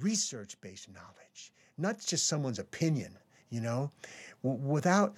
research 0.00 0.60
based 0.60 0.88
knowledge, 0.92 1.52
not 1.78 1.98
just 2.00 2.26
someone's 2.26 2.58
opinion, 2.58 3.16
you 3.50 3.60
know? 3.60 3.90
W- 4.42 4.60
without, 4.62 5.14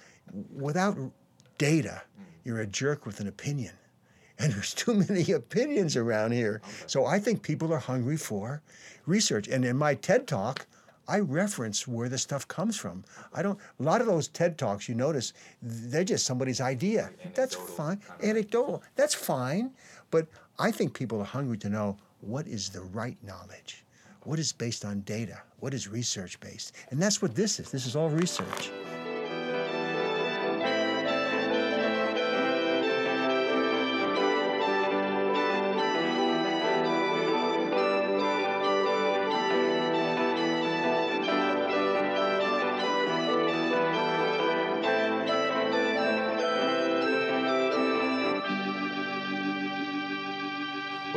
without 0.53 0.97
data, 1.57 2.01
you're 2.43 2.61
a 2.61 2.67
jerk 2.67 3.05
with 3.05 3.19
an 3.19 3.27
opinion. 3.27 3.73
And 4.39 4.51
there's 4.51 4.73
too 4.73 4.93
many 4.95 5.31
opinions 5.43 5.95
around 5.95 6.31
here. 6.31 6.61
So 6.87 7.05
I 7.05 7.19
think 7.19 7.43
people 7.43 7.71
are 7.73 7.77
hungry 7.79 8.17
for 8.17 8.61
research. 9.05 9.47
And 9.47 9.63
in 9.63 9.77
my 9.77 9.95
TED 9.95 10.27
talk, 10.27 10.65
I 11.07 11.19
reference 11.19 11.87
where 11.87 12.07
the 12.09 12.17
stuff 12.17 12.47
comes 12.47 12.77
from. 12.77 13.03
I 13.33 13.41
don't. 13.41 13.59
A 13.79 13.83
lot 13.83 13.99
of 13.99 14.07
those 14.07 14.29
TED 14.29 14.57
talks, 14.57 14.87
you 14.87 14.95
notice, 14.95 15.33
they're 15.61 16.03
just 16.05 16.25
somebody's 16.25 16.61
idea. 16.61 17.11
That's 17.33 17.55
fine. 17.55 17.99
Anecdotal. 18.23 18.81
That's 18.95 19.13
fine. 19.13 19.71
But 20.11 20.27
I 20.59 20.71
think 20.71 20.93
people 20.93 21.19
are 21.19 21.25
hungry 21.25 21.57
to 21.57 21.69
know 21.69 21.97
what 22.21 22.47
is 22.47 22.69
the 22.69 22.81
right 22.81 23.17
knowledge, 23.21 23.82
what 24.25 24.39
is 24.39 24.51
based 24.51 24.85
on 24.85 25.01
data, 25.01 25.41
what 25.59 25.73
is 25.73 25.87
research 25.87 26.39
based, 26.39 26.75
and 26.89 27.01
that's 27.01 27.21
what 27.21 27.35
this 27.35 27.59
is. 27.59 27.71
This 27.71 27.85
is 27.85 27.95
all 27.95 28.09
research. 28.09 28.71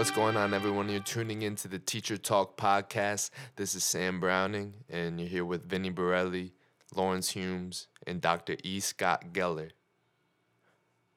What's 0.07 0.17
going 0.17 0.37
on, 0.37 0.55
everyone? 0.55 0.89
You're 0.89 1.01
tuning 1.01 1.43
into 1.43 1.67
the 1.67 1.81
Teacher 1.81 2.17
Talk 2.17 2.57
podcast. 2.57 3.31
This 3.57 3.75
is 3.75 3.83
Sam 3.83 4.21
Browning, 4.21 4.73
and 4.89 5.19
you're 5.19 5.29
here 5.29 5.45
with 5.45 5.69
Vinny 5.69 5.91
Borelli, 5.91 6.53
Lawrence 6.95 7.31
Humes, 7.31 7.89
and 8.07 8.21
Dr. 8.21 8.55
E. 8.63 8.79
Scott 8.79 9.33
Geller. 9.33 9.71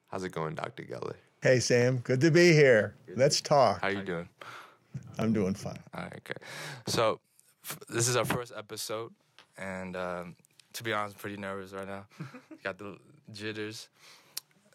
How's 0.08 0.24
it 0.24 0.32
going, 0.32 0.56
Dr. 0.56 0.82
Geller? 0.82 1.14
Hey, 1.40 1.60
Sam. 1.60 1.98
Good 1.98 2.20
to 2.22 2.32
be 2.32 2.52
here. 2.52 2.96
Let's 3.14 3.40
talk. 3.40 3.80
How 3.80 3.86
are 3.86 3.92
you 3.92 4.02
doing? 4.02 4.28
I'm 5.20 5.32
doing 5.32 5.54
fine. 5.54 5.78
All 5.94 6.02
right, 6.02 6.12
okay. 6.12 6.44
So 6.88 7.20
f- 7.64 7.78
this 7.88 8.08
is 8.08 8.16
our 8.16 8.24
first 8.24 8.52
episode, 8.56 9.12
and 9.56 9.94
um, 9.94 10.34
to 10.72 10.82
be 10.82 10.92
honest, 10.92 11.14
I'm 11.14 11.20
pretty 11.20 11.36
nervous 11.36 11.70
right 11.70 11.86
now. 11.86 12.06
Got 12.64 12.78
the 12.78 12.96
jitters. 13.32 13.88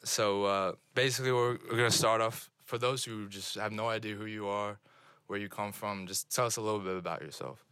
So 0.05 0.45
uh, 0.45 0.71
basically, 0.93 1.33
we're, 1.33 1.57
we're 1.69 1.77
gonna 1.77 1.91
start 1.91 2.21
off. 2.21 2.49
For 2.65 2.79
those 2.79 3.03
who 3.03 3.27
just 3.27 3.55
have 3.55 3.71
no 3.71 3.89
idea 3.89 4.15
who 4.15 4.25
you 4.25 4.47
are, 4.47 4.79
where 5.27 5.39
you 5.39 5.47
come 5.47 5.71
from, 5.71 6.07
just 6.07 6.33
tell 6.33 6.47
us 6.47 6.57
a 6.57 6.61
little 6.61 6.79
bit 6.79 6.97
about 6.97 7.21
yourself. 7.21 7.63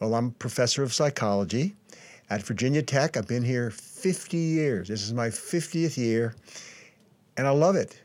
Well, 0.00 0.14
I'm 0.14 0.26
a 0.26 0.30
professor 0.30 0.84
of 0.84 0.94
psychology 0.94 1.74
at 2.30 2.42
Virginia 2.42 2.82
Tech. 2.82 3.16
I've 3.16 3.26
been 3.26 3.42
here 3.42 3.70
50 3.70 4.36
years. 4.36 4.88
This 4.88 5.02
is 5.02 5.12
my 5.12 5.28
50th 5.28 5.96
year, 5.96 6.36
and 7.36 7.46
I 7.46 7.50
love 7.50 7.74
it. 7.74 8.00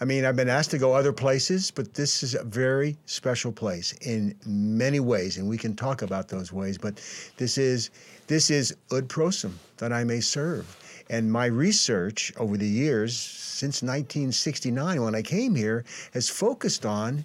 I 0.00 0.04
mean, 0.04 0.24
I've 0.24 0.34
been 0.34 0.48
asked 0.48 0.70
to 0.72 0.78
go 0.78 0.94
other 0.94 1.12
places, 1.12 1.70
but 1.70 1.92
this 1.94 2.22
is 2.22 2.34
a 2.34 2.42
very 2.42 2.96
special 3.04 3.52
place 3.52 3.92
in 4.00 4.34
many 4.46 4.98
ways, 4.98 5.36
and 5.36 5.46
we 5.46 5.58
can 5.58 5.76
talk 5.76 6.00
about 6.02 6.26
those 6.26 6.52
ways. 6.52 6.78
But 6.78 6.96
this 7.36 7.58
is 7.58 7.90
this 8.26 8.50
is 8.50 8.74
Ut 8.90 9.08
Prosim 9.08 9.52
that 9.76 9.92
I 9.92 10.04
may 10.04 10.20
serve. 10.20 10.76
And 11.10 11.30
my 11.30 11.46
research 11.46 12.32
over 12.36 12.56
the 12.56 12.68
years, 12.68 13.16
since 13.16 13.82
1969, 13.82 15.02
when 15.02 15.14
I 15.14 15.22
came 15.22 15.54
here, 15.54 15.84
has 16.12 16.28
focused 16.28 16.86
on 16.86 17.24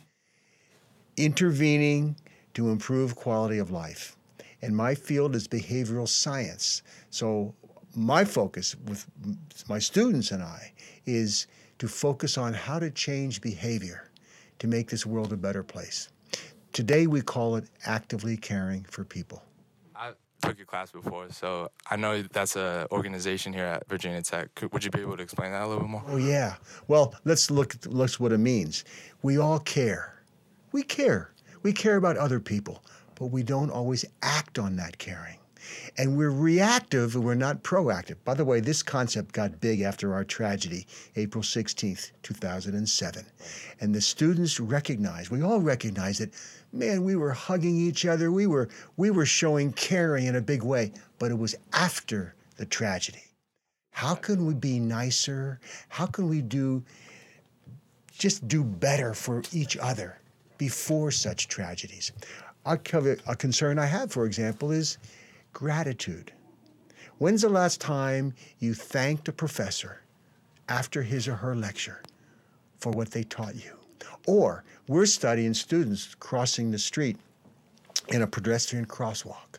intervening 1.15 2.15
to 2.53 2.69
improve 2.69 3.15
quality 3.15 3.57
of 3.57 3.71
life. 3.71 4.15
And 4.61 4.75
my 4.75 4.95
field 4.95 5.35
is 5.35 5.47
behavioral 5.47 6.07
science. 6.07 6.81
So 7.09 7.53
my 7.95 8.25
focus 8.25 8.75
with 8.85 9.05
my 9.67 9.79
students 9.79 10.31
and 10.31 10.43
I 10.43 10.73
is 11.05 11.47
to 11.79 11.87
focus 11.87 12.37
on 12.37 12.53
how 12.53 12.79
to 12.79 12.89
change 12.89 13.41
behavior 13.41 14.09
to 14.59 14.67
make 14.67 14.89
this 14.89 15.05
world 15.05 15.33
a 15.33 15.37
better 15.37 15.63
place. 15.63 16.09
Today 16.73 17.07
we 17.07 17.21
call 17.21 17.55
it 17.55 17.65
actively 17.85 18.37
caring 18.37 18.83
for 18.83 19.03
people. 19.03 19.43
Took 20.41 20.57
your 20.57 20.67
class 20.67 20.91
before, 20.91 21.29
so 21.31 21.69
I 21.89 21.95
know 21.95 22.21
that's 22.21 22.55
a 22.55 22.87
organization 22.91 23.53
here 23.53 23.65
at 23.65 23.87
Virginia 23.89 24.21
Tech. 24.21 24.53
Could, 24.55 24.71
would 24.71 24.83
you 24.83 24.91
be 24.91 25.01
able 25.01 25.17
to 25.17 25.23
explain 25.23 25.51
that 25.51 25.63
a 25.63 25.67
little 25.67 25.81
bit 25.81 25.89
more? 25.89 26.03
Oh 26.07 26.17
yeah. 26.17 26.57
Well, 26.87 27.15
let's 27.25 27.49
look 27.49 27.75
look 27.85 28.11
what 28.13 28.31
it 28.31 28.37
means. 28.37 28.85
We 29.23 29.37
all 29.39 29.59
care. 29.59 30.21
We 30.71 30.83
care. 30.83 31.33
We 31.63 31.73
care 31.73 31.95
about 31.95 32.17
other 32.17 32.39
people, 32.39 32.83
but 33.15 33.27
we 33.27 33.41
don't 33.41 33.71
always 33.71 34.05
act 34.21 34.59
on 34.59 34.75
that 34.75 34.99
caring. 34.99 35.39
And 35.97 36.17
we're 36.17 36.31
reactive 36.31 37.15
and 37.15 37.23
we're 37.23 37.35
not 37.35 37.63
proactive. 37.63 38.15
By 38.23 38.33
the 38.33 38.45
way, 38.45 38.59
this 38.59 38.83
concept 38.83 39.33
got 39.33 39.59
big 39.59 39.81
after 39.81 40.13
our 40.13 40.23
tragedy, 40.23 40.87
April 41.15 41.43
16th, 41.43 42.11
2007. 42.23 43.25
And 43.81 43.95
the 43.95 44.01
students 44.01 44.59
recognized, 44.59 45.29
we 45.29 45.41
all 45.41 45.59
recognized 45.59 46.21
that, 46.21 46.33
man, 46.71 47.03
we 47.03 47.15
were 47.15 47.31
hugging 47.31 47.77
each 47.77 48.05
other. 48.05 48.31
We 48.31 48.47
were, 48.47 48.69
we 48.97 49.09
were 49.09 49.25
showing 49.25 49.73
caring 49.73 50.25
in 50.25 50.35
a 50.35 50.41
big 50.41 50.63
way, 50.63 50.91
but 51.19 51.31
it 51.31 51.37
was 51.37 51.55
after 51.73 52.35
the 52.57 52.65
tragedy. 52.65 53.23
How 53.91 54.13
can 54.13 54.45
we 54.45 54.53
be 54.53 54.79
nicer? 54.79 55.59
How 55.89 56.05
can 56.05 56.29
we 56.29 56.41
do 56.41 56.83
just 58.11 58.47
do 58.47 58.63
better 58.63 59.13
for 59.13 59.41
each 59.51 59.75
other 59.77 60.19
before 60.57 61.09
such 61.11 61.47
tragedies? 61.47 62.11
A, 62.65 62.77
a 63.27 63.35
concern 63.35 63.79
I 63.79 63.85
have, 63.85 64.11
for 64.11 64.25
example, 64.25 64.71
is 64.71 64.97
gratitude. 65.57 66.31
When's 67.17 67.41
the 67.41 67.49
last 67.49 67.81
time 67.81 68.35
you 68.59 68.75
thanked 68.75 69.27
a 69.27 69.31
professor 69.31 70.03
after 70.69 71.01
his 71.01 71.27
or 71.27 71.33
her 71.33 71.55
lecture 71.55 72.03
for 72.77 72.91
what 72.91 73.09
they 73.09 73.23
taught 73.23 73.55
you? 73.55 73.71
Or 74.27 74.63
we're 74.87 75.07
studying 75.07 75.55
students 75.55 76.13
crossing 76.13 76.69
the 76.69 76.77
street 76.77 77.17
in 78.09 78.21
a 78.21 78.27
pedestrian 78.27 78.85
crosswalk. 78.85 79.57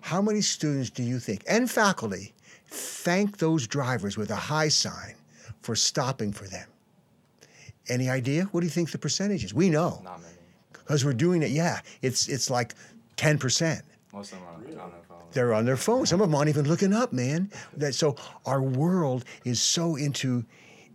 How 0.00 0.22
many 0.22 0.40
students 0.40 0.90
do 0.90 1.02
you 1.02 1.18
think, 1.18 1.42
and 1.48 1.68
faculty, 1.68 2.32
thank 2.68 3.38
those 3.38 3.66
drivers 3.66 4.16
with 4.16 4.30
a 4.30 4.36
high 4.36 4.68
sign 4.68 5.16
for 5.60 5.74
stopping 5.74 6.30
for 6.30 6.46
them? 6.46 6.68
Any 7.88 8.08
idea? 8.08 8.44
What 8.52 8.60
do 8.60 8.66
you 8.66 8.70
think 8.70 8.92
the 8.92 8.98
percentage 8.98 9.42
is? 9.42 9.52
We 9.52 9.70
know 9.70 10.00
Not 10.04 10.20
many. 10.22 10.34
because 10.72 11.04
we're 11.04 11.14
doing 11.14 11.42
it. 11.42 11.50
Yeah, 11.50 11.80
it's 12.00 12.28
it's 12.28 12.48
like 12.48 12.74
ten 13.16 13.38
percent. 13.38 13.82
Most 14.12 14.32
of 14.32 14.38
them 14.38 14.48
are 14.48 14.56
phone. 14.62 15.05
They're 15.36 15.52
on 15.52 15.66
their 15.66 15.76
phone. 15.76 16.06
Some 16.06 16.22
of 16.22 16.28
them 16.28 16.34
aren't 16.34 16.48
even 16.48 16.66
looking 16.66 16.94
up, 16.94 17.12
man. 17.12 17.50
That, 17.76 17.94
so 17.94 18.16
our 18.46 18.62
world 18.62 19.26
is 19.44 19.60
so 19.60 19.94
into 19.94 20.46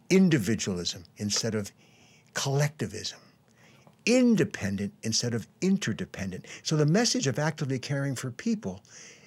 individualism 0.10 1.04
instead 1.18 1.54
of 1.54 1.72
collectivism, 2.34 3.20
independent 4.08 4.94
instead 5.04 5.36
of 5.36 5.48
interdependent. 5.62 6.48
So 6.64 6.76
the 6.76 6.88
message 6.88 7.28
of 7.28 7.38
actively 7.38 7.78
caring 7.78 8.16
for 8.16 8.32
people 8.32 8.82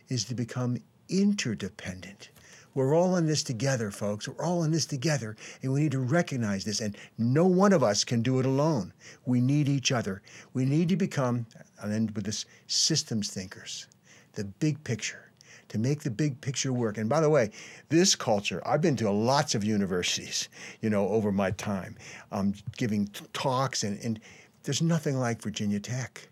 is 0.09 0.25
to 0.25 0.35
become 0.35 0.79
interdependent. 1.09 2.31
We're 2.75 2.97
all 2.97 3.15
in 3.15 3.27
this 3.27 3.45
together, 3.45 3.93
folks. 3.93 4.27
We're 4.27 4.45
all 4.45 4.65
in 4.65 4.73
this 4.73 4.85
together, 4.85 5.37
and 5.63 5.73
we 5.73 5.83
need 5.83 5.93
to 5.93 6.01
recognize 6.01 6.65
this. 6.65 6.81
And 6.81 6.97
no 7.19 7.47
one 7.47 7.73
of 7.73 7.85
us 7.85 8.03
can 8.03 8.21
do 8.21 8.41
it 8.41 8.47
alone. 8.47 8.93
We 9.27 9.41
need 9.41 9.69
each 9.69 9.93
other. 9.93 10.23
We 10.55 10.65
need 10.65 10.89
to 10.89 10.97
become, 10.97 11.47
I'll 11.81 11.93
end 11.93 12.11
with 12.17 12.25
this, 12.25 12.47
systems 12.67 13.31
thinkers, 13.31 13.87
the 14.35 14.45
big 14.45 14.83
picture, 14.85 15.31
to 15.69 15.79
make 15.79 16.03
the 16.03 16.11
big 16.11 16.41
picture 16.41 16.73
work. 16.73 16.99
And 16.99 17.09
by 17.09 17.21
the 17.21 17.31
way, 17.31 17.51
this 17.89 18.15
culture, 18.15 18.63
I've 18.67 18.81
been 18.81 18.97
to 18.97 19.11
lots 19.11 19.55
of 19.55 19.65
universities, 19.65 20.49
you 20.81 20.91
know, 20.91 21.09
over 21.09 21.33
my 21.33 21.51
time, 21.53 21.97
um, 22.33 22.55
giving 22.77 23.09
talks, 23.33 23.83
and, 23.83 23.99
and 24.05 24.21
there's 24.63 24.83
nothing 24.83 25.17
like 25.19 25.43
Virginia 25.43 25.81
Tech. 25.81 26.29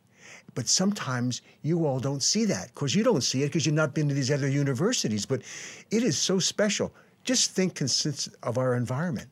But 0.55 0.69
sometimes 0.69 1.41
you 1.63 1.87
all 1.87 1.99
don't 1.99 2.23
see 2.23 2.45
that. 2.45 2.67
Of 2.67 2.75
course, 2.75 2.95
you 2.95 3.03
don't 3.03 3.23
see 3.23 3.43
it 3.43 3.47
because 3.47 3.65
you've 3.65 3.75
not 3.75 3.95
been 3.95 4.09
to 4.09 4.15
these 4.15 4.31
other 4.31 4.49
universities, 4.49 5.25
but 5.25 5.43
it 5.91 6.03
is 6.03 6.19
so 6.19 6.39
special. 6.39 6.93
Just 7.25 7.53
think 7.53 7.75
consists 7.75 8.29
of 8.43 8.59
our 8.59 8.75
environment. 8.75 9.29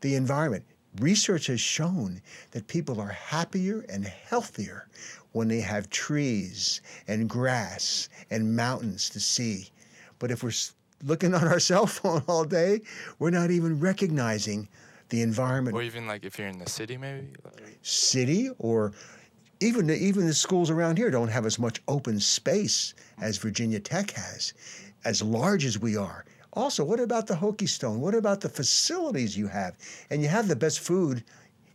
The 0.00 0.16
environment. 0.16 0.64
Research 1.00 1.46
has 1.46 1.60
shown 1.60 2.20
that 2.50 2.66
people 2.66 3.00
are 3.00 3.08
happier 3.08 3.84
and 3.88 4.04
healthier 4.04 4.88
when 5.32 5.48
they 5.48 5.60
have 5.60 5.90
trees 5.90 6.80
and 7.06 7.28
grass 7.28 8.08
and 8.30 8.56
mountains 8.56 9.08
to 9.10 9.20
see. 9.20 9.68
But 10.18 10.30
if 10.30 10.42
we're 10.42 10.52
looking 11.04 11.34
on 11.34 11.46
our 11.46 11.60
cell 11.70 11.86
phone 11.86 12.22
all 12.26 12.44
day, 12.44 12.80
we're 13.18 13.30
not 13.30 13.50
even 13.50 13.78
recognizing 13.78 14.68
the 15.10 15.22
environment 15.22 15.76
Or 15.76 15.82
even 15.82 16.06
like 16.06 16.24
if 16.24 16.38
you're 16.38 16.48
in 16.48 16.58
the 16.58 16.68
city, 16.68 16.96
maybe. 16.96 17.28
city 17.82 18.50
or 18.58 18.92
even 19.60 19.86
the, 19.86 19.96
even 19.96 20.26
the 20.26 20.34
schools 20.34 20.70
around 20.70 20.98
here 20.98 21.10
don't 21.10 21.28
have 21.28 21.46
as 21.46 21.58
much 21.58 21.80
open 21.88 22.20
space 22.20 22.94
as 23.20 23.38
Virginia 23.38 23.80
Tech 23.80 24.10
has, 24.12 24.52
as 25.04 25.22
large 25.22 25.64
as 25.64 25.78
we 25.78 25.96
are. 25.96 26.24
Also, 26.54 26.82
what 26.82 27.00
about 27.00 27.26
the 27.26 27.34
Hokie 27.34 27.68
Stone? 27.68 28.00
What 28.00 28.14
about 28.14 28.40
the 28.40 28.48
facilities 28.48 29.36
you 29.36 29.48
have? 29.48 29.76
And 30.10 30.22
you 30.22 30.28
have 30.28 30.48
the 30.48 30.56
best 30.56 30.80
food 30.80 31.22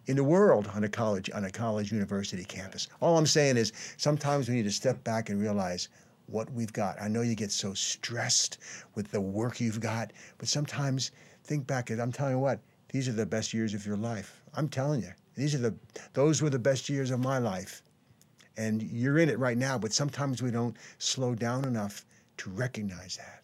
in 0.07 0.15
the 0.17 0.23
world 0.23 0.69
on 0.73 0.83
a 0.83 0.89
college 0.89 1.29
on 1.31 1.45
a 1.45 1.51
college 1.51 1.91
university 1.91 2.43
campus. 2.43 2.87
All 2.99 3.17
I'm 3.17 3.25
saying 3.25 3.57
is 3.57 3.71
sometimes 3.97 4.49
we 4.49 4.55
need 4.55 4.63
to 4.63 4.71
step 4.71 5.03
back 5.03 5.29
and 5.29 5.39
realize 5.39 5.89
what 6.27 6.51
we've 6.51 6.73
got. 6.73 7.01
I 7.01 7.07
know 7.07 7.21
you 7.21 7.35
get 7.35 7.51
so 7.51 7.73
stressed 7.73 8.57
with 8.95 9.11
the 9.11 9.21
work 9.21 9.61
you've 9.61 9.79
got, 9.79 10.11
but 10.37 10.47
sometimes 10.47 11.11
think 11.43 11.67
back 11.67 11.89
I'm 11.89 12.11
telling 12.11 12.33
you 12.33 12.39
what, 12.39 12.59
these 12.89 13.07
are 13.07 13.13
the 13.13 13.25
best 13.25 13.53
years 13.53 13.73
of 13.73 13.85
your 13.85 13.97
life. 13.97 14.41
I'm 14.55 14.69
telling 14.69 15.01
you. 15.01 15.11
These 15.35 15.55
are 15.55 15.59
the 15.59 15.75
those 16.13 16.41
were 16.41 16.49
the 16.49 16.59
best 16.59 16.89
years 16.89 17.11
of 17.11 17.19
my 17.19 17.37
life. 17.37 17.83
And 18.57 18.83
you're 18.83 19.17
in 19.19 19.29
it 19.29 19.39
right 19.39 19.57
now, 19.57 19.77
but 19.77 19.93
sometimes 19.93 20.41
we 20.41 20.51
don't 20.51 20.75
slow 20.99 21.33
down 21.33 21.65
enough 21.65 22.05
to 22.37 22.49
recognize 22.49 23.17
that. 23.17 23.42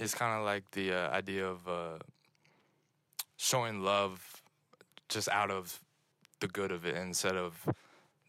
It's 0.00 0.14
kind 0.14 0.38
of 0.38 0.46
like 0.46 0.70
the 0.72 0.92
uh, 0.92 1.10
idea 1.10 1.46
of 1.46 1.68
uh, 1.68 1.98
showing 3.36 3.82
love 3.82 4.42
just 5.08 5.28
out 5.28 5.50
of 5.50 5.78
the 6.40 6.48
good 6.48 6.72
of 6.72 6.86
it 6.86 6.96
instead 6.96 7.36
of 7.36 7.68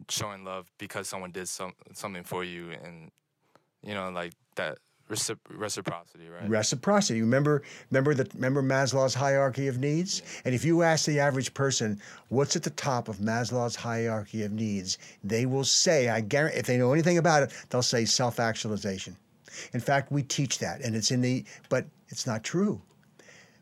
showing 0.10 0.44
love 0.44 0.70
because 0.78 1.08
someone 1.08 1.32
did 1.32 1.48
some 1.48 1.74
something 1.94 2.24
for 2.24 2.44
you 2.44 2.72
and 2.84 3.12
you 3.84 3.94
know 3.94 4.10
like 4.10 4.34
that 4.56 4.80
recip- 5.10 5.38
reciprocity 5.50 6.28
right 6.28 6.50
Reciprocity. 6.50 7.22
Remember, 7.22 7.62
remember 7.90 8.14
the 8.14 8.28
remember 8.34 8.64
Maslow's 8.64 9.14
hierarchy 9.14 9.68
of 9.68 9.78
needs. 9.78 10.22
And 10.46 10.56
if 10.56 10.66
you 10.66 10.84
ask 10.84 11.06
the 11.06 11.20
average 11.20 11.54
person 11.54 12.02
what's 12.30 12.56
at 12.56 12.64
the 12.64 12.70
top 12.72 13.08
of 13.08 13.18
Maslow's 13.18 13.76
hierarchy 13.76 14.44
of 14.44 14.52
needs, 14.52 14.98
they 15.24 15.46
will 15.46 15.64
say, 15.64 16.10
I 16.10 16.22
guarantee, 16.22 16.60
if 16.60 16.66
they 16.66 16.78
know 16.78 16.94
anything 16.94 17.18
about 17.18 17.44
it, 17.44 17.52
they'll 17.70 17.82
say 17.82 18.06
self-actualization. 18.06 19.16
In 19.74 19.80
fact, 19.80 20.12
we 20.12 20.24
teach 20.24 20.60
that, 20.60 20.82
and 20.82 20.96
it's 20.96 21.12
in 21.12 21.22
the, 21.22 21.46
but 21.70 21.86
it's 22.10 22.28
not 22.28 22.44
true. 22.44 22.82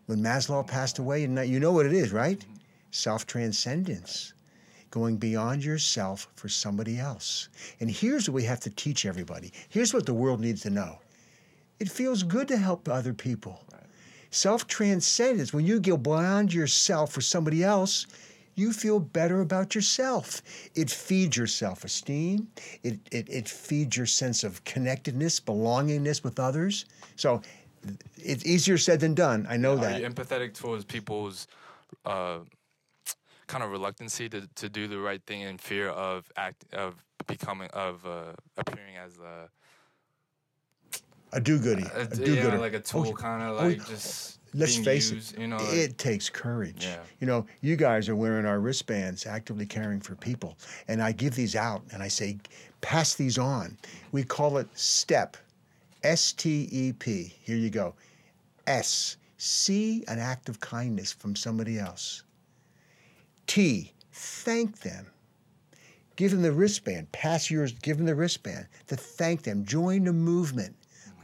When 0.06 0.20
Maslow 0.20 0.66
passed 0.66 1.00
away, 1.00 1.24
and 1.24 1.38
you 1.48 1.60
know 1.60 1.72
what 1.72 1.86
it 1.86 1.94
is, 1.94 2.12
right? 2.12 2.44
Self-transcendence 2.92 4.34
going 4.92 5.18
beyond 5.18 5.64
yourself 5.64 6.28
for 6.36 6.50
somebody 6.50 7.00
else. 7.00 7.50
And 7.80 7.90
here's 7.92 8.28
what 8.28 8.36
we 8.36 8.44
have 8.44 8.60
to 8.62 8.70
teach 8.72 9.06
everybody. 9.06 9.54
Here's 9.70 9.94
what 9.94 10.06
the 10.06 10.14
world 10.14 10.40
needs 10.40 10.62
to 10.62 10.70
know. 10.70 11.00
It 11.80 11.90
feels 11.90 12.24
good 12.24 12.48
to 12.48 12.58
help 12.58 12.90
other 12.90 13.14
people. 13.14 13.64
Self 14.32 14.68
transcendence, 14.68 15.54
when 15.54 15.66
you 15.66 15.80
go 15.80 15.98
beyond 15.98 16.54
yourself 16.54 17.12
for 17.12 17.22
somebody 17.22 17.64
else, 17.64 18.06
you 18.60 18.74
feel 18.74 19.00
better 19.00 19.42
about 19.42 19.74
yourself. 19.74 20.42
It 20.76 20.90
feeds 20.90 21.38
your 21.38 21.48
self 21.48 21.84
esteem, 21.84 22.48
it, 22.84 23.00
it, 23.12 23.30
it 23.30 23.50
feeds 23.50 23.98
your 23.98 24.06
sense 24.06 24.44
of 24.44 24.64
connectedness, 24.66 25.40
belongingness 25.40 26.24
with 26.24 26.40
others. 26.40 26.86
So 27.16 27.42
it's 28.18 28.46
easier 28.46 28.78
said 28.78 29.00
than 29.00 29.14
done. 29.14 29.48
I 29.50 29.58
know 29.58 29.74
Are 29.74 29.78
that. 29.78 30.02
you 30.02 30.08
empathetic 30.08 30.54
towards 30.54 30.86
people's 30.86 31.48
uh, 32.06 32.40
kind 33.48 33.64
of 33.64 33.72
reluctancy 33.72 34.30
to, 34.30 34.48
to 34.56 34.70
do 34.70 34.88
the 34.88 35.00
right 35.00 35.22
thing 35.26 35.42
in 35.42 35.58
fear 35.58 35.90
of 35.90 36.32
act 36.38 36.66
of 36.74 37.04
becoming 37.28 37.70
of 37.72 38.06
uh, 38.06 38.34
appearing 38.58 38.98
as 38.98 39.18
a, 39.20 39.50
a 41.32 41.40
do 41.40 41.60
goody. 41.60 41.84
Uh, 41.84 42.00
a 42.00 42.02
A 42.02 42.08
do 42.08 42.34
yeah, 42.34 42.58
like 42.58 42.74
a 42.74 42.78
oh, 42.78 43.04
tool, 43.04 43.14
kind 43.14 43.44
of 43.44 43.60
oh, 43.60 43.68
like 43.68 43.86
just 43.88 44.40
Let's 44.54 44.78
face 44.78 45.12
used, 45.12 45.36
it, 45.36 45.42
you 45.42 45.48
know. 45.48 45.58
like- 45.58 45.74
it 45.74 45.98
takes 45.98 46.30
courage. 46.30 46.86
Yeah. 46.86 47.00
You 47.20 47.28
know, 47.28 47.46
you 47.62 47.76
guys 47.76 48.10
are 48.10 48.16
wearing 48.16 48.46
our 48.46 48.60
wristbands, 48.60 49.26
actively 49.26 49.66
caring 49.66 50.00
for 50.00 50.16
people. 50.16 50.58
And 50.88 51.02
I 51.02 51.12
give 51.12 51.36
these 51.36 51.56
out 51.56 51.84
and 51.92 52.02
I 52.02 52.08
say, 52.08 52.38
pass 52.82 53.16
these 53.16 53.38
on. 53.38 53.78
We 54.12 54.24
call 54.24 54.58
it 54.58 54.68
STEP, 54.74 55.38
S 56.04 56.34
T 56.34 56.68
E 56.72 56.94
P. 56.94 57.34
Here 57.44 57.58
you 57.58 57.70
go. 57.70 57.94
S, 58.66 59.18
see 59.38 60.04
an 60.08 60.20
act 60.20 60.50
of 60.50 60.60
kindness 60.60 61.12
from 61.12 61.36
somebody 61.36 61.78
else. 61.78 62.24
T, 63.48 63.94
thank 64.12 64.80
them. 64.80 65.08
Give 66.16 66.32
them 66.32 66.42
the 66.42 66.52
wristband. 66.52 67.12
Pass 67.12 67.50
yours, 67.50 67.72
give 67.72 67.98
them 67.98 68.06
the 68.06 68.16
wristband 68.16 68.68
to 68.88 68.96
thank 68.96 69.44
them. 69.44 69.64
Join 69.64 70.04
the 70.04 70.14
movement. 70.14 70.76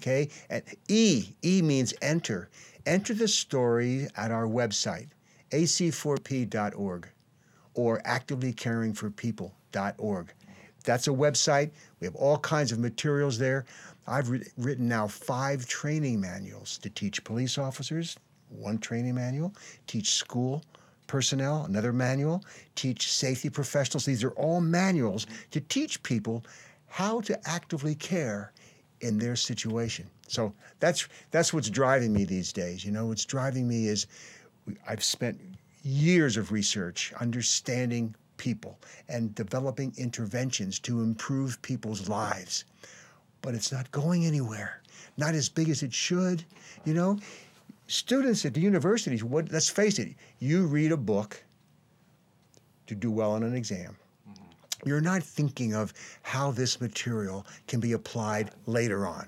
Okay? 0.06 0.30
And 0.52 0.62
E, 0.88 1.34
E 1.44 1.63
means 1.63 1.92
enter. 2.02 2.50
Enter 2.86 3.16
the 3.16 3.28
story 3.28 4.07
at 4.16 4.30
our 4.30 4.46
website, 4.46 5.07
ac4p.org 5.50 7.10
or 7.74 8.00
activelycaringforpeople.org. 8.02 10.34
That's 10.84 11.07
a 11.07 11.12
website. 11.12 11.72
We 12.00 12.06
have 12.06 12.16
all 12.16 12.38
kinds 12.38 12.72
of 12.72 12.78
materials 12.78 13.40
there. 13.40 13.66
I've 14.06 14.30
writ- 14.30 14.54
written 14.57 14.88
now 14.88 15.07
five 15.07 15.66
training 15.66 16.22
manuals 16.22 16.78
to 16.80 16.90
teach 16.92 17.24
police 17.24 17.57
officers, 17.57 18.16
one 18.50 18.78
training 18.78 19.16
manual, 19.16 19.56
teach 19.88 20.12
school 20.12 20.63
personnel, 21.07 21.66
another 21.66 21.92
manual, 21.92 22.44
teach 22.75 23.12
safety 23.12 23.50
professionals. 23.50 24.06
These 24.06 24.24
are 24.24 24.30
all 24.31 24.62
manuals 24.62 25.25
to 25.50 25.62
teach 25.62 26.04
people 26.04 26.46
how 26.86 27.22
to 27.22 27.50
actively 27.50 27.96
care 27.96 28.54
in 29.06 29.19
their 29.19 29.36
situation. 29.36 30.10
So 30.28 30.54
that's 30.80 31.07
that's 31.31 31.54
what's 31.54 31.69
driving 31.69 32.12
me 32.12 32.25
these 32.25 32.52
days. 32.52 32.84
You 32.84 32.92
know, 32.92 33.06
what's 33.07 33.25
driving 33.25 33.68
me 33.68 33.88
is 33.88 34.07
I've 34.88 35.04
spent 35.04 35.40
years 35.84 36.36
of 36.36 36.52
research 36.52 37.13
understanding 37.19 38.16
people 38.38 38.80
and 39.07 39.34
developing 39.36 39.94
interventions 39.98 40.80
to 40.80 41.02
improve 41.02 41.62
people's 41.62 42.10
lives. 42.10 42.66
But 43.42 43.54
it's 43.54 43.72
not 43.72 43.92
going 43.92 44.25
anywhere. 44.25 44.81
Not 45.18 45.36
as 45.36 45.48
big 45.48 45.69
as 45.69 45.84
it 45.84 45.94
should. 45.94 46.44
You 46.84 46.96
know, 46.96 47.19
students 47.88 48.46
at 48.46 48.56
the 48.56 48.62
universities, 48.62 49.24
what 49.24 49.52
let's 49.52 49.69
face 49.69 50.00
it, 50.00 50.16
you 50.40 50.66
read 50.66 50.92
a 50.92 50.98
book 50.98 51.44
to 52.88 52.96
do 52.96 53.12
well 53.12 53.31
on 53.31 53.44
an 53.44 53.56
exam. 53.56 53.96
You're 54.83 55.01
not 55.01 55.24
thinking 55.24 55.74
of 55.74 55.94
how 56.22 56.51
this 56.51 56.81
material 56.81 57.45
can 57.68 57.80
be 57.80 57.94
applied 57.94 58.51
later 58.66 59.07
on. 59.07 59.27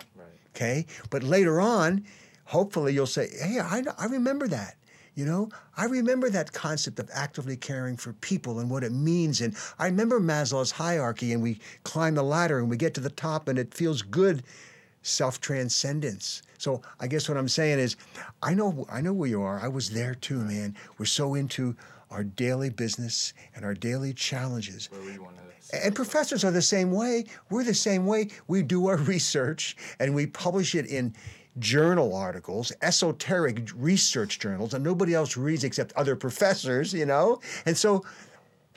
Okay? 0.56 0.86
But 1.10 1.24
later 1.24 1.62
on, 1.62 2.04
hopefully 2.46 2.94
you'll 2.94 3.06
say, 3.06 3.30
hey, 3.42 3.60
I, 3.60 3.84
I 3.98 4.06
remember 4.06 4.48
that. 4.48 4.76
You 5.16 5.26
know, 5.26 5.50
I 5.76 5.86
remember 5.86 6.30
that 6.30 6.54
concept 6.54 7.00
of 7.00 7.10
actively 7.12 7.58
caring 7.58 7.98
for 7.98 8.14
people 8.14 8.60
and 8.60 8.70
what 8.70 8.84
it 8.84 8.92
means. 8.92 9.42
And 9.42 9.56
I 9.80 9.86
remember 9.86 10.20
Maslow's 10.20 10.70
hierarchy, 10.70 11.34
and 11.34 11.42
we 11.42 11.60
climb 11.84 12.14
the 12.14 12.24
ladder 12.24 12.60
and 12.60 12.70
we 12.70 12.78
get 12.78 12.94
to 12.96 13.02
the 13.02 13.10
top, 13.10 13.48
and 13.48 13.58
it 13.58 13.74
feels 13.74 14.04
good 14.04 14.44
self 15.02 15.42
transcendence. 15.42 16.44
So 16.60 16.84
I 17.00 17.08
guess 17.08 17.28
what 17.28 17.38
I'm 17.38 17.48
saying 17.50 17.80
is, 17.80 17.96
I 18.44 18.54
know 18.54 18.86
I 18.92 19.02
know 19.02 19.14
where 19.14 19.30
you 19.30 19.42
are. 19.42 19.60
I 19.60 19.70
was 19.70 19.90
there 19.90 20.14
too, 20.14 20.38
man. 20.38 20.76
We're 21.00 21.06
so 21.06 21.34
into 21.34 21.76
our 22.10 22.24
daily 22.24 22.70
business 22.70 23.34
and 23.56 23.66
our 23.66 23.74
daily 23.74 24.14
challenges. 24.14 24.90
where 24.92 25.02
we 25.02 25.18
wanna 25.18 25.38
And 25.74 25.96
professors 25.96 26.44
are 26.44 26.52
the 26.52 26.62
same 26.62 26.92
way. 26.92 27.26
We're 27.50 27.64
the 27.64 27.74
same 27.74 28.06
way. 28.06 28.30
We 28.48 28.64
do 28.64 28.88
our 28.88 28.98
research 29.16 29.76
and 30.00 30.16
we 30.16 30.28
publish 30.28 30.76
it 30.76 30.86
in 30.86 31.14
journal 31.60 32.16
articles, 32.16 32.72
esoteric 32.82 33.70
research 33.76 34.40
journals 34.40 34.72
that 34.72 34.82
nobody 34.82 35.14
else 35.14 35.36
reads 35.36 35.64
except 35.64 35.92
other 35.94 36.16
professors, 36.16 36.94
you 36.94 37.06
know? 37.06 37.42
And 37.66 37.76
so 37.76 38.06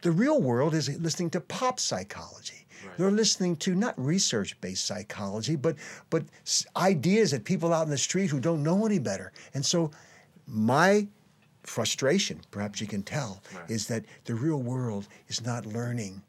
the 0.02 0.10
real 0.10 0.40
world 0.40 0.74
is 0.74 0.98
listening 0.98 1.30
to 1.30 1.40
pop 1.40 1.78
psychology. 1.78 2.66
They're 2.96 3.10
listening 3.10 3.56
to 3.56 3.74
not 3.74 3.94
research-based 3.98 4.84
psychology, 4.84 5.56
but 5.56 5.76
but 6.08 6.24
ideas 6.76 7.30
that 7.30 7.44
people 7.44 7.72
out 7.72 7.84
in 7.84 7.90
the 7.90 7.98
street 7.98 8.30
who 8.30 8.40
don't 8.40 8.62
know 8.62 8.86
any 8.86 8.98
better. 8.98 9.32
And 9.54 9.64
so 9.64 9.90
my 10.46 11.06
frustration, 11.70 12.40
perhaps 12.50 12.80
you 12.80 12.86
can 12.88 13.02
tell, 13.02 13.40
is 13.68 13.86
that 13.86 14.04
the 14.24 14.34
real 14.34 14.60
world 14.60 15.06
is 15.28 15.44
not 15.46 15.64
learning 15.64 16.20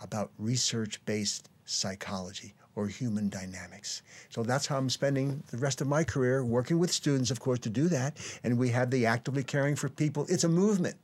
about 0.00 0.32
research-based 0.38 1.48
psychology 1.64 2.52
or 2.74 2.88
human 2.88 3.28
dynamics. 3.28 4.02
So 4.28 4.42
that's 4.42 4.66
how 4.66 4.76
I'm 4.76 4.90
spending 4.90 5.40
the 5.52 5.56
rest 5.58 5.80
of 5.80 5.86
my 5.86 6.02
career 6.02 6.44
working 6.44 6.80
with 6.80 6.92
students, 6.92 7.30
of 7.30 7.38
course, 7.38 7.60
to 7.60 7.70
do 7.70 7.86
that. 7.88 8.16
And 8.42 8.58
we 8.58 8.70
have 8.70 8.90
the 8.90 9.06
actively 9.06 9.44
caring 9.44 9.76
for 9.76 9.88
people. 9.88 10.26
It's 10.28 10.44
a 10.44 10.48
movement. 10.48 10.96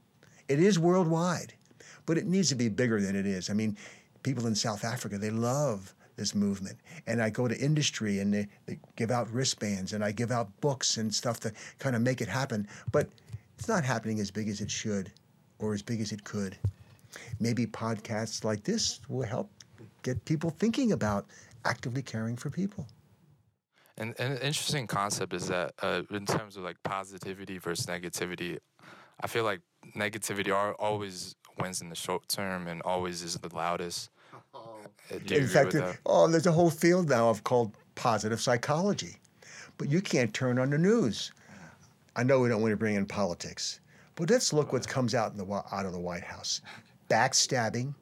It 0.48 0.58
is 0.58 0.76
worldwide, 0.76 1.54
but 2.04 2.18
it 2.18 2.26
needs 2.26 2.48
to 2.48 2.56
be 2.56 2.68
bigger 2.68 3.00
than 3.00 3.14
it 3.14 3.26
is. 3.26 3.48
I 3.48 3.52
mean, 3.52 3.76
people 4.24 4.48
in 4.48 4.56
South 4.56 4.84
Africa, 4.84 5.18
they 5.18 5.30
love 5.30 5.94
this 6.16 6.34
movement. 6.34 6.78
And 7.06 7.22
I 7.22 7.30
go 7.30 7.46
to 7.46 7.56
industry 7.56 8.18
and 8.18 8.34
they, 8.34 8.48
they 8.66 8.78
give 8.96 9.12
out 9.12 9.30
wristbands 9.30 9.92
and 9.92 10.04
I 10.04 10.10
give 10.10 10.32
out 10.32 10.48
books 10.60 10.96
and 10.96 11.14
stuff 11.14 11.38
to 11.40 11.52
kind 11.78 11.94
of 11.94 12.02
make 12.02 12.20
it 12.20 12.28
happen. 12.28 12.66
But 12.90 13.08
it's 13.58 13.68
not 13.68 13.84
happening 13.84 14.20
as 14.20 14.30
big 14.30 14.49
as 14.49 14.61
it 14.61 14.70
should 14.70 15.12
or 15.58 15.75
as 15.75 15.82
big 15.82 16.00
as 16.00 16.12
it 16.12 16.25
could. 16.25 16.56
Maybe 17.40 17.66
podcasts 17.66 18.44
like 18.44 18.64
this 18.64 19.00
will 19.08 19.26
help 19.26 19.50
get 20.02 20.25
people 20.25 20.50
thinking 20.50 20.92
about 20.92 21.26
actively 21.64 22.02
caring 22.02 22.37
for 22.37 22.50
people. 22.50 22.87
And, 23.96 24.14
and 24.18 24.32
an 24.34 24.38
interesting 24.40 24.87
concept 24.88 25.32
is 25.32 25.46
that 25.49 25.73
uh, 25.80 26.02
in 26.11 26.26
terms 26.26 26.56
of 26.56 26.64
like 26.64 26.76
positivity 26.82 27.58
versus 27.58 27.87
negativity, 27.87 28.58
I 29.20 29.28
feel 29.28 29.44
like 29.44 29.61
negativity 29.96 30.52
are 30.52 30.75
always 30.75 31.37
wins 31.61 31.80
in 31.80 31.88
the 31.88 31.94
short 31.94 32.26
term 32.28 32.66
and 32.66 32.82
always 32.82 33.23
is 33.23 33.37
the 33.37 33.54
loudest. 33.54 34.11
Uh, 34.52 34.58
Do 35.25 35.34
you 35.37 35.42
In 35.42 35.46
fact, 35.46 35.66
with 35.66 35.75
there- 35.75 35.82
that? 35.92 35.99
oh, 36.06 36.26
there's 36.28 36.46
a 36.46 36.52
whole 36.52 36.70
field 36.70 37.08
now 37.08 37.28
of 37.30 37.44
called 37.44 37.76
positive 37.94 38.40
psychology. 38.40 39.16
But 39.78 39.88
you 39.90 40.00
can't 40.00 40.34
turn 40.34 40.58
on 40.58 40.70
the 40.70 40.78
news. 40.78 41.32
I 42.16 42.23
know 42.23 42.40
we 42.40 42.49
don't 42.49 42.62
want 42.62 42.73
to 42.73 42.76
bring 42.76 42.94
in 42.94 43.06
politics, 43.06 43.80
but 44.14 44.30
let's 44.30 44.52
look 44.52 44.73
what 44.73 44.87
comes 44.87 45.14
out 45.14 45.33
in 45.33 45.38
the 45.38 45.47
out 45.73 45.87
of 45.87 45.92
the 45.92 46.00
White 46.00 46.25
House. 46.25 46.61
backstabbing. 47.11 47.94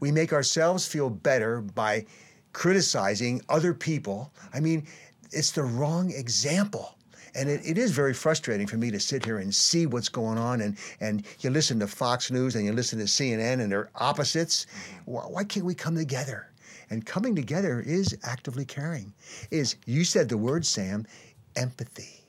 We 0.00 0.10
make 0.12 0.32
ourselves 0.32 0.86
feel 0.86 1.10
better 1.10 1.60
by 1.60 2.06
criticizing 2.52 3.42
other 3.48 3.74
people. 3.74 4.32
I 4.54 4.60
mean, 4.60 4.86
it's 5.32 5.50
the 5.50 5.62
wrong 5.62 6.10
example. 6.12 6.96
And 7.34 7.48
it, 7.48 7.60
it 7.64 7.78
is 7.78 7.92
very 7.92 8.14
frustrating 8.14 8.66
for 8.66 8.76
me 8.76 8.90
to 8.90 8.98
sit 8.98 9.24
here 9.24 9.38
and 9.38 9.54
see 9.54 9.86
what's 9.86 10.08
going 10.08 10.38
on. 10.38 10.60
And, 10.60 10.76
and 11.00 11.24
you 11.40 11.50
listen 11.50 11.78
to 11.80 11.86
Fox 11.86 12.30
News 12.30 12.56
and 12.56 12.64
you 12.64 12.72
listen 12.72 12.98
to 12.98 13.04
CNN 13.04 13.60
and 13.60 13.70
they're 13.70 13.90
opposites. 13.96 14.66
Why, 15.04 15.22
why 15.22 15.44
can't 15.44 15.66
we 15.66 15.74
come 15.74 15.94
together? 15.94 16.50
And 16.88 17.06
coming 17.06 17.36
together 17.36 17.80
is 17.80 18.16
actively 18.24 18.64
caring. 18.64 19.12
Is 19.52 19.76
you 19.86 20.04
said 20.04 20.28
the 20.28 20.36
word, 20.36 20.66
Sam, 20.66 21.06
empathy. 21.54 22.19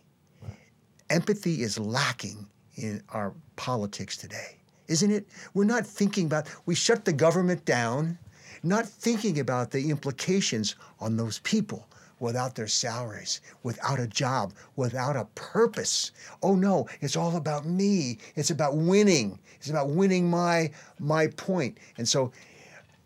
Empathy 1.11 1.61
is 1.61 1.77
lacking 1.77 2.47
in 2.75 3.03
our 3.09 3.33
politics 3.57 4.15
today, 4.15 4.55
isn't 4.87 5.11
it? 5.11 5.27
We're 5.53 5.65
not 5.65 5.85
thinking 5.85 6.25
about, 6.25 6.47
we 6.65 6.73
shut 6.73 7.03
the 7.03 7.11
government 7.11 7.65
down, 7.65 8.17
not 8.63 8.87
thinking 8.87 9.37
about 9.41 9.71
the 9.71 9.89
implications 9.89 10.75
on 11.01 11.17
those 11.17 11.39
people 11.39 11.85
without 12.21 12.55
their 12.55 12.67
salaries, 12.67 13.41
without 13.63 13.99
a 13.99 14.07
job, 14.07 14.53
without 14.77 15.17
a 15.17 15.25
purpose. 15.35 16.13
Oh 16.41 16.55
no, 16.55 16.87
it's 17.01 17.17
all 17.17 17.35
about 17.35 17.65
me. 17.65 18.17
It's 18.35 18.51
about 18.51 18.77
winning. 18.77 19.37
It's 19.57 19.69
about 19.69 19.89
winning 19.89 20.29
my 20.29 20.71
my 20.97 21.27
point. 21.27 21.77
And 21.97 22.07
so 22.07 22.31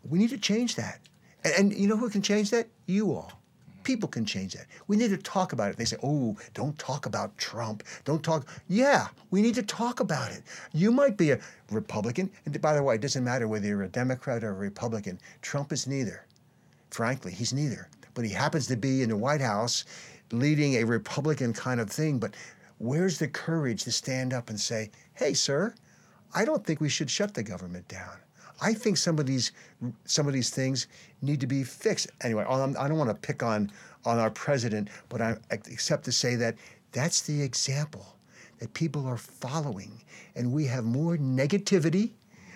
we 0.08 0.20
need 0.20 0.30
to 0.30 0.38
change 0.38 0.76
that. 0.76 1.00
And, 1.42 1.54
and 1.54 1.74
you 1.74 1.88
know 1.88 1.96
who 1.96 2.08
can 2.08 2.22
change 2.22 2.50
that? 2.50 2.68
You 2.86 3.14
all. 3.14 3.32
People 3.86 4.08
can 4.08 4.24
change 4.24 4.54
that. 4.54 4.66
We 4.88 4.96
need 4.96 5.10
to 5.10 5.16
talk 5.16 5.52
about 5.52 5.70
it. 5.70 5.76
They 5.76 5.84
say, 5.84 5.96
oh, 6.02 6.36
don't 6.54 6.76
talk 6.76 7.06
about 7.06 7.38
Trump. 7.38 7.84
Don't 8.04 8.20
talk. 8.20 8.48
Yeah, 8.66 9.06
we 9.30 9.40
need 9.40 9.54
to 9.54 9.62
talk 9.62 10.00
about 10.00 10.32
it. 10.32 10.42
You 10.72 10.90
might 10.90 11.16
be 11.16 11.30
a 11.30 11.38
Republican. 11.70 12.28
And 12.44 12.60
by 12.60 12.74
the 12.74 12.82
way, 12.82 12.96
it 12.96 13.00
doesn't 13.00 13.22
matter 13.22 13.46
whether 13.46 13.68
you're 13.68 13.84
a 13.84 13.88
Democrat 13.88 14.42
or 14.42 14.50
a 14.50 14.54
Republican. 14.54 15.20
Trump 15.40 15.72
is 15.72 15.86
neither. 15.86 16.26
Frankly, 16.90 17.30
he's 17.30 17.52
neither. 17.52 17.88
But 18.14 18.24
he 18.24 18.32
happens 18.32 18.66
to 18.66 18.76
be 18.76 19.02
in 19.02 19.10
the 19.10 19.16
White 19.16 19.40
House 19.40 19.84
leading 20.32 20.74
a 20.74 20.84
Republican 20.84 21.52
kind 21.52 21.78
of 21.78 21.88
thing. 21.88 22.18
But 22.18 22.34
where's 22.78 23.20
the 23.20 23.28
courage 23.28 23.84
to 23.84 23.92
stand 23.92 24.34
up 24.34 24.50
and 24.50 24.58
say, 24.58 24.90
hey, 25.14 25.32
sir, 25.32 25.72
I 26.34 26.44
don't 26.44 26.66
think 26.66 26.80
we 26.80 26.88
should 26.88 27.08
shut 27.08 27.34
the 27.34 27.44
government 27.44 27.86
down. 27.86 28.16
I 28.60 28.72
think 28.72 28.96
some 28.96 29.18
of 29.18 29.26
these 29.26 29.52
some 30.04 30.26
of 30.26 30.32
these 30.32 30.50
things 30.50 30.86
need 31.22 31.40
to 31.40 31.46
be 31.46 31.62
fixed. 31.62 32.08
Anyway, 32.22 32.44
I 32.48 32.88
don't 32.88 32.98
want 32.98 33.10
to 33.10 33.14
pick 33.14 33.42
on 33.42 33.70
on 34.04 34.18
our 34.18 34.30
president, 34.30 34.88
but 35.08 35.20
I 35.20 35.36
except 35.50 36.04
to 36.04 36.12
say 36.12 36.36
that 36.36 36.56
that's 36.92 37.22
the 37.22 37.42
example 37.42 38.16
that 38.58 38.72
people 38.72 39.06
are 39.06 39.18
following, 39.18 40.02
and 40.34 40.52
we 40.52 40.64
have 40.64 40.84
more 40.84 41.18
negativity, 41.18 42.12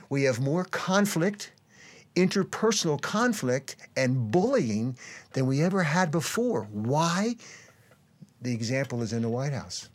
we 0.09 0.23
have 0.23 0.40
more 0.40 0.64
conflict, 0.64 1.52
interpersonal 2.16 2.99
conflict, 3.00 3.76
and 3.97 4.30
bullying 4.30 4.97
than 5.35 5.47
we 5.47 5.62
ever 5.62 5.83
had 5.83 6.11
before. 6.11 6.62
Why? 6.73 7.37
The 8.40 8.54
example 8.54 9.02
is 9.02 9.12
in 9.12 9.21
the 9.21 9.28
White 9.28 9.52
House. 9.52 9.89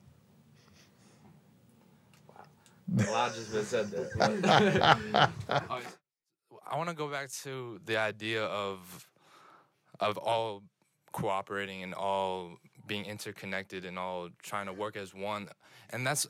A 2.97 3.11
lot 3.11 3.33
just 3.33 3.51
been 3.51 3.65
said 3.65 3.91
there. 3.91 4.09
I 6.67 6.77
want 6.77 6.89
to 6.89 6.95
go 6.95 7.07
back 7.07 7.31
to 7.43 7.79
the 7.85 7.97
idea 7.97 8.43
of 8.43 9.07
of 9.99 10.17
all 10.17 10.63
cooperating 11.11 11.83
and 11.83 11.93
all 11.93 12.57
being 12.87 13.05
interconnected 13.05 13.85
and 13.85 13.97
all 13.97 14.29
trying 14.43 14.65
to 14.65 14.73
work 14.73 14.97
as 14.97 15.13
one. 15.13 15.47
And 15.91 16.05
that's 16.05 16.27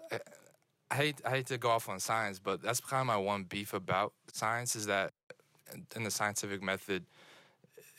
I 0.92 0.96
hate 0.96 1.22
I 1.26 1.32
hate 1.32 1.48
to 1.48 1.58
go 1.58 1.70
off 1.70 1.90
on 1.90 2.00
science, 2.00 2.40
but 2.40 2.62
that's 2.62 2.80
kind 2.80 3.02
of 3.02 3.08
my 3.08 3.18
one 3.18 3.44
beef 3.44 3.74
about 3.74 4.14
science 4.32 4.76
is 4.76 4.86
that 4.86 5.14
in 5.96 6.04
the 6.04 6.12
scientific 6.12 6.62
method, 6.62 7.06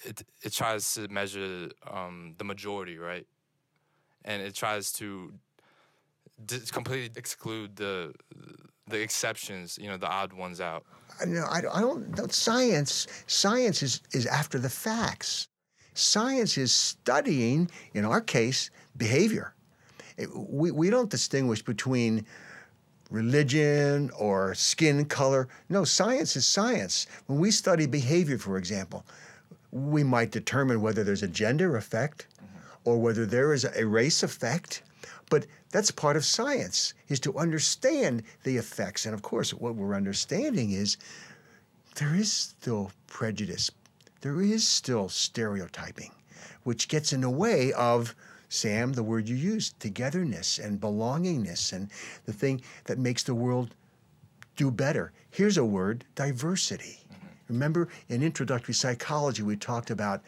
it 0.04 0.22
it 0.42 0.52
tries 0.52 0.94
to 0.94 1.08
measure 1.08 1.68
um, 1.90 2.34
the 2.38 2.44
majority, 2.44 2.98
right? 2.98 3.26
And 4.24 4.42
it 4.42 4.54
tries 4.54 4.92
to 4.92 5.32
completely 6.72 7.10
exclude 7.16 7.76
the 7.76 8.14
the 8.88 9.00
exceptions, 9.00 9.78
you 9.78 9.88
know, 9.88 9.96
the 9.96 10.08
odd 10.08 10.32
ones 10.32 10.60
out. 10.60 10.84
No, 11.26 11.44
I, 11.50 11.58
I 11.72 11.80
don't. 11.80 12.32
Science, 12.32 13.06
science 13.26 13.82
is 13.82 14.00
is 14.12 14.26
after 14.26 14.58
the 14.58 14.70
facts. 14.70 15.48
Science 15.94 16.58
is 16.58 16.72
studying, 16.72 17.70
in 17.94 18.04
our 18.04 18.20
case, 18.20 18.70
behavior. 18.96 19.54
It, 20.16 20.28
we 20.34 20.70
we 20.70 20.90
don't 20.90 21.10
distinguish 21.10 21.62
between 21.62 22.26
religion 23.10 24.10
or 24.18 24.54
skin 24.54 25.04
color. 25.04 25.48
No, 25.68 25.84
science 25.84 26.36
is 26.36 26.46
science. 26.46 27.06
When 27.26 27.38
we 27.38 27.50
study 27.50 27.86
behavior, 27.86 28.38
for 28.38 28.58
example, 28.58 29.06
we 29.70 30.02
might 30.02 30.30
determine 30.30 30.80
whether 30.80 31.04
there's 31.04 31.22
a 31.22 31.28
gender 31.28 31.76
effect 31.76 32.26
or 32.84 32.98
whether 32.98 33.26
there 33.26 33.52
is 33.52 33.64
a 33.64 33.86
race 33.86 34.22
effect. 34.22 34.82
But 35.28 35.46
that's 35.76 35.90
part 35.90 36.16
of 36.16 36.24
science, 36.24 36.94
is 37.08 37.20
to 37.20 37.36
understand 37.36 38.22
the 38.44 38.56
effects. 38.56 39.04
And 39.04 39.12
of 39.12 39.20
course, 39.20 39.52
what 39.52 39.74
we're 39.74 39.94
understanding 39.94 40.70
is 40.70 40.96
there 41.96 42.14
is 42.14 42.32
still 42.32 42.92
prejudice, 43.08 43.70
there 44.22 44.40
is 44.40 44.66
still 44.66 45.10
stereotyping, 45.10 46.12
which 46.62 46.88
gets 46.88 47.12
in 47.12 47.20
the 47.20 47.28
way 47.28 47.74
of, 47.74 48.14
Sam, 48.48 48.94
the 48.94 49.02
word 49.02 49.28
you 49.28 49.36
used, 49.36 49.78
togetherness 49.78 50.58
and 50.58 50.80
belongingness 50.80 51.74
and 51.74 51.90
the 52.24 52.32
thing 52.32 52.62
that 52.84 52.98
makes 52.98 53.22
the 53.22 53.34
world 53.34 53.74
do 54.56 54.70
better. 54.70 55.12
Here's 55.28 55.58
a 55.58 55.64
word 55.66 56.06
diversity. 56.14 57.00
Mm-hmm. 57.12 57.26
Remember, 57.48 57.88
in 58.08 58.22
introductory 58.22 58.72
psychology, 58.72 59.42
we 59.42 59.56
talked 59.56 59.90
about 59.90 60.22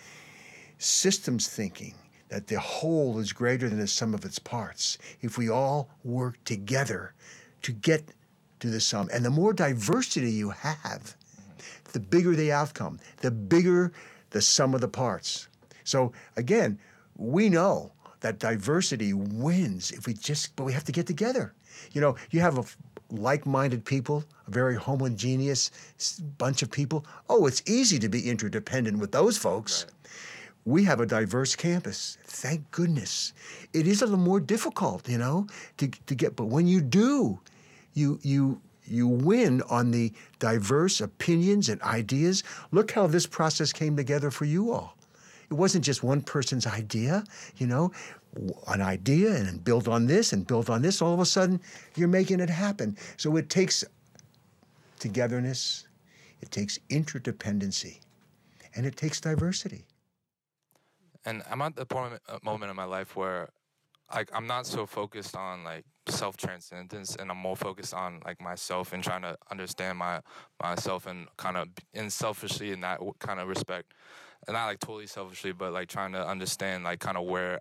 systems 0.76 1.48
thinking 1.48 1.94
that 2.28 2.46
the 2.46 2.60
whole 2.60 3.18
is 3.18 3.32
greater 3.32 3.68
than 3.68 3.78
the 3.78 3.86
sum 3.86 4.14
of 4.14 4.24
its 4.24 4.38
parts. 4.38 4.98
If 5.20 5.38
we 5.38 5.48
all 5.48 5.88
work 6.04 6.42
together 6.44 7.14
to 7.62 7.72
get 7.72 8.12
to 8.60 8.68
the 8.68 8.80
sum, 8.80 9.08
and 9.12 9.24
the 9.24 9.30
more 9.30 9.52
diversity 9.52 10.30
you 10.30 10.50
have, 10.50 11.16
the 11.92 12.00
bigger 12.00 12.34
the 12.34 12.52
outcome, 12.52 12.98
the 13.18 13.30
bigger 13.30 13.92
the 14.30 14.42
sum 14.42 14.74
of 14.74 14.80
the 14.80 14.88
parts. 14.88 15.48
So 15.84 16.12
again, 16.36 16.78
we 17.16 17.48
know 17.48 17.92
that 18.20 18.38
diversity 18.38 19.12
wins 19.12 19.90
if 19.90 20.06
we 20.06 20.14
just, 20.14 20.54
but 20.56 20.64
we 20.64 20.72
have 20.72 20.84
to 20.84 20.92
get 20.92 21.06
together. 21.06 21.54
You 21.92 22.00
know, 22.00 22.16
you 22.30 22.40
have 22.40 22.58
a 22.58 22.64
like-minded 23.10 23.84
people, 23.84 24.24
a 24.46 24.50
very 24.50 24.74
homogeneous 24.76 25.70
bunch 26.36 26.62
of 26.62 26.70
people. 26.70 27.06
Oh, 27.30 27.46
it's 27.46 27.62
easy 27.66 27.98
to 28.00 28.08
be 28.08 28.28
interdependent 28.28 28.98
with 28.98 29.12
those 29.12 29.38
folks. 29.38 29.86
Right 29.86 29.94
we 30.64 30.84
have 30.84 31.00
a 31.00 31.06
diverse 31.06 31.56
campus. 31.56 32.18
Thank 32.24 32.70
goodness. 32.70 33.32
It 33.72 33.86
is 33.86 34.02
a 34.02 34.06
little 34.06 34.18
more 34.18 34.40
difficult, 34.40 35.08
you 35.08 35.18
know, 35.18 35.46
to, 35.78 35.88
to 35.88 36.14
get, 36.14 36.36
but 36.36 36.46
when 36.46 36.66
you 36.66 36.80
do, 36.80 37.40
you, 37.94 38.18
you, 38.22 38.60
you 38.84 39.08
win 39.08 39.62
on 39.62 39.90
the 39.90 40.12
diverse 40.38 41.00
opinions 41.00 41.68
and 41.68 41.80
ideas. 41.82 42.42
Look 42.70 42.90
how 42.90 43.06
this 43.06 43.26
process 43.26 43.72
came 43.72 43.96
together 43.96 44.30
for 44.30 44.44
you 44.44 44.72
all. 44.72 44.96
It 45.50 45.54
wasn't 45.54 45.84
just 45.84 46.02
one 46.02 46.20
person's 46.20 46.66
idea, 46.66 47.24
you 47.56 47.66
know, 47.66 47.90
an 48.66 48.82
idea 48.82 49.34
and 49.34 49.64
build 49.64 49.88
on 49.88 50.06
this 50.06 50.32
and 50.32 50.46
build 50.46 50.68
on 50.68 50.82
this. 50.82 51.00
All 51.00 51.14
of 51.14 51.20
a 51.20 51.26
sudden, 51.26 51.60
you're 51.96 52.08
making 52.08 52.40
it 52.40 52.50
happen. 52.50 52.96
So 53.16 53.36
it 53.36 53.48
takes 53.48 53.84
togetherness, 54.98 55.86
it 56.42 56.50
takes 56.50 56.78
interdependency, 56.90 58.00
and 58.74 58.84
it 58.84 58.96
takes 58.96 59.20
diversity. 59.20 59.84
And 61.24 61.42
I'm 61.50 61.60
at 61.62 61.76
the 61.76 61.86
point, 61.86 62.20
uh, 62.28 62.38
moment 62.42 62.70
in 62.70 62.76
my 62.76 62.84
life 62.84 63.16
where 63.16 63.50
like 64.14 64.30
I'm 64.32 64.46
not 64.46 64.66
so 64.66 64.86
focused 64.86 65.36
on 65.36 65.64
like 65.64 65.84
self 66.08 66.36
transcendence, 66.36 67.16
and 67.16 67.30
I'm 67.30 67.36
more 67.36 67.56
focused 67.56 67.92
on 67.92 68.20
like 68.24 68.40
myself 68.40 68.92
and 68.92 69.02
trying 69.02 69.22
to 69.22 69.36
understand 69.50 69.98
my 69.98 70.20
myself 70.62 71.06
and 71.06 71.28
kind 71.36 71.56
of 71.56 71.68
in 71.92 72.10
selfishly 72.10 72.72
in 72.72 72.80
that 72.80 73.00
kind 73.18 73.40
of 73.40 73.48
respect, 73.48 73.92
and 74.46 74.54
not 74.54 74.66
like 74.66 74.80
totally 74.80 75.06
selfishly, 75.06 75.52
but 75.52 75.72
like 75.72 75.88
trying 75.88 76.12
to 76.12 76.26
understand 76.26 76.84
like 76.84 77.00
kind 77.00 77.18
of 77.18 77.26
where 77.26 77.60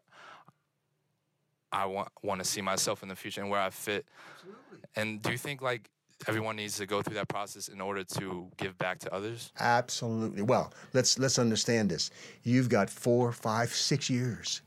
I 1.71 1.85
want 1.85 2.09
want 2.23 2.41
to 2.41 2.47
see 2.47 2.61
myself 2.61 3.03
in 3.03 3.09
the 3.09 3.15
future 3.15 3.41
and 3.41 3.49
where 3.49 3.61
I 3.61 3.69
fit. 3.69 4.05
Absolutely. 4.33 4.79
And 4.95 5.21
do 5.21 5.31
you 5.31 5.37
think 5.37 5.61
like 5.61 5.89
everyone 6.27 6.55
needs 6.55 6.77
to 6.77 6.85
go 6.85 7.01
through 7.01 7.15
that 7.15 7.27
process 7.27 7.67
in 7.67 7.79
order 7.81 8.03
to 8.03 8.47
give 8.57 8.77
back 8.77 8.99
to 8.99 9.13
others? 9.13 9.51
Absolutely. 9.59 10.41
Well, 10.41 10.73
let's 10.93 11.19
let's 11.19 11.37
understand 11.37 11.91
this. 11.91 12.11
You've 12.43 12.69
got 12.69 12.89
four, 12.89 13.31
five, 13.31 13.69
six 13.69 14.09
years 14.09 14.61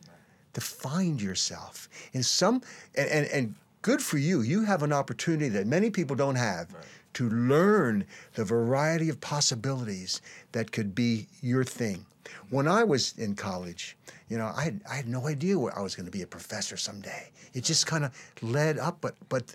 to 0.52 0.60
find 0.60 1.20
yourself. 1.20 1.88
And 2.14 2.24
some 2.24 2.62
and, 2.94 3.08
and, 3.10 3.26
and 3.28 3.54
good 3.82 4.02
for 4.02 4.18
you. 4.18 4.42
You 4.42 4.64
have 4.64 4.82
an 4.82 4.92
opportunity 4.92 5.48
that 5.48 5.66
many 5.66 5.90
people 5.90 6.16
don't 6.16 6.36
have. 6.36 6.72
Right. 6.72 6.84
To 7.14 7.28
learn 7.28 8.04
the 8.34 8.44
variety 8.44 9.08
of 9.08 9.20
possibilities 9.20 10.22
that 10.52 10.70
could 10.70 10.94
be 10.94 11.26
your 11.42 11.64
thing. 11.64 12.06
When 12.50 12.68
I 12.68 12.84
was 12.84 13.14
in 13.18 13.34
college, 13.34 13.96
you 14.28 14.38
know, 14.38 14.52
I 14.56 14.62
had, 14.62 14.80
I 14.88 14.94
had 14.94 15.08
no 15.08 15.26
idea 15.26 15.58
where 15.58 15.76
I 15.76 15.82
was 15.82 15.96
going 15.96 16.06
to 16.06 16.12
be 16.12 16.22
a 16.22 16.26
professor 16.26 16.76
someday. 16.76 17.32
It 17.52 17.64
just 17.64 17.88
kind 17.88 18.04
of 18.04 18.12
led 18.42 18.78
up, 18.78 18.98
but 19.00 19.16
but 19.28 19.52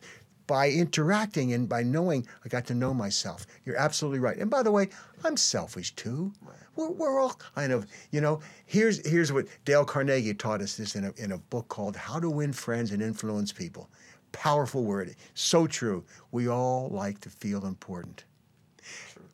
by 0.47 0.69
interacting 0.69 1.53
and 1.53 1.67
by 1.67 1.83
knowing, 1.83 2.27
I 2.43 2.49
got 2.49 2.65
to 2.67 2.75
know 2.75 2.93
myself. 2.93 3.47
You're 3.65 3.77
absolutely 3.77 4.19
right. 4.19 4.37
And 4.37 4.49
by 4.49 4.63
the 4.63 4.71
way, 4.71 4.89
I'm 5.23 5.37
selfish 5.37 5.95
too. 5.95 6.31
We're, 6.75 6.91
we're 6.91 7.19
all 7.19 7.39
kind 7.55 7.71
of, 7.71 7.87
you 8.11 8.21
know, 8.21 8.41
here's, 8.65 9.05
here's 9.07 9.31
what 9.31 9.47
Dale 9.65 9.85
Carnegie 9.85 10.33
taught 10.33 10.61
us 10.61 10.77
this 10.77 10.95
in 10.95 11.05
a, 11.05 11.13
in 11.17 11.31
a 11.31 11.37
book 11.37 11.67
called 11.67 11.95
How 11.95 12.19
to 12.19 12.29
Win 12.29 12.53
Friends 12.53 12.91
and 12.91 13.01
Influence 13.01 13.51
People. 13.51 13.89
Powerful 14.31 14.83
word. 14.83 15.15
So 15.33 15.65
true. 15.65 16.03
We 16.31 16.47
all 16.47 16.89
like 16.89 17.21
to 17.21 17.29
feel 17.29 17.65
important 17.65 18.25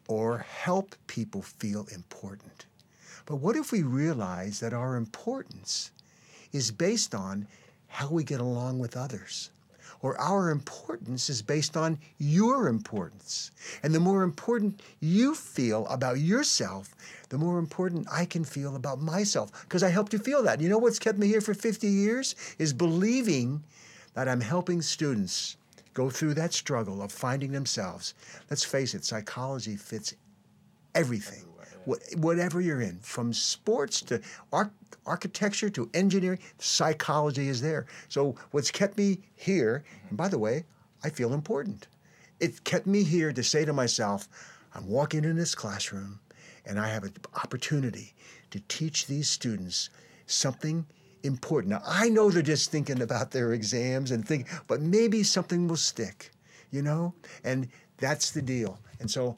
or 0.08 0.40
help 0.40 0.96
people 1.08 1.42
feel 1.42 1.88
important. 1.94 2.66
But 3.26 3.38
what 3.38 3.56
if 3.56 3.72
we 3.72 3.82
realize 3.84 4.60
that 4.60 4.74
our 4.74 4.96
importance 4.96 5.92
is 6.52 6.72
based 6.72 7.16
on 7.16 7.48
how 7.88 8.10
we 8.10 8.24
get 8.24 8.42
along 8.42 8.80
with 8.80 8.98
others? 8.98 9.52
Or 10.02 10.20
our 10.20 10.50
importance 10.50 11.30
is 11.30 11.42
based 11.42 11.78
on 11.78 12.00
your 12.18 12.68
importance. 12.68 13.52
And 13.84 13.94
the 13.94 14.00
more 14.00 14.24
important 14.24 14.82
you 15.00 15.36
feel 15.36 15.88
about 15.88 16.20
yourself, 16.20 16.96
the 17.30 17.38
more 17.38 17.60
important 17.60 18.08
I 18.12 18.26
can 18.26 18.44
feel 18.44 18.76
about 18.76 19.02
myself 19.02 19.52
because 19.64 19.84
I 19.84 19.90
helped 19.90 20.14
you 20.14 20.20
feel 20.20 20.44
that. 20.44 20.62
You 20.62 20.70
know 20.70 20.78
what's 20.78 21.00
kept 21.00 21.18
me 21.18 21.28
here 21.28 21.42
for 21.42 21.54
50 21.54 21.88
years? 21.88 22.36
Is 22.58 22.74
believing 22.74 23.64
that 24.14 24.28
I'm 24.28 24.42
helping 24.42 24.82
students 24.82 25.58
go 25.94 26.10
through 26.10 26.34
that 26.36 26.54
struggle 26.54 27.02
of 27.02 27.12
finding 27.12 27.52
themselves. 27.52 28.14
Let's 28.50 28.64
face 28.64 28.94
it, 28.94 29.06
psychology 29.06 29.76
fits 29.76 30.16
everything. 30.96 31.51
What, 31.86 32.02
whatever 32.18 32.62
you're 32.62 32.82
in, 32.82 33.00
from 33.00 33.34
sports 33.34 34.02
to 34.04 34.22
arch- 34.54 34.72
architecture 35.06 35.70
to 35.72 35.90
engineering, 35.94 36.40
psychology 36.60 37.48
is 37.48 37.62
there. 37.62 37.86
So 38.10 38.36
what's 38.52 38.72
kept 38.72 38.98
me 38.98 39.20
here, 39.36 39.84
and 40.10 40.18
by 40.18 40.28
the 40.28 40.38
way, 40.38 40.66
I 41.04 41.10
feel 41.10 41.34
important. 41.34 41.88
It 42.40 42.64
kept 42.64 42.88
me 42.88 43.04
here 43.04 43.34
to 43.34 43.44
say 43.44 43.66
to 43.66 43.74
myself, 43.74 44.28
I'm 44.74 44.88
walking 44.88 45.24
in 45.24 45.36
this 45.36 45.56
classroom 45.56 46.20
and 46.66 46.80
I 46.80 46.90
have 46.90 47.04
an 47.04 47.14
opportunity 47.44 48.14
to 48.52 48.60
teach 48.68 49.08
these 49.08 49.30
students 49.30 49.90
something 50.28 50.86
important. 51.24 51.72
Now, 51.72 51.82
I 51.86 52.10
know 52.10 52.30
they're 52.30 52.42
just 52.42 52.72
thinking 52.72 53.02
about 53.02 53.32
their 53.32 53.54
exams 53.54 54.12
and 54.12 54.28
think, 54.28 54.48
but 54.68 54.82
maybe 54.82 55.24
something 55.24 55.68
will 55.68 55.78
stick, 55.78 56.32
you 56.72 56.82
know? 56.82 57.14
And 57.44 57.68
that's 57.98 58.32
the 58.32 58.42
deal. 58.42 58.80
And 59.00 59.10
so 59.10 59.38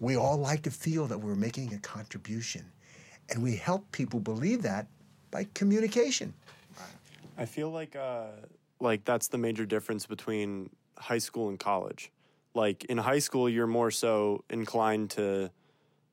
we 0.00 0.16
all 0.16 0.38
like 0.38 0.62
to 0.62 0.70
feel 0.70 1.06
that 1.06 1.18
we're 1.18 1.34
making 1.34 1.72
a 1.74 1.78
contribution. 1.78 2.64
And 3.28 3.42
we 3.42 3.54
help 3.56 3.92
people 3.92 4.18
believe 4.18 4.62
that 4.62 4.88
by 5.30 5.46
communication. 5.54 6.34
I 7.38 7.44
feel 7.44 7.70
like 7.70 7.94
uh, 7.94 8.24
like 8.80 9.04
that's 9.04 9.28
the 9.28 9.38
major 9.38 9.64
difference 9.64 10.06
between 10.06 10.70
high 10.98 11.18
school 11.18 11.48
and 11.48 11.58
college. 11.58 12.10
Like 12.54 12.84
in 12.84 12.98
high 12.98 13.20
school, 13.20 13.48
you're 13.48 13.68
more 13.68 13.90
so 13.90 14.42
inclined 14.50 15.10
to 15.10 15.50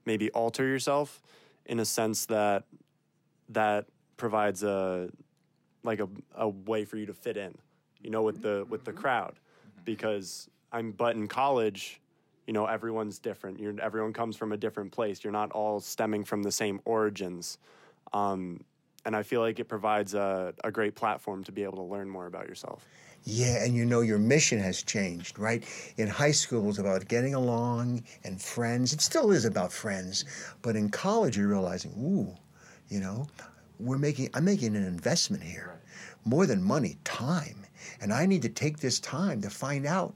maybe 0.06 0.30
alter 0.32 0.66
yourself 0.66 1.22
in 1.66 1.80
a 1.80 1.86
sense 1.86 2.28
that 2.28 2.64
that 3.50 3.86
provides 4.18 4.64
a 4.64 5.10
like 5.84 6.00
a, 6.00 6.08
a 6.36 6.48
way 6.50 6.86
for 6.86 6.98
you 6.98 7.06
to 7.06 7.14
fit 7.14 7.38
in, 7.38 7.56
you 8.02 8.10
know, 8.10 8.22
with 8.22 8.42
the 8.42 8.66
with 8.70 8.84
the 8.84 8.94
crowd. 8.94 9.40
Because 9.86 10.50
I'm 10.72 10.92
but 10.92 11.16
in 11.16 11.28
college, 11.28 12.00
you 12.48 12.54
know, 12.54 12.66
everyone's 12.66 13.20
different. 13.20 13.60
You're 13.60 13.76
everyone 13.82 14.14
comes 14.14 14.38
from 14.38 14.54
a 14.54 14.58
different 14.58 14.92
place. 14.92 15.24
You're 15.24 15.34
not 15.34 15.52
all 15.52 15.80
stemming 15.82 16.24
from 16.24 16.44
the 16.44 16.52
same 16.52 16.80
origins. 16.86 17.58
Um, 18.14 18.64
and 19.06 19.16
I 19.16 19.24
feel 19.24 19.42
like 19.42 19.60
it 19.60 19.66
provides 19.66 20.14
a, 20.14 20.54
a 20.64 20.72
great 20.72 20.96
platform 20.96 21.44
to 21.44 21.52
be 21.52 21.64
able 21.64 21.78
to 21.78 21.84
learn 21.84 22.10
more 22.10 22.26
about 22.26 22.48
yourself. 22.48 22.86
Yeah, 23.24 23.64
and 23.64 23.76
you 23.76 23.86
know 23.86 24.02
your 24.02 24.20
mission 24.20 24.60
has 24.60 24.84
changed, 24.84 25.38
right? 25.38 25.64
In 25.98 26.08
high 26.08 26.32
school, 26.32 26.64
it 26.64 26.68
was 26.68 26.80
about 26.80 27.08
getting 27.10 27.36
along 27.36 28.04
and 28.24 28.42
friends. 28.42 28.94
It 28.94 29.02
still 29.02 29.32
is 29.32 29.44
about 29.44 29.74
friends, 29.74 30.24
but 30.62 30.78
in 30.78 30.90
college, 30.90 31.38
you're 31.38 31.50
realizing, 31.50 31.92
ooh, 32.00 32.34
you 32.88 33.02
know, 33.02 33.28
we're 33.80 33.98
making. 33.98 34.30
I'm 34.34 34.46
making 34.46 34.76
an 34.76 34.86
investment 34.86 35.44
here, 35.44 35.82
more 36.24 36.46
than 36.46 36.64
money, 36.64 36.98
time, 37.04 37.66
and 38.02 38.14
I 38.14 38.26
need 38.26 38.42
to 38.44 38.50
take 38.50 38.80
this 38.80 39.00
time 39.00 39.42
to 39.42 39.50
find 39.50 39.86
out 39.86 40.16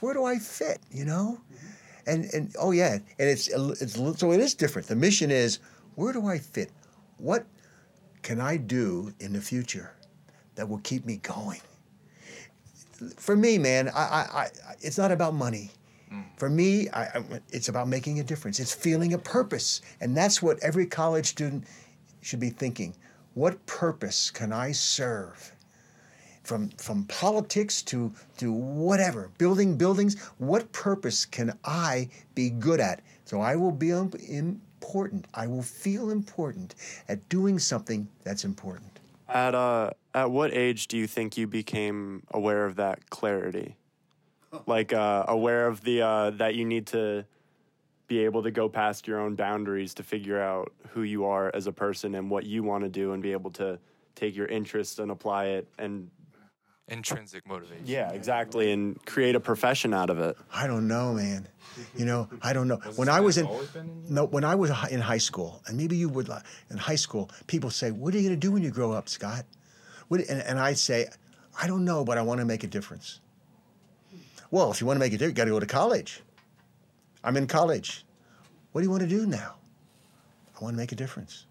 where 0.00 0.14
do 0.14 0.24
I 0.24 0.38
fit, 0.38 0.80
you 0.90 1.04
know, 1.04 1.40
and 2.08 2.24
and 2.32 2.54
oh 2.58 2.72
yeah, 2.72 2.94
and 2.94 3.28
it's 3.28 3.48
it's 3.48 3.94
so 4.18 4.32
it 4.32 4.40
is 4.40 4.54
different. 4.54 4.88
The 4.88 4.96
mission 4.96 5.30
is 5.30 5.58
where 5.94 6.12
do 6.12 6.26
I 6.26 6.38
fit? 6.38 6.70
What 7.18 7.46
can 8.22 8.40
I 8.40 8.56
do 8.56 9.12
in 9.20 9.32
the 9.32 9.40
future 9.40 9.92
that 10.54 10.68
will 10.68 10.78
keep 10.78 11.04
me 11.04 11.16
going? 11.18 11.60
For 13.16 13.36
me, 13.36 13.58
man, 13.58 13.88
I, 13.90 14.00
I, 14.00 14.20
I 14.34 14.48
it's 14.80 14.98
not 14.98 15.12
about 15.12 15.34
money. 15.34 15.70
Mm. 16.12 16.24
For 16.36 16.48
me, 16.48 16.88
I, 16.90 17.02
I, 17.02 17.24
it's 17.50 17.68
about 17.68 17.86
making 17.86 18.18
a 18.18 18.24
difference. 18.24 18.58
It's 18.58 18.74
feeling 18.74 19.12
a 19.12 19.18
purpose, 19.18 19.82
and 20.00 20.16
that's 20.16 20.42
what 20.42 20.58
every 20.60 20.86
college 20.86 21.26
student 21.26 21.64
should 22.22 22.40
be 22.40 22.50
thinking. 22.50 22.94
What 23.34 23.64
purpose 23.66 24.30
can 24.30 24.52
I 24.52 24.72
serve? 24.72 25.52
From 26.48 26.70
from 26.78 27.04
politics 27.04 27.82
to 27.82 28.10
to 28.38 28.50
whatever, 28.50 29.28
building 29.36 29.76
buildings. 29.76 30.18
What 30.38 30.72
purpose 30.72 31.26
can 31.26 31.52
I 31.62 32.08
be 32.34 32.48
good 32.48 32.80
at? 32.80 33.02
So 33.26 33.42
I 33.42 33.54
will 33.54 33.70
be 33.70 33.90
important. 33.90 35.26
I 35.34 35.46
will 35.46 35.62
feel 35.62 36.08
important 36.08 36.74
at 37.06 37.28
doing 37.28 37.58
something 37.58 38.08
that's 38.24 38.46
important. 38.46 38.98
At 39.28 39.54
uh, 39.54 39.90
at 40.14 40.30
what 40.30 40.54
age 40.54 40.88
do 40.88 40.96
you 40.96 41.06
think 41.06 41.36
you 41.36 41.46
became 41.46 42.22
aware 42.30 42.64
of 42.64 42.76
that 42.76 43.10
clarity? 43.10 43.76
Like 44.66 44.94
uh, 44.94 45.26
aware 45.28 45.66
of 45.66 45.82
the 45.82 46.00
uh, 46.00 46.30
that 46.30 46.54
you 46.54 46.64
need 46.64 46.86
to 46.86 47.26
be 48.06 48.24
able 48.24 48.42
to 48.42 48.50
go 48.50 48.70
past 48.70 49.06
your 49.06 49.20
own 49.20 49.34
boundaries 49.34 49.92
to 49.94 50.02
figure 50.02 50.40
out 50.40 50.72
who 50.92 51.02
you 51.02 51.26
are 51.26 51.50
as 51.54 51.66
a 51.66 51.72
person 51.72 52.14
and 52.14 52.30
what 52.30 52.46
you 52.46 52.62
want 52.62 52.84
to 52.84 52.88
do, 52.88 53.12
and 53.12 53.22
be 53.22 53.32
able 53.32 53.50
to 53.50 53.78
take 54.14 54.34
your 54.34 54.46
interests 54.46 54.98
and 54.98 55.10
apply 55.10 55.44
it 55.48 55.68
and 55.78 56.10
Intrinsic 56.88 57.46
motivation. 57.46 57.84
yeah, 57.86 58.10
exactly, 58.12 58.72
and 58.72 59.04
create 59.04 59.34
a 59.34 59.40
profession 59.40 59.92
out 59.92 60.08
of 60.10 60.18
it. 60.18 60.36
I 60.52 60.66
don't 60.66 60.88
know, 60.88 61.12
man. 61.12 61.46
You 61.96 62.06
know, 62.06 62.28
I 62.42 62.52
don't 62.52 62.66
know. 62.66 62.76
When 62.96 63.08
I 63.08 63.20
was 63.20 63.36
in 63.38 63.46
no, 64.08 64.24
when 64.26 64.42
I 64.44 64.54
was 64.54 64.70
in 64.90 65.00
high 65.00 65.18
school, 65.18 65.62
and 65.66 65.76
maybe 65.76 65.96
you 65.96 66.08
would 66.08 66.28
li- 66.28 66.36
in 66.70 66.76
high 66.78 66.96
school, 66.96 67.30
people 67.46 67.70
say, 67.70 67.90
"What 67.90 68.14
are 68.14 68.16
you 68.18 68.28
going 68.28 68.40
to 68.40 68.46
do 68.46 68.50
when 68.52 68.62
you 68.62 68.70
grow 68.70 68.90
up, 68.92 69.08
Scott?" 69.08 69.44
What, 70.08 70.20
and, 70.28 70.40
and 70.42 70.58
I 70.58 70.72
say, 70.72 71.06
"I 71.60 71.66
don't 71.66 71.84
know, 71.84 72.04
but 72.04 72.16
I 72.18 72.22
want 72.22 72.40
to 72.40 72.46
make 72.46 72.64
a 72.64 72.66
difference." 72.66 73.20
Well, 74.50 74.70
if 74.72 74.80
you 74.80 74.86
want 74.86 74.96
to 74.96 75.00
make 75.00 75.12
a 75.12 75.18
difference, 75.18 75.32
you 75.32 75.36
got 75.36 75.44
to 75.44 75.50
go 75.50 75.60
to 75.60 75.66
college. 75.66 76.22
I'm 77.22 77.36
in 77.36 77.46
college. 77.46 78.06
What 78.72 78.80
do 78.80 78.86
you 78.86 78.90
want 78.90 79.02
to 79.02 79.08
do 79.08 79.26
now? 79.26 79.56
I 80.58 80.64
want 80.64 80.74
to 80.74 80.78
make 80.78 80.92
a 80.92 80.96
difference. 80.96 81.44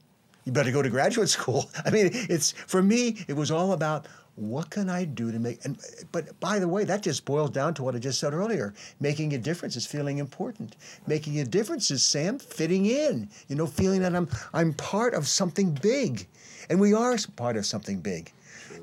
You 0.46 0.52
better 0.52 0.72
go 0.72 0.82
to 0.82 0.90
graduate 0.90 1.30
school. 1.38 1.70
I 1.86 1.92
mean, 1.92 2.10
it's 2.12 2.54
for 2.54 2.82
me. 2.82 3.24
It 3.28 3.34
was 3.34 3.52
all 3.52 3.74
about 3.74 4.08
what 4.38 4.70
can 4.70 4.88
I 4.88 5.04
do 5.04 5.32
to 5.32 5.40
make. 5.40 5.66
And 5.66 5.80
but 6.12 6.40
by 6.40 6.60
the 6.60 6.68
way, 6.68 6.84
that 6.84 7.02
just 7.02 7.26
boils 7.26 7.50
down 7.50 7.74
to 7.74 7.84
what 7.84 7.96
I 7.96 8.00
just 8.00 8.20
said 8.20 8.34
earlier. 8.34 8.74
Making 9.00 9.34
a 9.34 9.38
difference 9.38 9.76
is 9.76 9.86
feeling 9.86 10.20
important. 10.20 10.76
Making 11.08 11.40
a 11.40 11.44
difference 11.44 11.90
is 11.90 12.06
Sam 12.06 12.38
fitting 12.38 12.86
in. 12.86 13.30
You 13.48 13.56
know, 13.56 13.66
feeling 13.66 14.02
that 14.02 14.16
I'm 14.16 14.30
I'm 14.54 14.74
part 14.74 15.16
of 15.16 15.28
something 15.28 15.72
big, 15.82 16.28
and 16.70 16.80
we 16.80 16.94
are 16.94 17.18
part 17.36 17.58
of 17.58 17.66
something 17.66 18.00
big. 18.00 18.32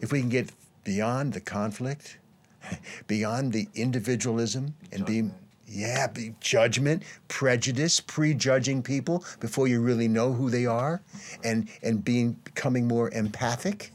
If 0.03 0.11
we 0.11 0.21
can 0.21 0.29
get 0.29 0.51
beyond 0.83 1.33
the 1.33 1.41
conflict, 1.41 2.19
beyond 3.07 3.53
the 3.53 3.69
individualism, 3.77 4.75
and 4.93 5.07
be 5.07 5.31
yeah, 5.69 6.09
be 6.09 6.35
judgment, 6.41 7.05
prejudice, 7.29 8.01
prejudging 8.01 8.83
people 8.83 9.25
before 9.41 9.69
you 9.69 9.81
really 9.81 10.09
know 10.09 10.33
who 10.33 10.51
they 10.51 10.67
are, 10.67 11.01
and 11.45 11.69
and 11.81 12.05
being 12.05 12.33
becoming 12.45 12.89
more 12.89 13.09
empathic. 13.11 13.93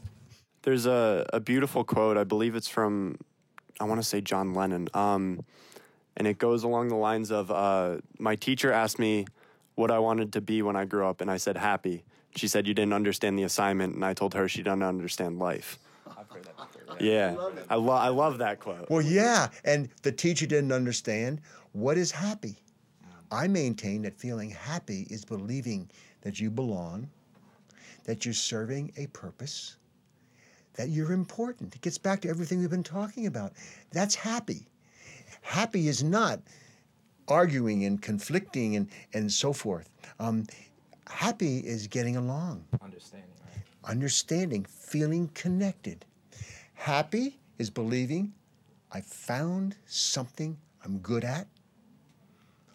There's 0.62 0.86
a, 0.86 1.26
a 1.32 1.40
beautiful 1.40 1.84
quote. 1.84 2.16
I 2.16 2.24
believe 2.24 2.54
it's 2.54 2.68
from, 2.68 3.16
I 3.80 3.84
want 3.84 4.00
to 4.00 4.06
say 4.06 4.20
John 4.20 4.54
Lennon. 4.54 4.88
Um, 4.94 5.44
and 6.16 6.26
it 6.26 6.38
goes 6.38 6.64
along 6.64 6.88
the 6.88 6.96
lines 6.96 7.30
of 7.30 7.50
uh, 7.50 7.98
My 8.18 8.36
teacher 8.36 8.70
asked 8.72 8.98
me 8.98 9.26
what 9.74 9.90
I 9.90 9.98
wanted 9.98 10.32
to 10.34 10.40
be 10.40 10.60
when 10.60 10.76
I 10.76 10.84
grew 10.84 11.06
up, 11.06 11.20
and 11.20 11.30
I 11.30 11.38
said 11.38 11.56
happy. 11.56 12.04
She 12.36 12.46
said, 12.46 12.66
You 12.66 12.74
didn't 12.74 12.92
understand 12.92 13.38
the 13.38 13.44
assignment, 13.44 13.94
and 13.94 14.04
I 14.04 14.12
told 14.12 14.34
her 14.34 14.48
she 14.48 14.62
didn't 14.62 14.82
understand 14.82 15.38
life. 15.38 15.78
I've 16.06 16.28
heard 16.28 16.44
that 16.44 16.56
before. 16.56 16.96
Yeah, 17.00 17.36
I, 17.70 17.76
lo- 17.76 17.94
I 17.94 18.08
love 18.08 18.38
that 18.38 18.60
quote. 18.60 18.90
Well, 18.90 19.00
yeah, 19.00 19.48
and 19.64 19.88
the 20.02 20.12
teacher 20.12 20.46
didn't 20.46 20.72
understand 20.72 21.40
what 21.72 21.96
is 21.96 22.10
happy. 22.10 22.56
I 23.32 23.46
maintain 23.46 24.02
that 24.02 24.18
feeling 24.18 24.50
happy 24.50 25.06
is 25.08 25.24
believing 25.24 25.88
that 26.22 26.40
you 26.40 26.50
belong, 26.50 27.08
that 28.04 28.24
you're 28.24 28.34
serving 28.34 28.92
a 28.96 29.06
purpose, 29.08 29.76
that 30.80 30.88
you're 30.88 31.12
important. 31.12 31.74
It 31.74 31.82
gets 31.82 31.98
back 31.98 32.22
to 32.22 32.28
everything 32.30 32.58
we've 32.60 32.70
been 32.70 32.82
talking 32.82 33.26
about. 33.26 33.52
That's 33.92 34.14
happy. 34.14 34.66
Happy 35.42 35.88
is 35.88 36.02
not 36.02 36.40
arguing 37.28 37.84
and 37.84 38.00
conflicting 38.00 38.76
and, 38.76 38.88
and 39.12 39.30
so 39.30 39.52
forth. 39.52 39.90
Um, 40.18 40.46
happy 41.06 41.58
is 41.58 41.86
getting 41.86 42.16
along, 42.16 42.64
Understanding, 42.82 43.28
right? 43.44 43.62
understanding, 43.90 44.64
feeling 44.64 45.28
connected. 45.34 46.06
Happy 46.72 47.36
is 47.58 47.68
believing 47.68 48.32
I 48.90 49.02
found 49.02 49.76
something 49.86 50.56
I'm 50.82 50.96
good 51.00 51.24
at. 51.24 51.46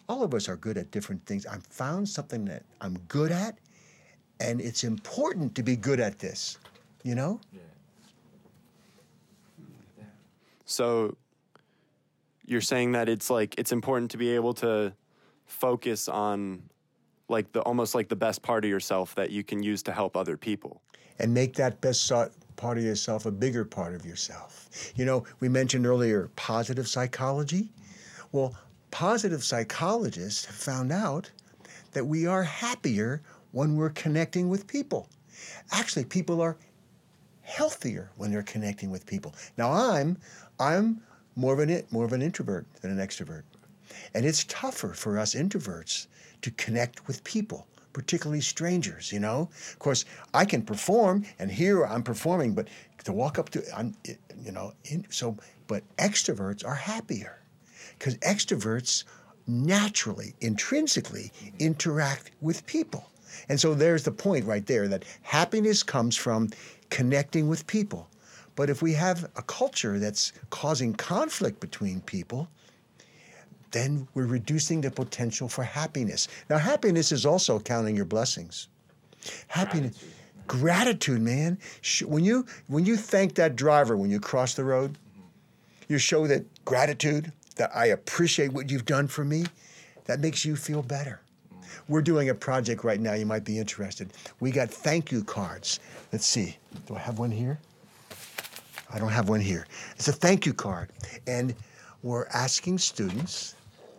All 0.08 0.22
of 0.22 0.32
us 0.32 0.48
are 0.48 0.56
good 0.56 0.78
at 0.78 0.92
different 0.92 1.26
things. 1.26 1.44
I 1.44 1.58
found 1.70 2.08
something 2.08 2.44
that 2.44 2.62
I'm 2.80 2.98
good 3.08 3.32
at, 3.32 3.58
and 4.38 4.60
it's 4.60 4.84
important 4.84 5.56
to 5.56 5.64
be 5.64 5.74
good 5.74 5.98
at 5.98 6.20
this. 6.20 6.58
You 7.02 7.16
know? 7.16 7.40
So 10.66 11.16
you're 12.44 12.60
saying 12.60 12.92
that 12.92 13.08
it's 13.08 13.30
like 13.30 13.54
it's 13.58 13.72
important 13.72 14.10
to 14.12 14.18
be 14.18 14.30
able 14.34 14.54
to 14.54 14.92
focus 15.46 16.08
on 16.08 16.62
like 17.28 17.52
the 17.52 17.60
almost 17.62 17.94
like 17.94 18.08
the 18.08 18.16
best 18.16 18.42
part 18.42 18.64
of 18.64 18.70
yourself 18.70 19.14
that 19.14 19.30
you 19.30 19.42
can 19.42 19.62
use 19.62 19.82
to 19.84 19.92
help 19.92 20.16
other 20.16 20.36
people. 20.36 20.82
and 21.18 21.32
make 21.32 21.54
that 21.54 21.80
best 21.80 22.12
part 22.56 22.76
of 22.78 22.84
yourself 22.84 23.24
a 23.26 23.30
bigger 23.30 23.64
part 23.64 23.94
of 23.94 24.04
yourself. 24.04 24.68
You 24.96 25.04
know, 25.06 25.24
we 25.40 25.48
mentioned 25.48 25.86
earlier 25.86 26.30
positive 26.36 26.86
psychology. 26.88 27.70
Well, 28.32 28.54
positive 28.90 29.42
psychologists 29.42 30.44
have 30.44 30.54
found 30.54 30.92
out 30.92 31.30
that 31.92 32.04
we 32.04 32.26
are 32.26 32.42
happier 32.42 33.22
when 33.52 33.76
we're 33.76 33.90
connecting 33.90 34.48
with 34.50 34.66
people. 34.66 35.08
Actually, 35.72 36.04
people 36.04 36.40
are 36.42 36.56
healthier 37.42 38.10
when 38.16 38.30
they're 38.30 38.42
connecting 38.42 38.90
with 38.90 39.06
people. 39.06 39.34
Now, 39.56 39.70
I'm 39.72 40.18
I'm 40.58 41.02
more 41.34 41.52
of 41.52 41.58
an 41.58 41.84
more 41.90 42.04
of 42.04 42.12
an 42.12 42.22
introvert 42.22 42.66
than 42.80 42.90
an 42.90 43.06
extrovert. 43.06 43.42
And 44.14 44.24
it's 44.24 44.44
tougher 44.44 44.94
for 44.94 45.18
us 45.18 45.34
introverts 45.34 46.06
to 46.42 46.50
connect 46.52 47.06
with 47.06 47.22
people, 47.24 47.66
particularly 47.92 48.40
strangers, 48.40 49.12
you 49.12 49.20
know? 49.20 49.48
Of 49.72 49.78
course, 49.78 50.04
I 50.34 50.44
can 50.44 50.62
perform 50.62 51.24
and 51.38 51.50
here 51.50 51.84
I'm 51.84 52.02
performing, 52.02 52.54
but 52.54 52.68
to 53.04 53.12
walk 53.12 53.38
up 53.38 53.50
to 53.50 53.62
I'm 53.76 53.94
you 54.04 54.52
know, 54.52 54.72
in, 54.84 55.06
so 55.10 55.36
but 55.66 55.82
extroverts 55.96 56.66
are 56.66 56.74
happier 56.74 57.38
cuz 57.98 58.16
extroverts 58.16 59.04
naturally 59.46 60.34
intrinsically 60.40 61.32
interact 61.58 62.32
with 62.40 62.66
people. 62.66 63.10
And 63.48 63.60
so 63.60 63.74
there's 63.74 64.02
the 64.02 64.10
point 64.10 64.44
right 64.44 64.66
there 64.66 64.88
that 64.88 65.04
happiness 65.22 65.82
comes 65.82 66.16
from 66.16 66.50
connecting 66.90 67.48
with 67.48 67.66
people. 67.66 68.08
But 68.56 68.70
if 68.70 68.82
we 68.82 68.94
have 68.94 69.30
a 69.36 69.42
culture 69.42 69.98
that's 69.98 70.32
causing 70.50 70.94
conflict 70.94 71.60
between 71.60 72.00
people, 72.00 72.48
then 73.70 74.08
we're 74.14 74.26
reducing 74.26 74.80
the 74.80 74.90
potential 74.90 75.48
for 75.48 75.62
happiness. 75.62 76.28
Now, 76.48 76.56
happiness 76.56 77.12
is 77.12 77.26
also 77.26 77.60
counting 77.60 77.94
your 77.94 78.06
blessings. 78.06 78.68
Happiness, 79.48 80.02
gratitude, 80.46 81.20
man. 81.20 81.58
When 82.06 82.24
you 82.24 82.46
when 82.68 82.86
you 82.86 82.96
thank 82.96 83.34
that 83.34 83.56
driver 83.56 83.96
when 83.96 84.10
you 84.10 84.20
cross 84.20 84.54
the 84.54 84.64
road, 84.64 84.92
mm-hmm. 84.92 85.22
you 85.88 85.98
show 85.98 86.26
that 86.26 86.44
gratitude 86.64 87.32
that 87.56 87.70
I 87.74 87.86
appreciate 87.86 88.52
what 88.52 88.70
you've 88.70 88.86
done 88.86 89.08
for 89.08 89.24
me. 89.24 89.44
That 90.04 90.20
makes 90.20 90.44
you 90.44 90.56
feel 90.56 90.82
better. 90.82 91.20
Mm-hmm. 91.52 91.92
We're 91.92 92.02
doing 92.02 92.30
a 92.30 92.34
project 92.34 92.84
right 92.84 93.00
now. 93.00 93.14
You 93.14 93.26
might 93.26 93.44
be 93.44 93.58
interested. 93.58 94.12
We 94.40 94.52
got 94.52 94.70
thank 94.70 95.12
you 95.12 95.24
cards. 95.24 95.80
Let's 96.12 96.26
see. 96.26 96.56
Do 96.86 96.94
I 96.94 97.00
have 97.00 97.18
one 97.18 97.32
here? 97.32 97.58
I 98.92 98.98
don't 98.98 99.10
have 99.10 99.28
one 99.28 99.40
here. 99.40 99.66
It's 99.96 100.08
a 100.08 100.12
thank 100.12 100.46
you 100.46 100.54
card. 100.54 100.90
And 101.26 101.54
we're 102.02 102.26
asking 102.28 102.78
students 102.78 103.54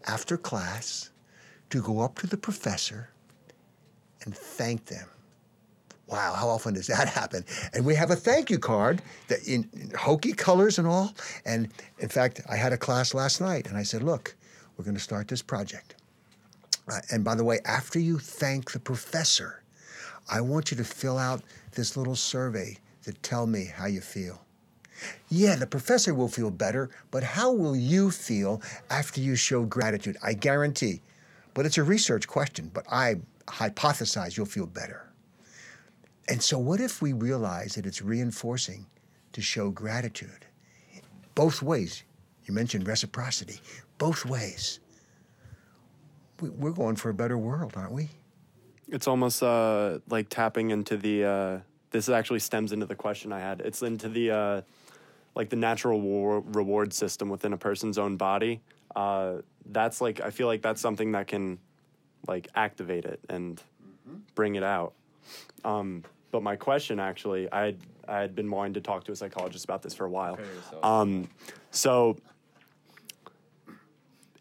after 0.08 0.38
class 0.38 1.10
to 1.70 1.82
go 1.82 2.00
up 2.00 2.18
to 2.20 2.28
the 2.28 2.38
professor 2.38 3.10
and 4.24 4.36
thank 4.36 4.86
them. 4.86 5.08
Wow, 6.08 6.34
how 6.36 6.48
often 6.48 6.74
does 6.74 6.88
that 6.88 7.08
happen? 7.22 7.44
And 7.74 7.86
we 7.86 7.96
have 7.96 8.12
a 8.12 8.16
thank 8.16 8.50
you 8.50 8.60
card 8.60 9.02
that 9.28 9.46
in, 9.48 9.70
in 9.74 9.90
Hokie 9.90 10.38
colors 10.38 10.80
and 10.80 10.88
all. 10.88 11.14
And 11.46 11.70
in 12.00 12.10
fact, 12.10 12.42
I 12.50 12.56
had 12.56 12.72
a 12.72 12.78
class 12.78 13.14
last 13.14 13.42
night 13.42 13.68
and 13.68 13.78
I 13.78 13.84
said, 13.84 14.04
look, 14.04 14.36
we're 14.78 14.86
going 14.86 14.96
to 14.96 15.02
start 15.04 15.28
this 15.28 15.42
project. 15.42 15.96
Uh, 16.90 17.00
and 17.12 17.24
by 17.24 17.36
the 17.36 17.44
way, 17.44 17.60
after 17.66 18.00
you 18.00 18.18
thank 18.18 18.72
the 18.72 18.80
professor, 18.80 19.64
I 20.30 20.42
want 20.42 20.72
you 20.72 20.78
to 20.78 20.84
fill 20.84 21.18
out 21.18 21.42
this 21.74 21.98
little 21.98 22.16
survey 22.16 22.78
to 23.04 23.14
tell 23.14 23.48
me 23.48 23.66
how 23.66 23.88
you 23.88 24.02
feel. 24.02 24.42
Yeah, 25.30 25.56
the 25.56 25.68
professor 25.68 26.14
will 26.14 26.28
feel 26.28 26.52
better, 26.52 26.90
but 27.12 27.24
how 27.24 27.52
will 27.52 27.76
you 27.76 28.12
feel 28.12 28.62
after 28.90 29.22
you 29.22 29.36
show 29.36 29.64
gratitude? 29.64 30.18
I 30.24 30.34
guarantee. 30.34 31.02
But 31.54 31.66
it's 31.66 31.78
a 31.78 31.84
research 31.84 32.28
question, 32.28 32.70
but 32.74 32.86
I 32.92 33.16
hypothesize 33.48 34.38
you'll 34.38 34.46
feel 34.46 34.68
better. 34.68 35.10
And 36.30 36.42
so, 36.42 36.58
what 36.60 36.80
if 36.80 37.02
we 37.02 37.14
realize 37.14 37.76
that 37.76 37.86
it's 37.86 38.02
reinforcing 38.02 38.86
to 39.34 39.42
show 39.42 39.70
gratitude? 39.70 40.46
Both 41.36 41.62
ways. 41.62 42.04
You 42.46 42.54
mentioned 42.54 42.88
reciprocity. 42.88 43.60
Both 43.98 44.26
ways. 44.26 44.80
We- 46.42 46.50
We're 46.50 46.72
going 46.72 46.96
for 46.96 47.10
a 47.10 47.14
better 47.14 47.38
world, 47.38 47.74
aren't 47.76 47.92
we? 47.94 48.10
It's 48.90 49.08
almost 49.08 49.44
uh, 49.44 50.00
like 50.10 50.30
tapping 50.30 50.72
into 50.72 50.98
the. 50.98 51.24
Uh, 51.26 51.60
this 51.92 52.10
actually 52.10 52.40
stems 52.40 52.72
into 52.74 52.86
the 52.86 52.96
question 52.96 53.32
I 53.34 53.40
had. 53.40 53.62
It's 53.62 53.82
into 53.82 54.10
the 54.10 54.32
uh, 54.32 54.62
like 55.38 55.50
the 55.50 55.56
natural 55.56 56.02
war- 56.02 56.44
reward 56.48 56.92
system 56.92 57.30
within 57.30 57.54
a 57.54 57.58
person's 57.58 58.00
own 58.00 58.18
body. 58.18 58.60
Uh, 58.96 59.36
that's 59.68 60.02
like 60.02 60.20
I 60.20 60.32
feel 60.32 60.48
like 60.48 60.64
that's 60.64 60.82
something 60.82 61.12
that 61.12 61.28
can 61.28 61.60
like 62.28 62.48
activate 62.56 63.06
it 63.06 63.20
and 63.30 63.62
bring 64.34 64.56
it 64.56 64.64
out. 64.64 64.94
Um, 65.64 66.04
but 66.32 66.42
my 66.42 66.56
question 66.56 67.00
actually, 67.00 67.50
I 67.52 67.66
had, 67.66 67.78
I 68.08 68.20
had 68.20 68.36
been 68.36 68.50
wanting 68.50 68.74
to 68.74 68.82
talk 68.82 69.04
to 69.06 69.12
a 69.12 69.16
psychologist 69.16 69.64
about 69.64 69.84
this 69.84 69.94
for 69.94 70.06
a 70.06 70.10
while. 70.10 70.40
Um, 70.82 71.30
so 71.70 72.18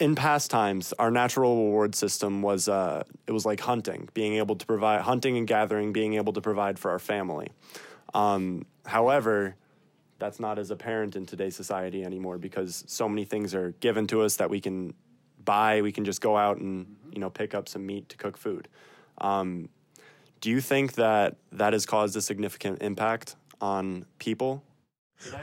in 0.00 0.14
past 0.14 0.50
times, 0.50 0.94
our 0.98 1.10
natural 1.10 1.66
reward 1.66 1.94
system 1.94 2.40
was 2.40 2.68
uh, 2.70 3.04
it 3.26 3.32
was 3.32 3.44
like 3.44 3.60
hunting, 3.60 4.08
being 4.14 4.36
able 4.36 4.56
to 4.56 4.64
provide 4.64 5.02
hunting 5.02 5.36
and 5.36 5.46
gathering, 5.46 5.92
being 5.92 6.14
able 6.14 6.32
to 6.32 6.40
provide 6.40 6.78
for 6.78 6.90
our 6.90 6.98
family. 6.98 7.48
Um, 8.14 8.64
however, 8.86 9.56
that's 10.18 10.40
not 10.40 10.58
as 10.58 10.70
apparent 10.70 11.16
in 11.16 11.26
today's 11.26 11.56
society 11.56 12.04
anymore 12.04 12.38
because 12.38 12.84
so 12.86 13.08
many 13.08 13.24
things 13.24 13.54
are 13.54 13.72
given 13.80 14.06
to 14.08 14.22
us 14.22 14.36
that 14.36 14.50
we 14.50 14.60
can 14.60 14.94
buy. 15.44 15.82
We 15.82 15.92
can 15.92 16.04
just 16.04 16.20
go 16.20 16.36
out 16.36 16.58
and 16.58 16.96
you 17.12 17.20
know 17.20 17.30
pick 17.30 17.54
up 17.54 17.68
some 17.68 17.86
meat 17.86 18.08
to 18.10 18.16
cook 18.16 18.36
food. 18.36 18.68
Um, 19.18 19.68
do 20.40 20.50
you 20.50 20.60
think 20.60 20.94
that 20.94 21.36
that 21.52 21.72
has 21.72 21.86
caused 21.86 22.16
a 22.16 22.22
significant 22.22 22.82
impact 22.82 23.36
on 23.60 24.04
people? 24.18 24.62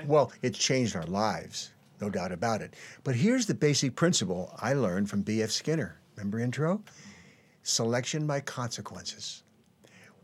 Well, 0.05 0.31
it's 0.41 0.59
changed 0.59 0.95
our 0.95 1.05
lives, 1.05 1.71
no 1.99 2.09
doubt 2.09 2.31
about 2.31 2.61
it. 2.61 2.75
But 3.03 3.15
here's 3.15 3.47
the 3.47 3.55
basic 3.55 3.95
principle 3.95 4.55
I 4.61 4.73
learned 4.73 5.09
from 5.09 5.23
B.F. 5.23 5.49
Skinner. 5.49 5.99
Remember 6.15 6.39
intro? 6.39 6.83
Selection 7.63 8.27
by 8.27 8.39
consequences. 8.41 9.42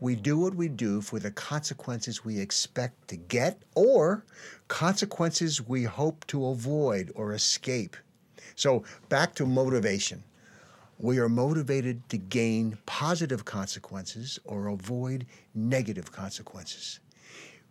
We 0.00 0.16
do 0.16 0.38
what 0.38 0.54
we 0.54 0.68
do 0.68 1.02
for 1.02 1.18
the 1.18 1.30
consequences 1.30 2.24
we 2.24 2.40
expect 2.40 3.08
to 3.08 3.16
get 3.16 3.62
or 3.74 4.24
consequences 4.66 5.60
we 5.60 5.84
hope 5.84 6.26
to 6.28 6.46
avoid 6.46 7.12
or 7.14 7.34
escape. 7.34 7.98
So, 8.56 8.84
back 9.10 9.34
to 9.34 9.46
motivation. 9.46 10.24
We 10.98 11.18
are 11.18 11.28
motivated 11.28 12.08
to 12.10 12.16
gain 12.16 12.78
positive 12.86 13.44
consequences 13.44 14.38
or 14.44 14.68
avoid 14.68 15.26
negative 15.54 16.10
consequences. 16.10 17.00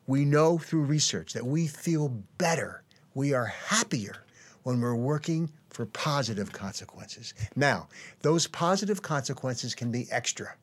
We 0.06 0.26
know 0.26 0.58
through 0.60 0.84
research 0.86 1.34
that 1.34 1.46
we 1.46 1.68
feel 1.68 2.10
better, 2.38 2.84
we 3.14 3.34
are 3.34 3.46
happier 3.46 4.24
when 4.64 4.82
we're 4.82 4.96
working 4.96 5.52
for 5.70 5.86
positive 5.88 6.52
consequences. 6.52 7.34
Now, 7.56 7.88
those 8.22 8.48
positive 8.48 9.02
consequences 9.02 9.74
can 9.74 9.92
be 9.92 10.08
extra. 10.12 10.56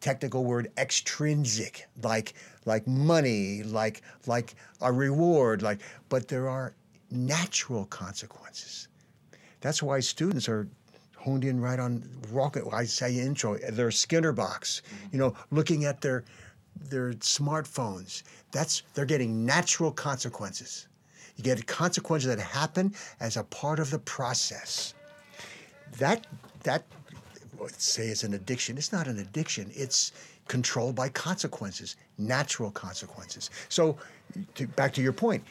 Technical 0.00 0.44
word 0.44 0.70
extrinsic, 0.76 1.86
like 2.02 2.34
like 2.64 2.86
money, 2.86 3.62
like 3.62 4.02
like 4.26 4.54
a 4.80 4.92
reward, 4.92 5.62
like 5.62 5.80
but 6.08 6.28
there 6.28 6.48
are 6.48 6.74
natural 7.10 7.86
consequences. 7.86 8.88
That's 9.60 9.82
why 9.82 10.00
students 10.00 10.48
are 10.48 10.68
honed 11.16 11.44
in 11.44 11.60
right 11.60 11.80
on 11.80 12.08
rocket. 12.30 12.64
I 12.72 12.84
say 12.84 13.18
intro, 13.18 13.58
their 13.58 13.90
Skinner 13.90 14.32
box. 14.32 14.82
Mm-hmm. 14.86 15.08
You 15.12 15.18
know, 15.18 15.34
looking 15.50 15.84
at 15.84 16.00
their 16.00 16.24
their 16.90 17.12
smartphones. 17.14 18.22
That's 18.52 18.82
they're 18.94 19.04
getting 19.04 19.44
natural 19.44 19.90
consequences. 19.92 20.88
You 21.36 21.44
get 21.44 21.66
consequences 21.66 22.34
that 22.34 22.42
happen 22.42 22.94
as 23.20 23.36
a 23.36 23.44
part 23.44 23.78
of 23.78 23.90
the 23.90 23.98
process. 23.98 24.94
That 25.98 26.26
that 26.62 26.84
say 27.76 28.08
it's 28.08 28.24
an 28.24 28.34
addiction. 28.34 28.76
It's 28.78 28.92
not 28.92 29.06
an 29.06 29.18
addiction. 29.18 29.70
It's 29.74 30.12
controlled 30.48 30.94
by 30.94 31.08
consequences, 31.08 31.96
natural 32.18 32.70
consequences. 32.70 33.50
So, 33.68 33.96
to, 34.54 34.66
back 34.68 34.92
to 34.94 35.02
your 35.02 35.12
point, 35.12 35.44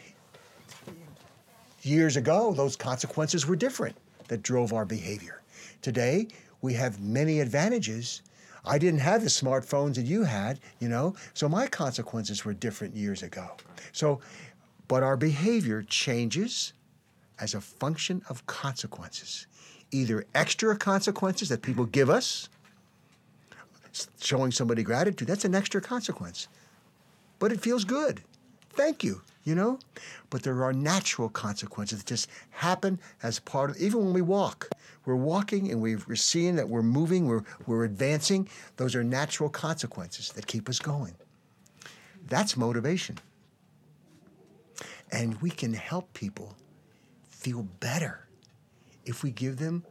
years 1.82 2.18
ago, 2.18 2.54
those 2.54 2.76
consequences 2.76 3.46
were 3.48 3.56
different 3.56 3.96
that 4.28 4.42
drove 4.42 4.74
our 4.74 4.86
behavior. 4.86 5.42
Today, 5.82 6.28
we 6.62 6.74
have 6.74 7.00
many 7.00 7.40
advantages. 7.40 8.22
I 8.66 8.80
didn't 8.80 9.02
have 9.02 9.22
the 9.22 9.30
smartphones 9.30 9.96
that 9.96 10.06
you 10.06 10.24
had, 10.24 10.60
you 10.80 10.90
know, 10.90 11.16
so 11.34 11.48
my 11.48 11.68
consequences 11.68 12.44
were 12.44 12.54
different 12.54 12.96
years 12.96 13.22
ago. 13.22 13.52
So, 13.92 14.20
but 14.88 15.04
our 15.04 15.18
behavior 15.18 15.84
changes 15.84 16.74
as 17.40 17.54
a 17.54 17.62
function 17.62 18.22
of 18.30 18.46
consequences, 18.48 19.48
either 19.96 20.26
extra 20.36 20.76
consequences 20.78 21.50
that 21.50 21.62
people 21.62 21.86
give 21.86 22.10
us, 22.10 22.50
showing 24.20 24.52
somebody 24.52 24.84
gratitude, 24.84 25.28
that's 25.28 25.46
an 25.46 25.56
extra 25.56 25.80
consequence. 25.82 26.48
But 27.40 27.52
it 27.52 27.62
feels 27.62 27.86
good. 27.86 28.22
Thank 28.72 29.04
you, 29.04 29.22
you 29.46 29.56
know? 29.56 29.80
But 30.30 30.44
there 30.44 30.64
are 30.64 30.74
natural 30.74 31.30
consequences 31.30 32.00
that 32.00 32.08
just 32.08 32.30
happen 32.50 33.00
as 33.24 33.40
part 33.40 33.70
of, 33.70 33.78
even 33.78 34.04
when 34.04 34.14
we 34.14 34.22
walk. 34.22 34.70
We're 35.06 35.16
walking 35.16 35.72
and 35.72 35.82
we're 35.82 36.16
seeing 36.16 36.56
that 36.58 36.68
we're 36.68 36.82
moving, 36.82 37.28
we're, 37.28 37.44
we're 37.66 37.86
advancing. 37.86 38.50
Those 38.76 38.96
are 38.96 39.04
natural 39.04 39.50
consequences 39.50 40.32
that 40.34 40.48
keep 40.48 40.68
us 40.68 40.80
going. 40.80 41.16
That's 42.28 42.58
motivation. 42.58 43.18
And 45.12 45.42
we 45.42 45.52
can 45.52 45.74
help 45.74 46.14
people 46.14 46.56
feel 47.30 47.64
better 47.80 48.25
if 49.06 49.24
we 49.24 49.32
give 49.32 49.58
them 49.58 49.86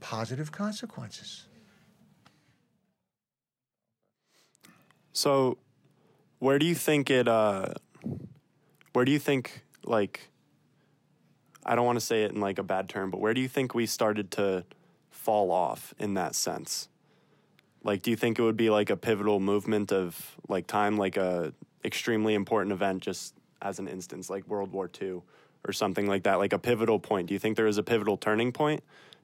positive 0.00 0.52
consequences. 0.52 1.46
So, 5.12 5.58
where 6.38 6.58
do 6.58 6.66
you 6.66 6.74
think 6.74 7.10
it? 7.10 7.26
Uh, 7.26 7.74
where 8.92 9.04
do 9.04 9.12
you 9.12 9.18
think 9.18 9.62
like? 9.84 10.28
I 11.64 11.74
don't 11.74 11.86
want 11.86 11.98
to 11.98 12.04
say 12.04 12.22
it 12.24 12.32
in 12.32 12.40
like 12.40 12.58
a 12.58 12.62
bad 12.62 12.88
term, 12.88 13.10
but 13.10 13.18
where 13.18 13.34
do 13.34 13.40
you 13.40 13.48
think 13.48 13.74
we 13.74 13.86
started 13.86 14.30
to 14.32 14.64
fall 15.10 15.50
off 15.50 15.94
in 15.98 16.14
that 16.14 16.34
sense? 16.34 16.88
Like, 17.82 18.02
do 18.02 18.10
you 18.10 18.16
think 18.16 18.38
it 18.38 18.42
would 18.42 18.56
be 18.56 18.70
like 18.70 18.90
a 18.90 18.96
pivotal 18.96 19.40
movement 19.40 19.92
of 19.92 20.36
like 20.48 20.66
time, 20.66 20.96
like 20.96 21.16
a 21.16 21.52
extremely 21.84 22.34
important 22.34 22.72
event, 22.72 23.02
just 23.02 23.34
as 23.62 23.78
an 23.78 23.88
instance, 23.88 24.28
like 24.28 24.46
World 24.46 24.70
War 24.70 24.90
II 25.00 25.22
or 25.66 25.72
something 25.72 26.06
like 26.06 26.22
that, 26.24 26.38
like 26.38 26.52
a 26.52 26.58
pivotal 26.58 26.98
point? 26.98 27.28
Do 27.28 27.34
you 27.34 27.40
think 27.40 27.56
there 27.56 27.66
is 27.66 27.78
a 27.78 27.82
pivotal 27.82 28.16
turning 28.16 28.52
point 28.52 28.82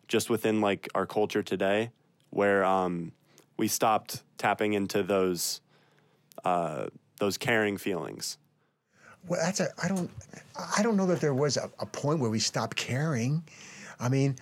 just 0.09 0.29
within 0.29 0.61
like 0.61 0.89
our 0.95 1.07
culture 1.07 1.43
today 1.43 1.91
where 2.31 2.65
um, 2.65 3.13
we 3.57 3.69
stopped 3.69 4.23
tapping 4.39 4.73
into 4.73 5.03
those 5.03 5.61
uh, 6.45 6.87
those 7.19 7.39
caring 7.39 7.77
feelings? 7.77 8.39
Well, 9.29 9.41
that's 9.41 9.61
a. 9.61 9.69
I 9.83 9.89
don't. 9.89 10.11
I 10.77 10.83
don't 10.83 10.97
know 10.97 11.07
that 11.07 11.21
there 11.21 11.35
was 11.35 11.57
a, 11.57 11.71
a 11.79 11.87
point 11.87 12.19
where 12.19 12.31
we 12.31 12.41
stopped 12.41 12.77
caring. 12.77 13.45
I 14.01 14.09
mean, 14.09 14.37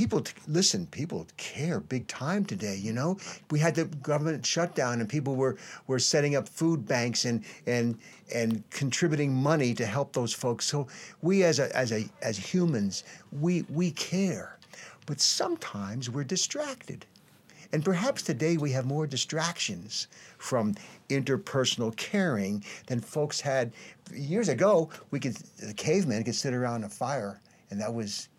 people 0.00 0.24
listen. 0.48 0.86
People 0.86 1.26
care 1.36 1.78
big 1.78 2.06
time 2.08 2.42
today. 2.42 2.74
You 2.74 2.94
know, 2.94 3.18
we 3.50 3.58
had 3.58 3.74
the 3.74 3.84
government 3.84 4.46
shutdown, 4.46 4.98
and 5.00 5.06
people 5.06 5.36
were 5.36 5.58
were 5.88 5.98
setting 5.98 6.36
up 6.36 6.48
food 6.48 6.86
banks 6.86 7.26
and 7.26 7.44
and 7.66 7.98
and 8.34 8.64
contributing 8.70 9.34
money 9.34 9.74
to 9.74 9.84
help 9.84 10.14
those 10.14 10.32
folks. 10.32 10.64
So 10.64 10.86
we, 11.20 11.44
as 11.44 11.58
a 11.58 11.76
as 11.76 11.92
a 11.92 12.08
as 12.22 12.38
humans, 12.38 13.04
we 13.30 13.66
we 13.68 13.90
care, 13.90 14.58
but 15.04 15.20
sometimes 15.20 16.08
we're 16.08 16.24
distracted. 16.24 17.04
And 17.70 17.84
perhaps 17.84 18.22
today 18.22 18.56
we 18.56 18.72
have 18.72 18.86
more 18.86 19.06
distractions 19.06 20.08
from 20.38 20.76
interpersonal 21.10 21.94
caring 21.94 22.64
than 22.86 23.00
folks 23.00 23.38
had 23.38 23.70
years 24.14 24.48
ago. 24.48 24.88
We 25.10 25.20
could 25.20 25.36
the 25.58 25.74
cavemen 25.74 26.24
could 26.24 26.34
sit 26.34 26.54
around 26.54 26.84
a 26.84 26.88
fire, 26.88 27.38
and 27.68 27.78
that 27.82 27.92
was 27.92 28.30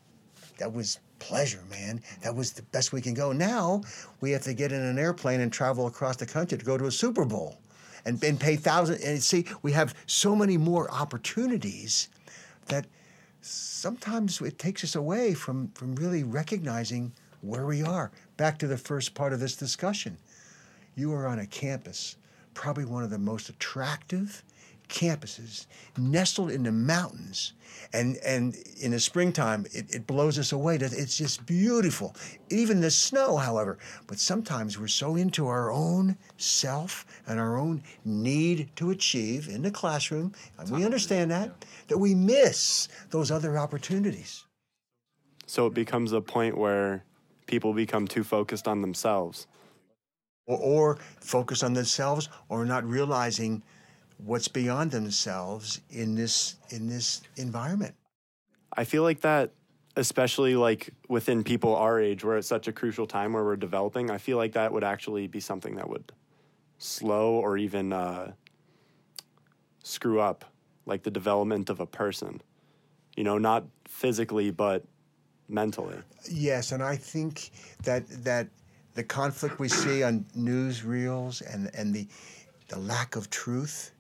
that 0.58 0.74
was 0.74 1.00
pleasure, 1.22 1.64
man. 1.70 2.02
That 2.22 2.36
was 2.36 2.52
the 2.52 2.64
best 2.64 2.92
we 2.92 3.00
can 3.00 3.14
go. 3.14 3.32
Now 3.32 3.84
we 4.20 4.32
have 4.32 4.42
to 4.44 4.54
get 4.54 4.72
in 4.72 4.82
an 4.82 4.98
airplane 4.98 5.40
and 5.40 5.54
travel 5.54 5.88
across 5.88 6.18
the 6.18 6.26
country 6.26 6.58
to 6.58 6.66
go 6.66 6.78
to 6.78 6.86
a 6.86 6.92
Super 6.92 7.24
Bowl, 7.24 7.60
and, 8.06 8.22
and 8.24 8.40
pay 8.40 8.56
thousands. 8.56 9.02
And 9.04 9.22
see, 9.22 9.46
we 9.62 9.72
have 9.72 9.94
so 10.08 10.36
many 10.36 10.58
more 10.58 10.92
opportunities 10.92 12.10
that 12.66 12.88
sometimes 13.42 14.42
it 14.42 14.58
takes 14.58 14.84
us 14.84 14.96
away 14.96 15.34
from 15.34 15.70
from 15.76 15.96
really 15.96 16.24
recognizing 16.24 17.12
where 17.42 17.66
we 17.66 17.84
are. 17.84 18.12
Back 18.38 18.58
to 18.60 18.68
the 18.68 18.78
first 18.78 19.14
part 19.14 19.32
of 19.32 19.40
this 19.40 19.56
discussion. 19.56 20.18
You 20.96 21.14
are 21.14 21.28
on 21.28 21.40
a 21.40 21.46
campus, 21.46 22.18
probably 22.54 22.86
one 22.86 23.04
of 23.04 23.12
the 23.12 23.20
most 23.20 23.50
attractive 23.50 24.44
campuses, 24.92 25.66
nestled 25.98 26.52
in 26.52 26.64
the 26.64 26.72
mountains. 26.72 27.54
And, 27.94 28.18
and 28.18 28.56
in 28.80 28.92
the 28.92 29.00
springtime, 29.00 29.66
it, 29.74 29.96
it 29.96 30.06
blows 30.06 30.38
us 30.38 30.52
away. 30.52 30.76
It's 30.76 31.18
just 31.18 31.46
beautiful. 31.46 32.16
Even 32.50 32.82
the 32.82 32.92
snow, 32.92 33.38
however. 33.38 33.78
But 34.08 34.20
sometimes 34.20 34.78
we're 34.78 34.88
so 34.88 35.16
into 35.16 35.48
our 35.48 35.72
own 35.72 36.18
self 36.38 37.06
and 37.28 37.40
our 37.40 37.58
own 37.58 37.82
need 38.06 38.70
to 38.76 38.92
achieve 38.92 39.48
in 39.50 39.62
the 39.62 39.72
classroom, 39.72 40.34
and 40.58 40.70
we 40.70 40.86
understand 40.86 41.32
that, 41.32 41.66
that 41.88 41.98
we 41.98 42.14
miss 42.14 42.90
those 43.10 43.32
other 43.32 43.58
opportunities. 43.58 44.46
So 45.48 45.66
it 45.68 45.74
becomes 45.74 46.12
a 46.12 46.22
point 46.22 46.58
where 46.58 47.04
people 47.48 47.74
become 47.74 48.08
too 48.08 48.24
focused 48.24 48.68
on 48.68 48.82
themselves. 48.82 49.48
or, 50.48 50.58
or 50.58 50.98
focus 51.20 51.64
on 51.64 51.74
themselves 51.74 52.30
or 52.50 52.66
not 52.66 52.84
realizing 52.86 53.64
what's 54.26 54.48
beyond 54.48 54.92
themselves 54.92 55.82
in 55.90 56.16
this 56.16 56.56
in 56.70 56.88
this 56.88 57.22
environment 57.38 57.96
I 58.76 58.84
feel 58.86 59.04
like 59.04 59.22
that, 59.22 59.52
especially 59.98 60.56
like 60.56 60.92
within 61.10 61.44
people 61.44 61.76
our 61.76 62.00
age, 62.00 62.24
we're 62.24 62.38
at 62.38 62.46
such 62.46 62.68
a 62.68 62.72
crucial 62.72 63.06
time 63.06 63.34
where 63.34 63.44
we're 63.44 63.58
developing. 63.58 64.10
I 64.10 64.18
feel 64.18 64.38
like 64.38 64.54
that 64.54 64.72
would 64.72 64.84
actually 64.84 65.28
be 65.28 65.40
something 65.40 65.76
that 65.76 65.90
would 65.90 66.12
slow 66.78 67.34
or 67.34 67.58
even 67.58 67.92
uh, 67.92 68.32
screw 69.84 70.20
up 70.20 70.46
like 70.86 71.04
the 71.04 71.12
development 71.12 71.70
of 71.70 71.80
a 71.80 71.86
person. 71.86 72.42
You 73.18 73.26
know, 73.26 73.38
not 73.38 73.66
physically, 73.88 74.52
but 74.52 74.86
mentally. 75.50 75.98
yes 76.32 76.72
and 76.72 76.82
i 76.82 76.96
think 76.96 77.52
that 77.84 78.08
that 78.24 78.48
the 78.94 79.04
conflict 79.04 79.60
we 79.60 79.68
see 79.68 80.02
on 80.02 80.26
newsreels 80.38 81.42
and 81.54 81.70
and 81.76 81.94
the 81.94 82.08
the 82.70 82.80
lack 82.80 83.18
of 83.18 83.30
truth 83.30 83.92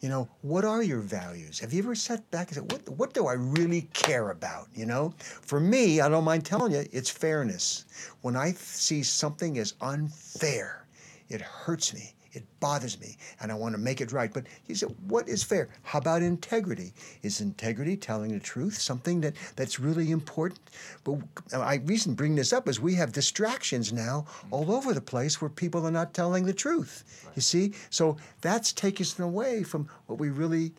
you 0.00 0.08
know 0.08 0.28
what 0.42 0.64
are 0.64 0.82
your 0.82 1.00
values? 1.00 1.58
Have 1.60 1.72
you 1.72 1.82
ever 1.82 1.94
sat 1.94 2.30
back 2.30 2.48
and 2.48 2.56
said 2.56 2.72
what 2.72 2.88
what 2.98 3.14
do 3.14 3.26
i 3.26 3.32
really 3.34 3.82
care 3.92 4.30
about? 4.30 4.68
You 4.74 4.86
know? 4.86 5.14
For 5.18 5.60
me 5.60 6.00
i 6.00 6.08
don't 6.08 6.24
mind 6.24 6.44
telling 6.44 6.72
you 6.72 6.84
it's 6.92 7.10
fairness. 7.10 7.84
When 8.22 8.36
i 8.36 8.52
see 8.52 9.02
something 9.02 9.58
as 9.58 9.74
unfair 9.80 10.86
it 11.28 11.40
hurts 11.42 11.92
me 11.92 12.14
it 12.32 12.44
bothers 12.60 13.00
me 13.00 13.16
and 13.40 13.50
i 13.50 13.54
want 13.54 13.74
to 13.74 13.80
make 13.80 14.00
it 14.00 14.12
right. 14.12 14.32
But 14.32 14.46
he 14.66 14.74
said 14.74 14.94
what 15.06 15.28
is 15.28 15.42
fair? 15.42 15.68
How 15.82 15.98
about 15.98 16.22
integrity? 16.22 16.92
Is 17.22 17.40
integrity 17.40 17.96
telling 17.96 18.32
the 18.32 18.40
truth? 18.40 18.78
Something 18.78 19.20
that 19.22 19.34
that's 19.56 19.80
really 19.80 20.10
important? 20.10 20.60
But 21.04 21.18
i 21.54 21.76
reason 21.84 22.14
bring 22.14 22.34
this 22.34 22.52
up 22.52 22.68
is 22.68 22.80
we 22.80 22.94
have 22.94 23.12
distractions 23.12 23.92
now 23.92 24.26
all 24.50 24.72
over 24.72 24.92
the 24.92 25.00
place 25.00 25.40
where 25.40 25.50
people 25.50 25.86
are 25.86 25.90
not 25.90 26.14
telling 26.14 26.44
the 26.44 26.52
truth. 26.52 27.04
You 27.34 27.42
see? 27.42 27.72
So 27.90 28.16
that's 28.40 28.72
taking 28.72 29.04
us 29.04 29.18
away 29.18 29.62
from 29.62 29.88
what 30.06 30.18
we 30.18 30.30
really 30.30 30.72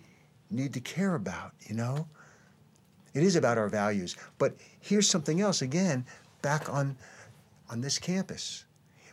need 0.52 0.74
to 0.74 0.80
care 0.80 1.16
about 1.16 1.54
you 1.68 1.76
know? 1.76 2.08
It 3.14 3.24
is 3.24 3.36
about 3.36 3.58
our 3.58 3.70
values. 3.70 4.16
But 4.38 4.56
here's 4.80 5.10
something 5.10 5.42
else 5.42 5.62
again 5.62 6.06
back 6.42 6.70
on 6.70 6.96
on 7.70 7.82
this 7.82 8.00
campus 8.00 8.66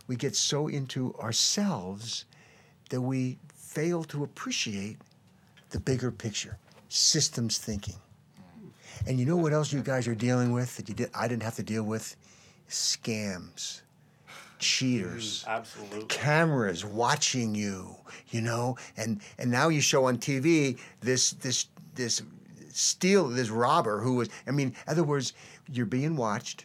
we 0.06 0.16
get 0.16 0.36
so 0.36 0.68
into 0.68 1.14
ourselves 1.16 2.24
that 2.90 3.00
we 3.00 3.38
fail 3.54 4.04
to 4.04 4.24
appreciate 4.24 4.98
the 5.70 5.80
bigger 5.80 6.10
picture, 6.10 6.58
systems 6.88 7.58
thinking. 7.58 7.96
And 9.06 9.20
you 9.20 9.26
know 9.26 9.36
what 9.36 9.52
else 9.52 9.72
you 9.72 9.82
guys 9.82 10.08
are 10.08 10.14
dealing 10.14 10.52
with 10.52 10.76
that 10.76 10.88
you 10.88 10.94
did, 10.94 11.10
I 11.14 11.28
didn't 11.28 11.42
have 11.42 11.56
to 11.56 11.62
deal 11.62 11.82
with? 11.82 12.16
Scams, 12.68 13.82
cheaters, 14.58 15.44
mm, 15.44 15.48
Absolutely. 15.48 16.06
cameras 16.06 16.84
watching 16.84 17.54
you, 17.54 17.94
you 18.30 18.40
know, 18.40 18.76
and 18.96 19.20
and 19.38 19.50
now 19.50 19.68
you 19.68 19.80
show 19.80 20.06
on 20.06 20.18
TV 20.18 20.78
this 21.00 21.32
this 21.32 21.66
this 21.94 22.22
steal 22.72 23.28
this 23.28 23.50
robber 23.50 24.00
who 24.00 24.14
was 24.16 24.28
I 24.46 24.50
mean, 24.50 24.68
in 24.68 24.74
other 24.88 25.04
words, 25.04 25.32
you're 25.70 25.86
being 25.86 26.16
watched, 26.16 26.64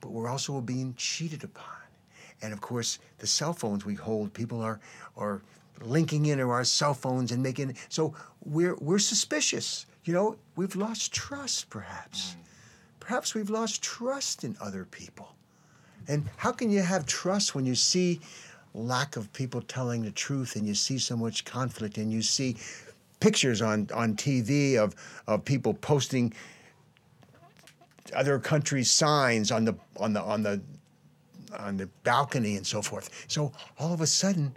but 0.00 0.12
we're 0.12 0.28
also 0.28 0.60
being 0.60 0.94
cheated 0.96 1.44
upon. 1.44 1.77
And 2.42 2.52
of 2.52 2.60
course, 2.60 2.98
the 3.18 3.26
cell 3.26 3.52
phones 3.52 3.84
we 3.84 3.94
hold, 3.94 4.32
people 4.32 4.60
are 4.60 4.80
are 5.16 5.42
linking 5.80 6.26
into 6.26 6.48
our 6.48 6.64
cell 6.64 6.94
phones 6.94 7.32
and 7.32 7.42
making 7.42 7.76
so 7.88 8.14
we're 8.44 8.76
we're 8.76 8.98
suspicious. 8.98 9.86
You 10.04 10.14
know, 10.14 10.36
we've 10.56 10.76
lost 10.76 11.12
trust 11.12 11.70
perhaps. 11.70 12.32
Hmm. 12.32 12.40
Perhaps 13.00 13.34
we've 13.34 13.50
lost 13.50 13.82
trust 13.82 14.44
in 14.44 14.56
other 14.60 14.84
people. 14.84 15.34
And 16.08 16.28
how 16.36 16.52
can 16.52 16.70
you 16.70 16.80
have 16.80 17.06
trust 17.06 17.54
when 17.54 17.66
you 17.66 17.74
see 17.74 18.20
lack 18.74 19.16
of 19.16 19.32
people 19.32 19.60
telling 19.62 20.02
the 20.02 20.10
truth 20.10 20.56
and 20.56 20.66
you 20.66 20.74
see 20.74 20.98
so 20.98 21.16
much 21.16 21.44
conflict 21.44 21.98
and 21.98 22.12
you 22.12 22.22
see 22.22 22.56
pictures 23.20 23.60
on, 23.60 23.88
on 23.94 24.14
TV 24.14 24.76
of, 24.76 24.94
of 25.26 25.44
people 25.44 25.74
posting 25.74 26.32
other 28.14 28.38
countries' 28.38 28.90
signs 28.90 29.52
on 29.52 29.64
the 29.64 29.74
on 29.98 30.14
the 30.14 30.22
on 30.22 30.42
the 30.42 30.60
on 31.50 31.76
the 31.76 31.86
balcony 32.04 32.56
and 32.56 32.66
so 32.66 32.82
forth. 32.82 33.10
So 33.28 33.52
all 33.78 33.92
of 33.92 34.00
a 34.00 34.06
sudden, 34.06 34.54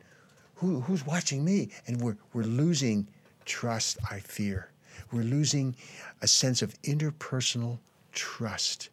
who, 0.56 0.82
who's 0.82 1.06
watching 1.06 1.44
me? 1.44 1.70
And 1.88 2.00
we're 2.02 2.18
we're 2.34 2.44
losing 2.44 3.08
trust, 3.46 3.98
I 4.10 4.20
fear. 4.20 4.70
We're 5.12 5.24
losing 5.24 5.76
a 6.22 6.28
sense 6.28 6.62
of 6.62 6.80
interpersonal 6.84 7.80
trust, 8.12 8.90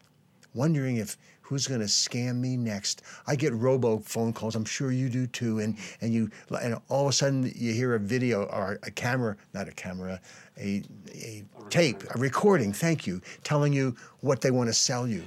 wondering 0.55 0.97
if 0.97 1.17
who's 1.49 1.67
going 1.67 1.81
to 1.81 1.87
scam 1.87 2.37
me 2.37 2.57
next. 2.59 3.03
I 3.27 3.35
get 3.35 3.55
robo 3.55 3.99
phone 4.01 4.35
calls. 4.35 4.55
I'm 4.55 4.67
sure 4.67 4.93
you 4.93 5.09
do 5.09 5.27
too. 5.27 5.61
And 5.61 5.77
and 6.01 6.13
you 6.13 6.31
and 6.61 6.77
all 6.89 7.05
of 7.05 7.11
a 7.11 7.13
sudden 7.13 7.51
you 7.55 7.73
hear 7.73 7.95
a 7.95 7.99
video 7.99 8.45
or 8.45 8.79
a 8.83 8.91
camera, 8.91 9.37
not 9.55 9.69
a 9.69 9.73
camera, 9.73 10.21
a 10.59 10.83
a 11.13 11.45
tape, 11.71 12.03
a 12.15 12.19
recording. 12.19 12.73
Thank 12.73 13.07
you, 13.07 13.21
telling 13.45 13.73
you 13.73 13.97
what 14.21 14.41
they 14.41 14.51
want 14.51 14.69
to 14.69 14.75
sell 14.75 15.07
you, 15.07 15.23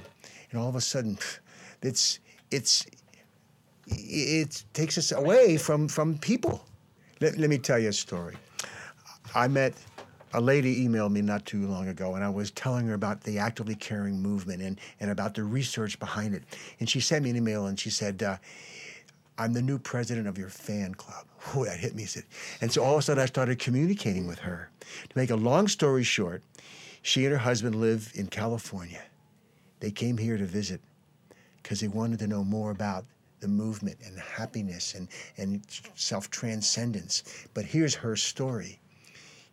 and 0.50 0.60
all 0.60 0.68
of 0.68 0.76
a 0.76 0.80
sudden, 0.80 1.18
it's 1.82 2.20
it's 2.52 2.86
it 3.88 4.64
takes 4.72 4.98
us 4.98 5.12
away 5.12 5.56
from 5.56 5.88
from 5.88 6.18
people. 6.18 6.64
Let, 7.20 7.38
let 7.38 7.50
me 7.50 7.58
tell 7.58 7.78
you 7.78 7.88
a 7.88 7.92
story. 7.92 8.36
I 9.34 9.48
met 9.48 9.74
a 10.34 10.40
lady 10.40 10.86
emailed 10.86 11.12
me 11.12 11.20
not 11.20 11.44
too 11.44 11.66
long 11.66 11.88
ago, 11.88 12.14
and 12.14 12.24
I 12.24 12.28
was 12.28 12.50
telling 12.50 12.86
her 12.86 12.94
about 12.94 13.22
the 13.22 13.38
actively 13.38 13.74
caring 13.74 14.20
movement 14.20 14.62
and, 14.62 14.80
and 15.00 15.10
about 15.10 15.34
the 15.34 15.44
research 15.44 15.98
behind 15.98 16.34
it. 16.34 16.42
And 16.80 16.88
she 16.88 17.00
sent 17.00 17.24
me 17.24 17.30
an 17.30 17.36
email 17.36 17.66
and 17.66 17.78
she 17.78 17.90
said, 17.90 18.22
uh, 18.22 18.38
I'm 19.38 19.52
the 19.52 19.62
new 19.62 19.78
president 19.78 20.26
of 20.26 20.38
your 20.38 20.48
fan 20.48 20.94
club. 20.94 21.26
Ooh, 21.56 21.64
that 21.64 21.78
hit 21.78 21.94
me. 21.94 22.04
Said. 22.06 22.24
And 22.60 22.72
so 22.72 22.82
all 22.82 22.94
of 22.94 23.00
a 23.00 23.02
sudden 23.02 23.22
I 23.22 23.26
started 23.26 23.58
communicating 23.58 24.26
with 24.26 24.38
her. 24.40 24.70
To 25.08 25.18
make 25.18 25.30
a 25.30 25.36
long 25.36 25.68
story 25.68 26.02
short, 26.02 26.42
she 27.02 27.24
and 27.24 27.32
her 27.32 27.38
husband 27.38 27.74
live 27.74 28.12
in 28.14 28.28
California. 28.28 29.02
They 29.80 29.90
came 29.90 30.16
here 30.16 30.38
to 30.38 30.44
visit 30.44 30.80
because 31.62 31.80
they 31.80 31.88
wanted 31.88 32.18
to 32.20 32.26
know 32.26 32.44
more 32.44 32.70
about 32.70 33.04
the 33.40 33.48
movement 33.48 33.98
and 34.04 34.18
happiness 34.18 34.94
and, 34.94 35.08
and 35.36 35.62
self 35.94 36.30
transcendence. 36.30 37.46
But 37.54 37.64
here's 37.64 37.94
her 37.94 38.16
story 38.16 38.80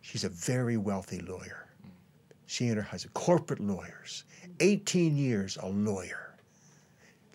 she's 0.00 0.24
a 0.24 0.28
very 0.28 0.76
wealthy 0.76 1.20
lawyer. 1.20 1.66
She 2.46 2.68
and 2.68 2.76
her 2.76 2.82
husband, 2.82 3.14
corporate 3.14 3.60
lawyers, 3.60 4.24
18 4.60 5.16
years 5.16 5.56
a 5.60 5.66
lawyer, 5.66 6.34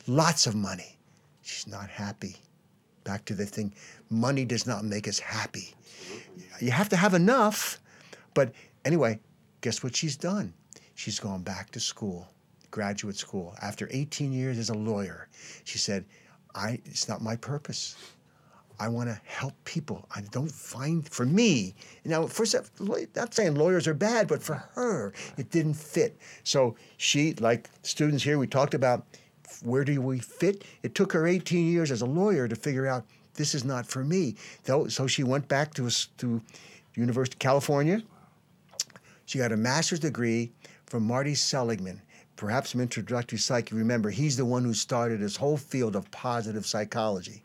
lots 0.07 0.47
of 0.47 0.55
money. 0.55 0.97
She's 1.41 1.67
not 1.67 1.89
happy. 1.89 2.37
Back 3.03 3.23
to 3.25 3.33
the 3.35 3.45
thing 3.45 3.73
money 4.09 4.45
does 4.45 4.65
not 4.65 4.83
make 4.83 5.07
us 5.07 5.19
happy. 5.19 5.73
You 6.59 6.71
have 6.71 6.89
to 6.89 6.97
have 6.97 7.13
enough. 7.13 7.79
But 8.33 8.51
anyway, 8.83 9.19
guess 9.61 9.83
what 9.83 9.95
she's 9.95 10.17
done? 10.17 10.53
She's 10.95 11.19
gone 11.19 11.43
back 11.43 11.71
to 11.71 11.79
school, 11.79 12.27
graduate 12.75 13.15
school. 13.15 13.55
After 13.61 13.87
18 13.89 14.33
years 14.33 14.57
as 14.57 14.67
a 14.67 14.73
lawyer, 14.73 15.29
she 15.63 15.77
said, 15.77 16.03
I, 16.53 16.81
it's 16.83 17.07
not 17.07 17.21
my 17.21 17.37
purpose. 17.37 17.95
I 18.77 18.89
want 18.89 19.07
to 19.07 19.17
help 19.23 19.53
people. 19.63 20.05
I 20.13 20.19
don't 20.31 20.51
find, 20.51 21.07
for 21.07 21.25
me, 21.25 21.73
now, 22.03 22.27
first, 22.27 22.53
not 23.15 23.33
saying 23.33 23.55
lawyers 23.55 23.87
are 23.87 23.93
bad, 23.93 24.27
but 24.27 24.43
for 24.43 24.55
her, 24.73 25.13
it 25.37 25.51
didn't 25.51 25.75
fit. 25.75 26.17
So 26.43 26.75
she, 26.97 27.33
like 27.35 27.69
students 27.83 28.25
here, 28.25 28.37
we 28.37 28.45
talked 28.45 28.73
about 28.73 29.05
where 29.63 29.85
do 29.85 30.01
we 30.01 30.19
fit? 30.19 30.65
It 30.83 30.95
took 30.95 31.13
her 31.13 31.25
18 31.25 31.71
years 31.71 31.91
as 31.91 32.01
a 32.01 32.05
lawyer 32.05 32.45
to 32.49 32.55
figure 32.57 32.87
out 32.87 33.05
this 33.35 33.55
is 33.55 33.63
not 33.63 33.87
for 33.87 34.03
me. 34.03 34.35
So 34.65 35.07
she 35.07 35.23
went 35.23 35.47
back 35.47 35.73
to, 35.75 35.89
to 36.17 36.41
University 36.95 37.35
of 37.35 37.39
California. 37.39 38.03
She 39.25 39.37
got 39.37 39.53
a 39.53 39.57
master's 39.57 40.01
degree 40.01 40.51
from 40.85 41.07
Marty 41.07 41.35
Seligman 41.35 42.01
perhaps 42.35 42.71
some 42.71 42.81
introductory 42.81 43.37
psych. 43.37 43.69
Remember, 43.71 44.09
he's 44.09 44.37
the 44.37 44.45
one 44.45 44.63
who 44.63 44.73
started 44.73 45.19
this 45.19 45.37
whole 45.37 45.57
field 45.57 45.95
of 45.95 46.09
positive 46.11 46.65
psychology. 46.65 47.43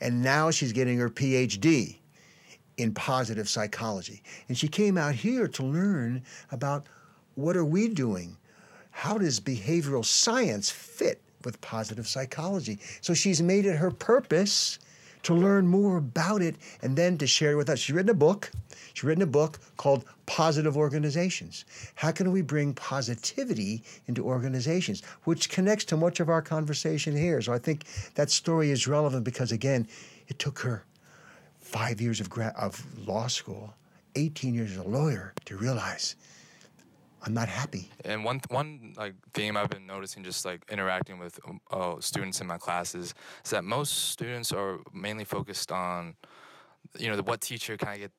And 0.00 0.22
now 0.22 0.50
she's 0.50 0.72
getting 0.72 0.98
her 0.98 1.10
PhD 1.10 1.96
in 2.76 2.94
positive 2.94 3.48
psychology. 3.48 4.22
And 4.48 4.56
she 4.56 4.68
came 4.68 4.96
out 4.98 5.14
here 5.14 5.46
to 5.48 5.62
learn 5.62 6.22
about 6.50 6.86
what 7.34 7.56
are 7.56 7.64
we 7.64 7.88
doing? 7.88 8.36
How 8.90 9.18
does 9.18 9.40
behavioral 9.40 10.04
science 10.04 10.70
fit 10.70 11.22
with 11.44 11.60
positive 11.60 12.08
psychology? 12.08 12.78
So 13.00 13.14
she's 13.14 13.40
made 13.40 13.66
it 13.66 13.76
her 13.76 13.90
purpose 13.90 14.78
to 15.22 15.34
learn 15.34 15.66
more 15.66 15.96
about 15.96 16.42
it 16.42 16.56
and 16.82 16.96
then 16.96 17.18
to 17.18 17.26
share 17.26 17.52
it 17.52 17.56
with 17.56 17.68
us. 17.68 17.78
She's 17.78 17.94
written 17.94 18.10
a 18.10 18.14
book. 18.14 18.50
She's 18.94 19.04
written 19.04 19.22
a 19.22 19.26
book 19.26 19.58
called 19.76 20.04
Positive 20.26 20.76
Organizations. 20.76 21.64
How 21.94 22.10
can 22.10 22.32
we 22.32 22.42
bring 22.42 22.74
positivity 22.74 23.82
into 24.06 24.24
organizations, 24.24 25.02
which 25.24 25.48
connects 25.48 25.84
to 25.86 25.96
much 25.96 26.20
of 26.20 26.28
our 26.28 26.42
conversation 26.42 27.16
here. 27.16 27.40
So 27.42 27.52
I 27.52 27.58
think 27.58 27.84
that 28.14 28.30
story 28.30 28.70
is 28.70 28.86
relevant 28.86 29.24
because, 29.24 29.52
again, 29.52 29.86
it 30.28 30.38
took 30.38 30.58
her 30.60 30.84
five 31.58 32.00
years 32.00 32.20
of, 32.20 32.28
gra- 32.28 32.54
of 32.58 32.84
law 33.06 33.26
school, 33.26 33.74
18 34.16 34.54
years 34.54 34.72
as 34.72 34.78
a 34.78 34.88
lawyer 34.88 35.32
to 35.44 35.56
realize 35.56 36.16
I'm 37.22 37.34
not 37.34 37.48
happy. 37.48 37.90
And 38.04 38.24
one 38.24 38.40
one 38.48 38.94
like 38.96 39.14
theme 39.34 39.56
I've 39.56 39.70
been 39.70 39.86
noticing, 39.86 40.24
just 40.24 40.44
like 40.44 40.62
interacting 40.70 41.18
with 41.18 41.38
uh, 41.70 41.96
students 42.00 42.40
in 42.40 42.46
my 42.46 42.58
classes, 42.58 43.14
is 43.44 43.50
that 43.50 43.64
most 43.64 44.10
students 44.10 44.52
are 44.52 44.78
mainly 44.92 45.24
focused 45.24 45.70
on, 45.70 46.14
you 46.98 47.08
know, 47.08 47.16
the, 47.16 47.22
what 47.22 47.40
teacher 47.40 47.76
can 47.76 47.88
I 47.88 47.98
get 47.98 48.12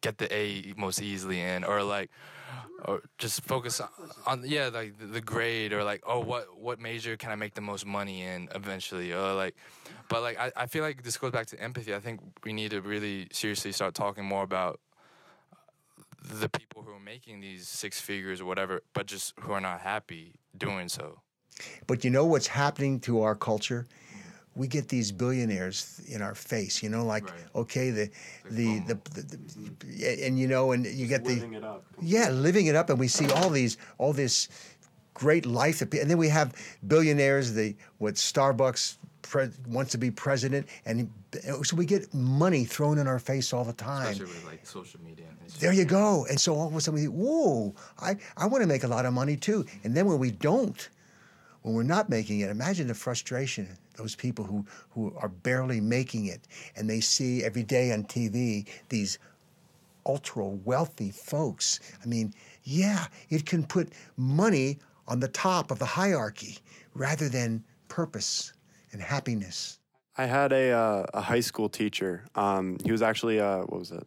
get 0.00 0.18
the 0.18 0.32
A 0.34 0.74
most 0.76 1.02
easily 1.02 1.40
in, 1.40 1.64
or 1.64 1.82
like, 1.82 2.10
or 2.84 3.02
just 3.18 3.42
focus 3.42 3.80
on, 3.80 3.88
on 4.26 4.42
yeah, 4.44 4.70
like 4.72 4.98
the, 4.98 5.06
the 5.06 5.20
grade, 5.20 5.72
or 5.72 5.84
like, 5.84 6.02
oh, 6.06 6.20
what 6.20 6.58
what 6.58 6.80
major 6.80 7.16
can 7.16 7.30
I 7.30 7.36
make 7.36 7.54
the 7.54 7.60
most 7.60 7.84
money 7.84 8.22
in 8.22 8.48
eventually, 8.54 9.12
or 9.12 9.34
like, 9.34 9.54
but 10.08 10.22
like 10.22 10.38
I, 10.38 10.52
I 10.56 10.66
feel 10.66 10.82
like 10.82 11.02
this 11.02 11.16
goes 11.18 11.32
back 11.32 11.46
to 11.48 11.60
empathy. 11.60 11.94
I 11.94 12.00
think 12.00 12.20
we 12.44 12.52
need 12.52 12.70
to 12.70 12.80
really 12.80 13.28
seriously 13.32 13.72
start 13.72 13.94
talking 13.94 14.24
more 14.24 14.42
about 14.42 14.80
the 16.26 16.48
people 16.48 16.82
who 16.82 16.92
are 16.92 17.00
making 17.00 17.40
these 17.40 17.68
six 17.68 18.00
figures 18.00 18.40
or 18.40 18.44
whatever, 18.44 18.82
but 18.92 19.06
just 19.06 19.34
who 19.40 19.52
are 19.52 19.60
not 19.60 19.80
happy 19.80 20.34
doing 20.56 20.88
so. 20.88 21.20
But 21.86 22.04
you 22.04 22.10
know 22.10 22.26
what's 22.26 22.46
happening 22.46 23.00
to 23.00 23.22
our 23.22 23.34
culture? 23.34 23.86
We 24.54 24.68
get 24.68 24.88
these 24.88 25.12
billionaires 25.12 26.00
in 26.08 26.22
our 26.22 26.34
face, 26.34 26.82
you 26.82 26.88
know, 26.88 27.04
like 27.04 27.30
right. 27.30 27.40
okay, 27.54 27.90
the 27.90 28.10
the, 28.50 28.78
the, 28.80 28.94
the, 28.94 29.76
the, 29.80 30.26
and 30.26 30.38
you 30.38 30.48
know, 30.48 30.72
and 30.72 30.86
you 30.86 31.06
get 31.06 31.24
living 31.24 31.50
the 31.50 31.58
it 31.58 31.64
up. 31.64 31.84
yeah, 32.00 32.30
living 32.30 32.66
it 32.66 32.74
up, 32.74 32.88
and 32.88 32.98
we 32.98 33.08
see 33.08 33.30
all 33.32 33.50
these 33.50 33.76
all 33.98 34.14
this 34.14 34.48
great 35.12 35.44
life, 35.44 35.82
and 35.82 36.10
then 36.10 36.16
we 36.16 36.28
have 36.28 36.54
billionaires, 36.86 37.52
the 37.52 37.76
what 37.98 38.14
Starbucks 38.14 38.96
pre- 39.28 39.50
wants 39.68 39.92
to 39.92 39.98
be 39.98 40.10
president, 40.10 40.66
and 40.84 41.10
so 41.62 41.76
we 41.76 41.86
get 41.86 42.12
money 42.14 42.64
thrown 42.64 42.98
in 42.98 43.06
our 43.06 43.18
face 43.18 43.52
all 43.52 43.64
the 43.64 43.72
time. 43.72 44.12
Especially 44.12 44.26
with 44.26 44.44
like 44.44 44.66
social 44.66 45.00
media. 45.02 45.26
There 45.58 45.72
you 45.72 45.84
go. 45.84 46.26
And 46.28 46.40
so 46.40 46.54
all 46.54 46.68
of 46.68 46.74
a 46.74 46.80
sudden 46.80 47.00
we 47.00 47.06
think, 47.06 47.14
whoa, 47.14 47.74
I, 48.00 48.16
I 48.36 48.46
want 48.46 48.62
to 48.62 48.68
make 48.68 48.84
a 48.84 48.88
lot 48.88 49.06
of 49.06 49.12
money 49.12 49.36
too. 49.36 49.64
And 49.84 49.94
then 49.94 50.06
when 50.06 50.18
we 50.18 50.30
don't, 50.30 50.88
when 51.62 51.74
we're 51.74 51.82
not 51.82 52.08
making 52.08 52.40
it, 52.40 52.50
imagine 52.50 52.86
the 52.86 52.94
frustration. 52.94 53.68
Those 53.96 54.14
people 54.14 54.44
who, 54.44 54.66
who 54.90 55.14
are 55.18 55.28
barely 55.28 55.80
making 55.80 56.26
it, 56.26 56.42
and 56.76 56.88
they 56.88 57.00
see 57.00 57.42
every 57.42 57.62
day 57.62 57.92
on 57.92 58.04
TV 58.04 58.66
these 58.90 59.18
ultra 60.04 60.46
wealthy 60.46 61.10
folks. 61.10 61.80
I 62.02 62.06
mean, 62.06 62.34
yeah, 62.64 63.06
it 63.30 63.46
can 63.46 63.64
put 63.64 63.92
money 64.16 64.78
on 65.08 65.20
the 65.20 65.28
top 65.28 65.70
of 65.70 65.78
the 65.78 65.86
hierarchy 65.86 66.58
rather 66.94 67.28
than 67.28 67.64
purpose 67.88 68.52
and 68.92 69.02
happiness. 69.02 69.78
I 70.18 70.26
had 70.26 70.52
a, 70.52 70.70
uh, 70.70 71.06
a 71.12 71.20
high 71.20 71.40
school 71.40 71.68
teacher. 71.68 72.24
Um, 72.34 72.78
he 72.84 72.90
was 72.90 73.02
actually, 73.02 73.38
uh, 73.38 73.58
what 73.60 73.78
was 73.78 73.90
it? 73.90 74.06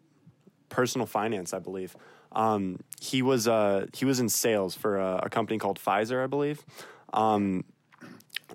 Personal 0.69 1.05
finance, 1.05 1.53
I 1.53 1.59
believe. 1.59 1.95
Um, 2.31 2.79
he 2.99 3.21
was 3.21 3.47
uh, 3.47 3.87
he 3.93 4.05
was 4.05 4.19
in 4.19 4.29
sales 4.29 4.75
for 4.75 4.97
a, 4.97 5.21
a, 5.23 5.29
company 5.29 5.57
called 5.57 5.79
Pfizer, 5.79 6.23
I 6.23 6.27
believe. 6.27 6.63
Um, 7.11 7.63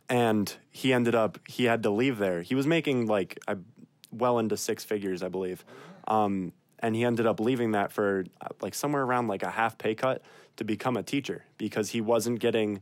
and 0.08 0.54
he 0.70 0.92
ended 0.92 1.14
up 1.14 1.38
he 1.48 1.64
had 1.64 1.82
to 1.82 1.90
leave 1.90 2.18
there. 2.18 2.42
He 2.42 2.54
was 2.54 2.66
making 2.66 3.06
like 3.06 3.38
I, 3.48 3.56
well 4.12 4.38
into 4.38 4.56
six 4.56 4.84
figures, 4.84 5.22
I 5.22 5.28
believe. 5.28 5.64
Um, 6.06 6.52
and 6.78 6.94
he 6.94 7.04
ended 7.04 7.26
up 7.26 7.40
leaving 7.40 7.72
that 7.72 7.90
for 7.90 8.24
uh, 8.40 8.48
like 8.60 8.74
somewhere 8.74 9.02
around 9.02 9.26
like 9.26 9.42
a 9.42 9.50
half 9.50 9.76
pay 9.76 9.94
cut 9.94 10.22
to 10.56 10.64
become 10.64 10.96
a 10.96 11.02
teacher 11.02 11.44
because 11.58 11.90
he 11.90 12.00
wasn't 12.00 12.38
getting 12.38 12.80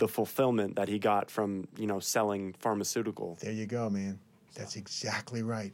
the 0.00 0.08
fulfillment 0.08 0.74
that 0.76 0.88
he 0.88 0.98
got 0.98 1.30
from 1.30 1.68
you 1.78 1.86
know 1.86 2.00
selling 2.00 2.54
pharmaceutical. 2.58 3.38
There 3.40 3.52
you 3.52 3.66
go, 3.66 3.88
man. 3.88 4.18
That's 4.56 4.74
exactly 4.74 5.42
right. 5.42 5.72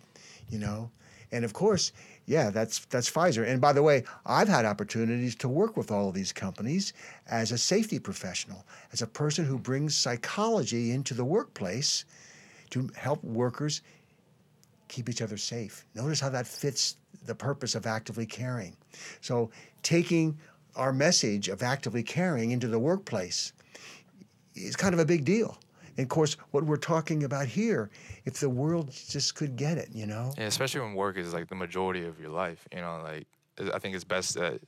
You 0.51 0.59
know, 0.59 0.91
and 1.33 1.45
of 1.45 1.53
course, 1.55 1.93
yeah, 2.27 2.51
that's 2.51 2.85
that's 2.87 3.11
Pfizer. 3.11 3.49
And 3.49 3.61
by 3.61 3.73
the 3.73 3.83
way, 3.83 4.05
I've 4.27 4.49
had 4.49 4.65
opportunities 4.65 5.35
to 5.37 5.49
work 5.49 5.77
with 5.77 5.91
all 5.91 6.09
of 6.09 6.15
these 6.15 6.33
companies 6.33 6.93
as 7.29 7.53
a 7.53 7.59
safety 7.59 7.99
professional, 7.99 8.65
as 8.93 9.01
a 9.01 9.07
person 9.07 9.45
who 9.45 9.59
brings 9.59 9.97
psychology 9.97 10.91
into 10.91 11.15
the 11.15 11.25
workplace 11.25 12.05
to 12.71 12.91
help 12.97 13.23
workers 13.25 13.81
keep 14.89 15.09
each 15.09 15.23
other 15.23 15.37
safe. 15.37 15.85
Notice 15.95 16.21
how 16.21 16.31
that 16.31 16.47
fits 16.47 16.97
the 17.25 17.35
purpose 17.35 17.75
of 17.75 17.87
actively 17.87 18.27
caring. 18.27 18.77
So, 19.21 19.51
taking 19.83 20.39
our 20.77 20.93
message 20.93 21.49
of 21.49 21.63
actively 21.63 22.03
caring 22.03 22.51
into 22.51 22.69
the 22.69 22.79
workplace 22.79 23.53
is 24.57 24.77
kind 24.77 24.95
of 24.95 25.01
a 25.01 25.05
big 25.05 25.25
deal. 25.25 25.59
And 25.97 26.05
of 26.05 26.09
course, 26.11 26.35
what 26.51 26.65
we're 26.65 26.77
talking 26.77 27.25
about 27.25 27.47
here, 27.47 27.91
if 28.25 28.35
the 28.41 28.51
world 28.51 28.91
just 28.91 29.35
could 29.35 29.57
get 29.57 29.79
it, 29.79 29.89
you 29.93 30.07
know? 30.07 30.33
Yeah, 30.37 30.45
especially 30.45 30.81
when 30.83 30.95
work 30.95 31.17
is 31.17 31.33
like 31.33 31.49
the 31.49 31.55
majority 31.55 32.05
of 32.05 32.21
your 32.21 32.31
life, 32.31 32.67
you 32.73 32.81
know, 32.81 33.01
like 33.03 33.27
I 33.73 33.79
think 33.79 33.95
it's 33.95 34.05
best 34.05 34.35
that 34.35 34.61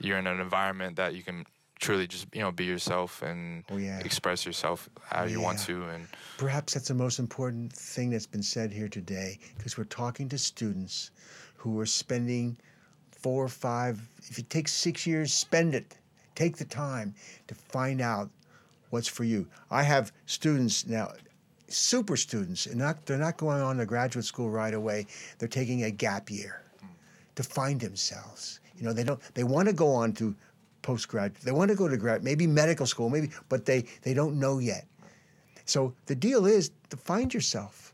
you're 0.00 0.18
in 0.18 0.26
an 0.26 0.40
environment 0.40 0.96
that 0.96 1.14
you 1.14 1.22
can 1.22 1.44
truly 1.80 2.06
just 2.06 2.26
you 2.32 2.40
know 2.40 2.50
be 2.52 2.64
yourself 2.64 3.20
and 3.20 3.64
Oh, 3.70 3.76
yeah. 3.76 3.98
express 3.98 4.46
yourself 4.46 4.88
how 5.02 5.24
you 5.24 5.40
want 5.40 5.58
to 5.60 5.84
and 5.88 6.06
Perhaps 6.38 6.74
that's 6.74 6.88
the 6.88 6.94
most 6.94 7.18
important 7.18 7.72
thing 7.72 8.10
that's 8.10 8.26
been 8.26 8.42
said 8.44 8.72
here 8.72 8.88
today 8.88 9.38
because 9.58 9.76
we're 9.76 9.84
talking 9.84 10.28
to 10.30 10.38
students 10.38 11.10
who 11.56 11.78
are 11.80 11.86
spending 11.86 12.56
four 13.10 13.44
or 13.44 13.48
five, 13.48 14.00
if 14.30 14.38
it 14.38 14.48
takes 14.50 14.72
six 14.72 15.06
years, 15.06 15.32
spend 15.32 15.74
it. 15.74 15.96
Take 16.34 16.56
the 16.56 16.64
time 16.64 17.14
to 17.48 17.54
find 17.54 18.00
out 18.00 18.30
what's 18.94 19.08
for 19.08 19.24
you. 19.24 19.46
I 19.72 19.82
have 19.82 20.12
students 20.26 20.86
now, 20.86 21.10
super 21.66 22.16
students, 22.16 22.66
and 22.66 22.76
not, 22.76 23.04
they're 23.04 23.18
not 23.18 23.36
going 23.36 23.60
on 23.60 23.76
to 23.78 23.86
graduate 23.86 24.24
school 24.24 24.48
right 24.48 24.72
away. 24.72 25.06
They're 25.38 25.48
taking 25.48 25.82
a 25.82 25.90
gap 25.90 26.30
year 26.30 26.62
to 27.34 27.42
find 27.42 27.80
themselves. 27.80 28.60
You 28.76 28.84
know, 28.84 28.92
they 28.92 29.02
don't. 29.02 29.20
They 29.34 29.44
want 29.44 29.68
to 29.68 29.74
go 29.74 29.88
on 29.88 30.12
to 30.14 30.34
postgrad. 30.82 31.34
They 31.40 31.52
want 31.52 31.70
to 31.70 31.76
go 31.76 31.88
to 31.88 31.96
grad, 31.96 32.22
maybe 32.22 32.46
medical 32.46 32.86
school, 32.86 33.10
maybe, 33.10 33.30
but 33.48 33.64
they 33.64 33.84
they 34.02 34.14
don't 34.14 34.38
know 34.38 34.58
yet. 34.58 34.86
So 35.64 35.94
the 36.06 36.14
deal 36.14 36.46
is 36.46 36.70
to 36.90 36.96
find 36.96 37.32
yourself. 37.32 37.92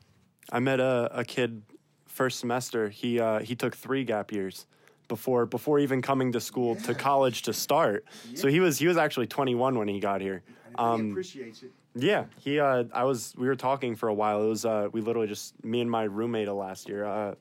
I 0.52 0.58
met 0.58 0.80
a, 0.80 1.10
a 1.12 1.24
kid 1.24 1.62
first 2.06 2.40
semester. 2.40 2.88
He 2.90 3.20
uh, 3.20 3.40
he 3.40 3.54
took 3.54 3.74
three 3.74 4.04
gap 4.04 4.32
years 4.32 4.66
before 5.08 5.44
before 5.44 5.78
even 5.78 6.00
coming 6.00 6.32
to 6.32 6.40
school 6.40 6.76
to 6.76 6.94
college 6.94 7.42
to 7.42 7.52
start. 7.52 8.04
So 8.34 8.48
he 8.48 8.60
was 8.60 8.78
he 8.78 8.86
was 8.86 8.96
actually 8.96 9.26
21 9.26 9.78
when 9.78 9.88
he 9.88 10.00
got 10.00 10.20
here. 10.20 10.42
Um, 10.76 11.10
appreciates 11.10 11.62
it. 11.62 11.70
yeah, 11.94 12.24
he 12.38 12.60
uh, 12.60 12.84
I 12.92 13.04
was 13.04 13.34
we 13.36 13.46
were 13.46 13.56
talking 13.56 13.96
for 13.96 14.08
a 14.08 14.14
while. 14.14 14.42
It 14.42 14.48
was 14.48 14.64
uh, 14.64 14.88
we 14.92 15.00
literally 15.00 15.28
just 15.28 15.62
me 15.64 15.80
and 15.80 15.90
my 15.90 16.04
roommate 16.04 16.48
of 16.48 16.56
last 16.56 16.88
year. 16.88 17.04
Uh, 17.04 17.34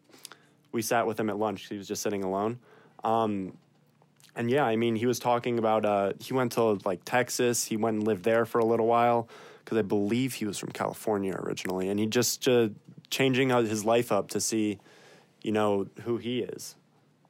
we 0.72 0.82
sat 0.82 1.08
with 1.08 1.20
him 1.20 1.30
at 1.30 1.38
lunch. 1.38 1.68
He 1.68 1.78
was 1.78 1.88
just 1.88 2.02
sitting 2.02 2.24
alone. 2.24 2.60
Um, 3.04 3.58
and 4.36 4.50
yeah, 4.50 4.64
I 4.64 4.76
mean, 4.76 4.96
he 4.96 5.06
was 5.06 5.20
talking 5.20 5.58
about 5.58 5.86
uh, 5.86 6.14
he 6.20 6.34
went 6.34 6.54
to 6.54 6.80
like 6.86 7.04
Texas. 7.06 7.66
He 7.66 7.78
went 7.78 7.98
and 7.98 8.08
lived 8.08 8.24
there 8.24 8.46
for 8.46 8.60
a 8.60 8.66
little 8.66 8.88
while 8.88 9.28
because 9.64 9.78
I 9.78 9.82
believe 9.82 10.34
he 10.34 10.46
was 10.46 10.58
from 10.58 10.72
California 10.72 11.36
originally, 11.36 11.90
and 11.90 12.00
he 12.00 12.06
just 12.06 12.48
uh, 12.48 12.70
changing 13.10 13.50
his 13.50 13.86
life 13.86 14.12
up 14.12 14.30
to 14.30 14.42
see, 14.42 14.80
you 15.42 15.52
know, 15.52 15.88
who 16.04 16.18
he 16.18 16.40
is, 16.40 16.76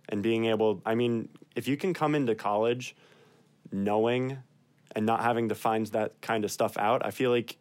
and 0.07 0.21
being 0.21 0.45
able. 0.45 0.81
I 0.85 0.95
mean, 0.95 1.29
if 1.55 1.67
you 1.67 1.77
can 1.77 1.93
come 1.93 2.15
into 2.15 2.35
college 2.35 2.95
knowing 3.71 4.37
and 4.95 5.05
not 5.05 5.21
having 5.21 5.49
to 5.49 5.55
find 5.55 5.87
that 5.87 6.19
kind 6.21 6.43
of 6.43 6.51
stuff 6.51 6.77
out, 6.77 7.05
I 7.05 7.11
feel 7.11 7.31
like. 7.31 7.57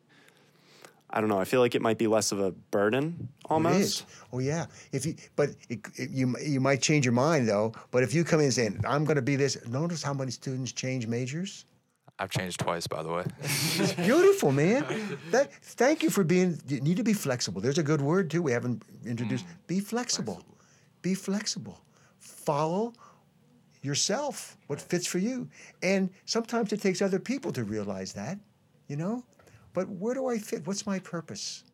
I 1.11 1.21
don't 1.23 1.31
know. 1.31 1.41
I 1.41 1.47
feel 1.47 1.61
like 1.61 1.75
it 1.75 1.81
might 1.81 1.97
be 1.97 2.07
less 2.07 2.33
of 2.33 2.41
a 2.41 2.51
burden 2.51 3.31
almost. 3.47 3.77
It 3.77 3.81
is. 3.81 4.05
Oh 4.31 4.41
yeah. 4.41 4.67
If 4.93 5.07
you, 5.07 5.15
but 5.37 5.49
it, 5.71 5.81
it, 5.97 6.11
you 6.11 6.37
you 6.45 6.61
might 6.61 6.83
change 6.83 7.07
your 7.07 7.15
mind 7.15 7.49
though. 7.49 7.73
But 7.91 8.03
if 8.03 8.13
you 8.13 8.25
come 8.25 8.41
in 8.41 8.45
and 8.45 8.53
saying 8.53 8.81
I'm 8.87 9.07
going 9.07 9.17
to 9.17 9.23
be 9.23 9.35
this, 9.35 9.57
notice 9.67 10.03
how 10.03 10.13
many 10.13 10.31
students 10.31 10.71
change 10.71 11.07
majors. 11.07 11.65
I've 12.19 12.31
changed 12.31 12.61
twice 12.61 12.87
by 12.87 13.03
the 13.03 13.11
way. 13.11 13.25
it's 13.41 13.93
Beautiful, 14.09 14.53
man. 14.53 14.85
That, 15.31 15.51
thank 15.63 16.03
you 16.03 16.11
for 16.11 16.25
being. 16.25 16.61
You 16.69 16.81
need 16.81 16.99
to 16.99 17.05
be 17.05 17.15
flexible. 17.15 17.63
There's 17.63 17.79
a 17.79 17.83
good 17.83 18.03
word 18.03 18.31
too. 18.31 18.43
We 18.43 18.53
haven't 18.53 18.83
introduced. 19.07 19.47
Mm. 19.47 19.67
Be 19.67 19.81
flexible. 19.81 20.43
Be 21.01 21.15
flexible. 21.15 21.81
Follow 22.19 22.93
yourself. 23.83 24.57
What 24.67 24.81
fits 24.81 25.07
for 25.07 25.19
you. 25.19 25.49
And 25.83 26.11
sometimes 26.25 26.73
it 26.73 26.81
takes 26.81 27.01
other 27.03 27.19
people 27.19 27.53
to 27.53 27.65
realize 27.65 28.13
that. 28.15 28.39
You 28.89 28.97
know. 28.97 29.25
But 29.75 29.89
where 29.89 30.15
do 30.15 30.27
I 30.29 30.39
fit? 30.39 30.67
What's 30.67 30.87
my 30.87 30.99
purpose? 30.99 31.65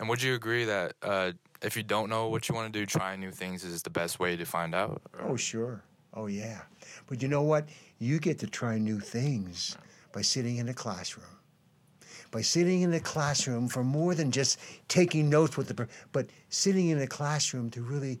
and 0.00 0.08
would 0.08 0.20
you 0.20 0.34
agree 0.34 0.64
that 0.64 0.94
uh, 1.02 1.30
if 1.62 1.76
you 1.76 1.82
don't 1.84 2.10
know 2.10 2.28
what 2.28 2.48
you 2.48 2.54
want 2.54 2.72
to 2.72 2.78
do, 2.78 2.84
trying 2.84 3.20
new 3.20 3.30
things 3.30 3.62
is 3.62 3.80
the 3.82 3.90
best 3.90 4.18
way 4.18 4.36
to 4.36 4.44
find 4.44 4.74
out? 4.74 5.00
Or- 5.18 5.30
Oh, 5.30 5.36
sure. 5.36 5.82
Oh, 6.14 6.26
yeah. 6.26 6.62
But 7.06 7.22
you 7.22 7.28
know 7.28 7.42
what? 7.42 7.68
You 8.00 8.18
get 8.18 8.38
to 8.40 8.46
try 8.48 8.76
new 8.78 8.98
things 8.98 9.76
by 10.12 10.22
sitting 10.22 10.56
in 10.56 10.68
a 10.68 10.74
classroom. 10.74 11.26
By 12.32 12.40
sitting 12.42 12.82
in 12.82 12.92
a 12.94 13.00
classroom 13.00 13.68
for 13.68 13.84
more 13.84 14.14
than 14.16 14.32
just 14.32 14.58
taking 14.88 15.30
notes 15.30 15.56
with 15.56 15.68
the, 15.68 15.88
but 16.10 16.26
sitting 16.48 16.88
in 16.88 16.98
a 17.00 17.06
classroom 17.06 17.70
to 17.70 17.80
really 17.82 18.18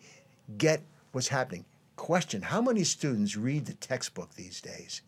get 0.58 0.80
what's 1.12 1.28
happening. 1.28 1.64
Question: 1.96 2.42
How 2.42 2.60
many 2.60 2.84
students 2.84 3.36
read 3.36 3.66
the 3.66 3.74
textbook 3.74 4.34
these 4.34 4.60
days? 4.60 5.02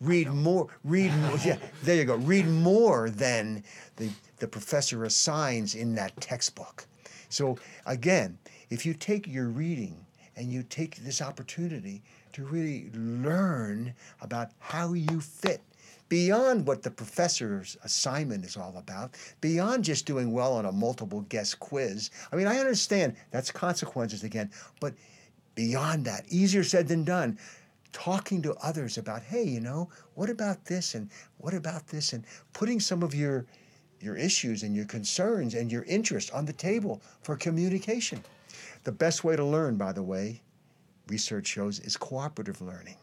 Read 0.00 0.28
more. 0.28 0.68
Read 0.84 1.12
more. 1.14 1.36
Yeah, 1.38 1.58
there 1.82 1.96
you 1.96 2.04
go. 2.04 2.16
Read 2.16 2.46
more 2.46 3.10
than 3.10 3.64
the 3.96 4.10
the 4.38 4.48
professor 4.48 5.04
assigns 5.04 5.74
in 5.74 5.94
that 5.96 6.18
textbook. 6.20 6.86
So 7.28 7.58
again, 7.86 8.38
if 8.70 8.86
you 8.86 8.94
take 8.94 9.26
your 9.26 9.48
reading 9.48 10.06
and 10.36 10.52
you 10.52 10.62
take 10.62 10.96
this 10.96 11.20
opportunity 11.20 12.02
to 12.32 12.44
really 12.44 12.90
learn 12.94 13.94
about 14.20 14.52
how 14.58 14.92
you 14.92 15.20
fit 15.20 15.60
beyond 16.08 16.66
what 16.66 16.82
the 16.82 16.90
professor's 16.90 17.76
assignment 17.84 18.44
is 18.44 18.56
all 18.56 18.74
about, 18.78 19.10
beyond 19.40 19.84
just 19.84 20.06
doing 20.06 20.32
well 20.32 20.54
on 20.54 20.64
a 20.64 20.72
multiple 20.72 21.22
guess 21.28 21.54
quiz. 21.54 22.10
I 22.32 22.36
mean, 22.36 22.46
I 22.46 22.58
understand 22.58 23.16
that's 23.30 23.50
consequences 23.50 24.24
again, 24.24 24.50
but 24.80 24.94
beyond 25.58 26.04
that, 26.04 26.24
easier 26.28 26.62
said 26.62 26.86
than 26.86 27.02
done. 27.02 27.36
Talking 27.90 28.40
to 28.42 28.54
others 28.62 28.96
about, 28.96 29.22
hey, 29.22 29.42
you 29.42 29.58
know, 29.58 29.88
what 30.14 30.30
about 30.30 30.64
this 30.66 30.94
and 30.94 31.10
what 31.38 31.52
about 31.52 31.88
this, 31.88 32.12
and 32.12 32.24
putting 32.52 32.78
some 32.78 33.02
of 33.02 33.12
your 33.12 33.44
your 34.00 34.14
issues 34.14 34.62
and 34.62 34.76
your 34.76 34.84
concerns 34.84 35.54
and 35.54 35.72
your 35.72 35.82
interests 35.82 36.30
on 36.30 36.44
the 36.44 36.52
table 36.52 37.02
for 37.22 37.34
communication. 37.34 38.22
The 38.84 38.92
best 38.92 39.24
way 39.24 39.34
to 39.34 39.44
learn, 39.44 39.76
by 39.76 39.90
the 39.90 40.04
way, 40.04 40.42
research 41.08 41.48
shows, 41.48 41.80
is 41.80 41.96
cooperative 41.96 42.60
learning. 42.60 42.94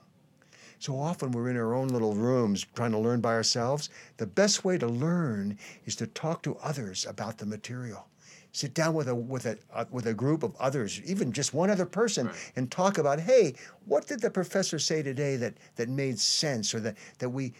So 0.80 0.98
often 0.98 1.32
we're 1.32 1.50
in 1.50 1.58
our 1.58 1.74
own 1.74 1.90
little 1.90 2.16
rooms 2.16 2.66
trying 2.74 2.92
to 2.92 3.00
learn 3.00 3.20
by 3.20 3.34
ourselves. 3.34 3.90
The 4.16 4.28
best 4.28 4.64
way 4.64 4.78
to 4.78 4.88
learn 4.88 5.58
is 5.84 5.98
to 5.98 6.08
talk 6.08 6.42
to 6.44 6.56
others 6.64 7.06
about 7.06 7.38
the 7.38 7.46
material. 7.46 8.08
Sit 8.56 8.74
down 8.74 8.94
with 8.94 9.10
a 9.10 9.14
with 9.14 9.46
a 9.48 9.58
uh, 9.74 9.84
with 9.92 10.08
a 10.08 10.14
group 10.14 10.42
of 10.42 10.56
others, 10.62 11.02
even 11.04 11.34
just 11.34 11.54
one 11.54 11.70
other 11.70 11.86
person, 11.86 12.30
and 12.56 12.72
talk 12.72 12.98
about, 12.98 13.20
hey, 13.20 13.54
what 13.84 14.08
did 14.08 14.22
the 14.22 14.30
professor 14.30 14.80
say 14.80 15.04
today 15.04 15.36
that 15.36 15.56
that 15.76 15.90
made 15.90 16.18
sense, 16.18 16.74
or 16.74 16.80
that 16.80 16.96
that 17.20 17.28
we 17.28 17.52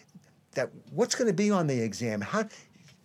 that 0.54 0.70
what's 0.92 1.14
going 1.14 1.28
to 1.28 1.34
be 1.34 1.52
on 1.52 1.68
the 1.68 1.78
exam? 1.78 2.22
How 2.22 2.46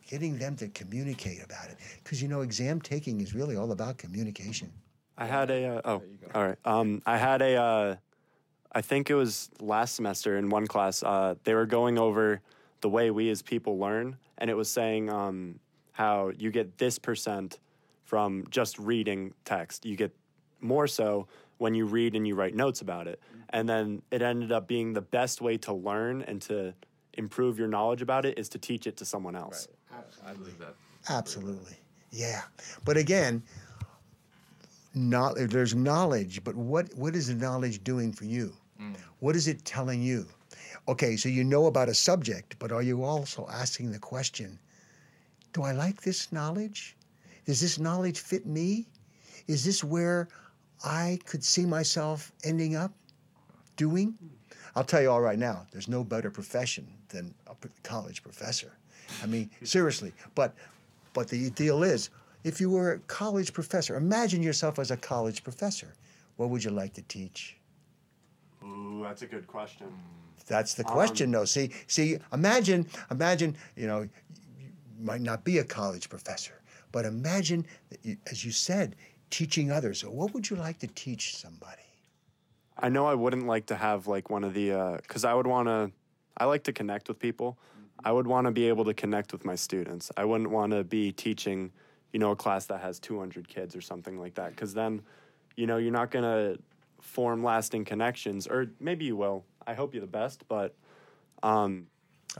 getting 0.08 0.38
them 0.38 0.54
to 0.58 0.68
communicate 0.68 1.42
about 1.42 1.68
it, 1.68 1.78
because 2.04 2.22
you 2.22 2.28
know, 2.28 2.42
exam 2.42 2.80
taking 2.80 3.20
is 3.20 3.34
really 3.34 3.56
all 3.56 3.72
about 3.72 3.98
communication. 3.98 4.70
I 5.18 5.26
had 5.26 5.50
a 5.50 5.78
uh, 5.78 5.80
oh, 5.84 6.02
all 6.32 6.46
right. 6.46 6.58
Um, 6.64 7.02
I 7.06 7.16
had 7.16 7.42
a 7.42 7.56
uh, 7.56 7.96
I 8.70 8.82
think 8.82 9.10
it 9.10 9.16
was 9.16 9.50
last 9.58 9.96
semester 9.96 10.38
in 10.38 10.48
one 10.48 10.68
class. 10.68 11.02
Uh, 11.02 11.34
they 11.42 11.54
were 11.54 11.66
going 11.66 11.98
over 11.98 12.40
the 12.82 12.88
way 12.88 13.10
we 13.10 13.30
as 13.30 13.42
people 13.42 13.78
learn, 13.78 14.16
and 14.38 14.48
it 14.48 14.54
was 14.54 14.70
saying 14.70 15.10
um, 15.10 15.58
how 15.90 16.30
you 16.38 16.52
get 16.52 16.78
this 16.78 16.96
percent 16.96 17.58
from 18.10 18.44
just 18.50 18.76
reading 18.80 19.32
text. 19.44 19.86
You 19.86 19.94
get 19.94 20.12
more 20.60 20.88
so 20.88 21.28
when 21.58 21.74
you 21.74 21.86
read 21.86 22.16
and 22.16 22.26
you 22.26 22.34
write 22.34 22.56
notes 22.56 22.80
about 22.80 23.06
it, 23.06 23.20
mm-hmm. 23.20 23.42
and 23.50 23.68
then 23.68 24.02
it 24.10 24.20
ended 24.20 24.50
up 24.50 24.66
being 24.66 24.92
the 24.92 25.00
best 25.00 25.40
way 25.40 25.56
to 25.58 25.72
learn 25.72 26.22
and 26.22 26.42
to 26.42 26.74
improve 27.14 27.56
your 27.56 27.68
knowledge 27.68 28.02
about 28.02 28.24
it 28.24 28.36
is 28.36 28.48
to 28.48 28.58
teach 28.58 28.88
it 28.88 28.96
to 28.96 29.04
someone 29.04 29.36
else. 29.36 29.68
I 30.26 30.32
believe 30.32 30.58
that. 30.58 30.74
Absolutely. 31.08 31.76
Yeah. 32.10 32.42
But 32.84 32.96
again, 32.96 33.44
not, 34.92 35.36
there's 35.36 35.76
knowledge, 35.76 36.42
but 36.42 36.56
what, 36.56 36.92
what 36.96 37.14
is 37.14 37.28
the 37.28 37.34
knowledge 37.34 37.84
doing 37.84 38.12
for 38.12 38.24
you? 38.24 38.52
Mm. 38.82 38.96
What 39.20 39.36
is 39.36 39.46
it 39.46 39.64
telling 39.64 40.02
you? 40.02 40.26
Okay, 40.88 41.14
so 41.16 41.28
you 41.28 41.44
know 41.44 41.66
about 41.66 41.88
a 41.88 41.94
subject, 41.94 42.56
but 42.58 42.72
are 42.72 42.82
you 42.82 43.04
also 43.04 43.46
asking 43.52 43.92
the 43.92 44.00
question 44.00 44.58
Do 45.52 45.62
I 45.62 45.70
like 45.70 46.00
this 46.02 46.32
knowledge? 46.32 46.96
Does 47.46 47.60
this 47.60 47.78
knowledge 47.78 48.20
fit 48.20 48.46
me? 48.46 48.86
Is 49.46 49.64
this 49.64 49.82
where 49.82 50.28
I 50.84 51.18
could 51.24 51.44
see 51.44 51.66
myself 51.66 52.32
ending 52.44 52.76
up 52.76 52.92
doing? 53.76 54.14
I'll 54.76 54.84
tell 54.84 55.02
you 55.02 55.10
all 55.10 55.20
right 55.20 55.38
now, 55.38 55.66
there's 55.72 55.88
no 55.88 56.04
better 56.04 56.30
profession 56.30 56.86
than 57.08 57.34
a 57.48 57.54
college 57.82 58.22
professor. 58.22 58.72
I 59.22 59.26
mean, 59.26 59.50
seriously. 59.64 60.12
But 60.34 60.54
but 61.12 61.28
the 61.28 61.50
deal 61.50 61.82
is, 61.82 62.10
if 62.44 62.60
you 62.60 62.70
were 62.70 62.92
a 62.92 62.98
college 63.00 63.52
professor, 63.52 63.96
imagine 63.96 64.42
yourself 64.42 64.78
as 64.78 64.90
a 64.90 64.96
college 64.96 65.42
professor. 65.42 65.94
What 66.36 66.50
would 66.50 66.62
you 66.62 66.70
like 66.70 66.94
to 66.94 67.02
teach? 67.02 67.56
Ooh, 68.64 69.00
that's 69.02 69.22
a 69.22 69.26
good 69.26 69.46
question. 69.46 69.88
That's 70.46 70.74
the 70.74 70.86
um, 70.86 70.92
question, 70.92 71.30
though. 71.30 71.44
See, 71.44 71.70
see, 71.86 72.18
imagine, 72.32 72.86
imagine, 73.10 73.56
you 73.76 73.86
know, 73.86 74.00
you 74.58 74.68
might 75.00 75.20
not 75.20 75.44
be 75.44 75.58
a 75.58 75.64
college 75.64 76.08
professor, 76.08 76.59
but 76.92 77.04
imagine, 77.04 77.66
that 77.90 78.04
you, 78.04 78.16
as 78.30 78.44
you 78.44 78.52
said, 78.52 78.96
teaching 79.30 79.70
others. 79.70 80.00
So 80.00 80.10
what 80.10 80.34
would 80.34 80.50
you 80.50 80.56
like 80.56 80.78
to 80.80 80.86
teach 80.86 81.36
somebody? 81.36 81.82
I 82.78 82.88
know 82.88 83.06
I 83.06 83.14
wouldn't 83.14 83.46
like 83.46 83.66
to 83.66 83.76
have 83.76 84.06
like 84.06 84.30
one 84.30 84.42
of 84.42 84.54
the 84.54 84.98
because 85.02 85.24
I 85.24 85.34
would 85.34 85.46
want 85.46 85.68
to. 85.68 85.92
I 86.36 86.46
like 86.46 86.64
to 86.64 86.72
connect 86.72 87.08
with 87.08 87.18
people. 87.18 87.58
I 88.02 88.12
would 88.12 88.26
want 88.26 88.46
to 88.46 88.50
be 88.50 88.66
able 88.68 88.84
to 88.86 88.94
connect 88.94 89.32
with 89.32 89.44
my 89.44 89.54
students. 89.54 90.10
I 90.16 90.24
wouldn't 90.24 90.50
want 90.50 90.72
to 90.72 90.84
be 90.84 91.12
teaching, 91.12 91.70
you 92.12 92.18
know, 92.18 92.30
a 92.30 92.36
class 92.36 92.64
that 92.66 92.80
has 92.80 92.98
200 92.98 93.46
kids 93.46 93.76
or 93.76 93.82
something 93.82 94.18
like 94.18 94.34
that 94.36 94.50
because 94.50 94.72
then, 94.72 95.02
you 95.56 95.66
know, 95.66 95.76
you're 95.76 95.92
not 95.92 96.10
gonna 96.10 96.56
form 97.00 97.44
lasting 97.44 97.84
connections, 97.84 98.46
or 98.46 98.70
maybe 98.80 99.04
you 99.04 99.16
will. 99.16 99.44
I 99.66 99.74
hope 99.74 99.92
you're 99.92 100.00
the 100.00 100.06
best, 100.06 100.44
but 100.48 100.74
um, 101.42 101.86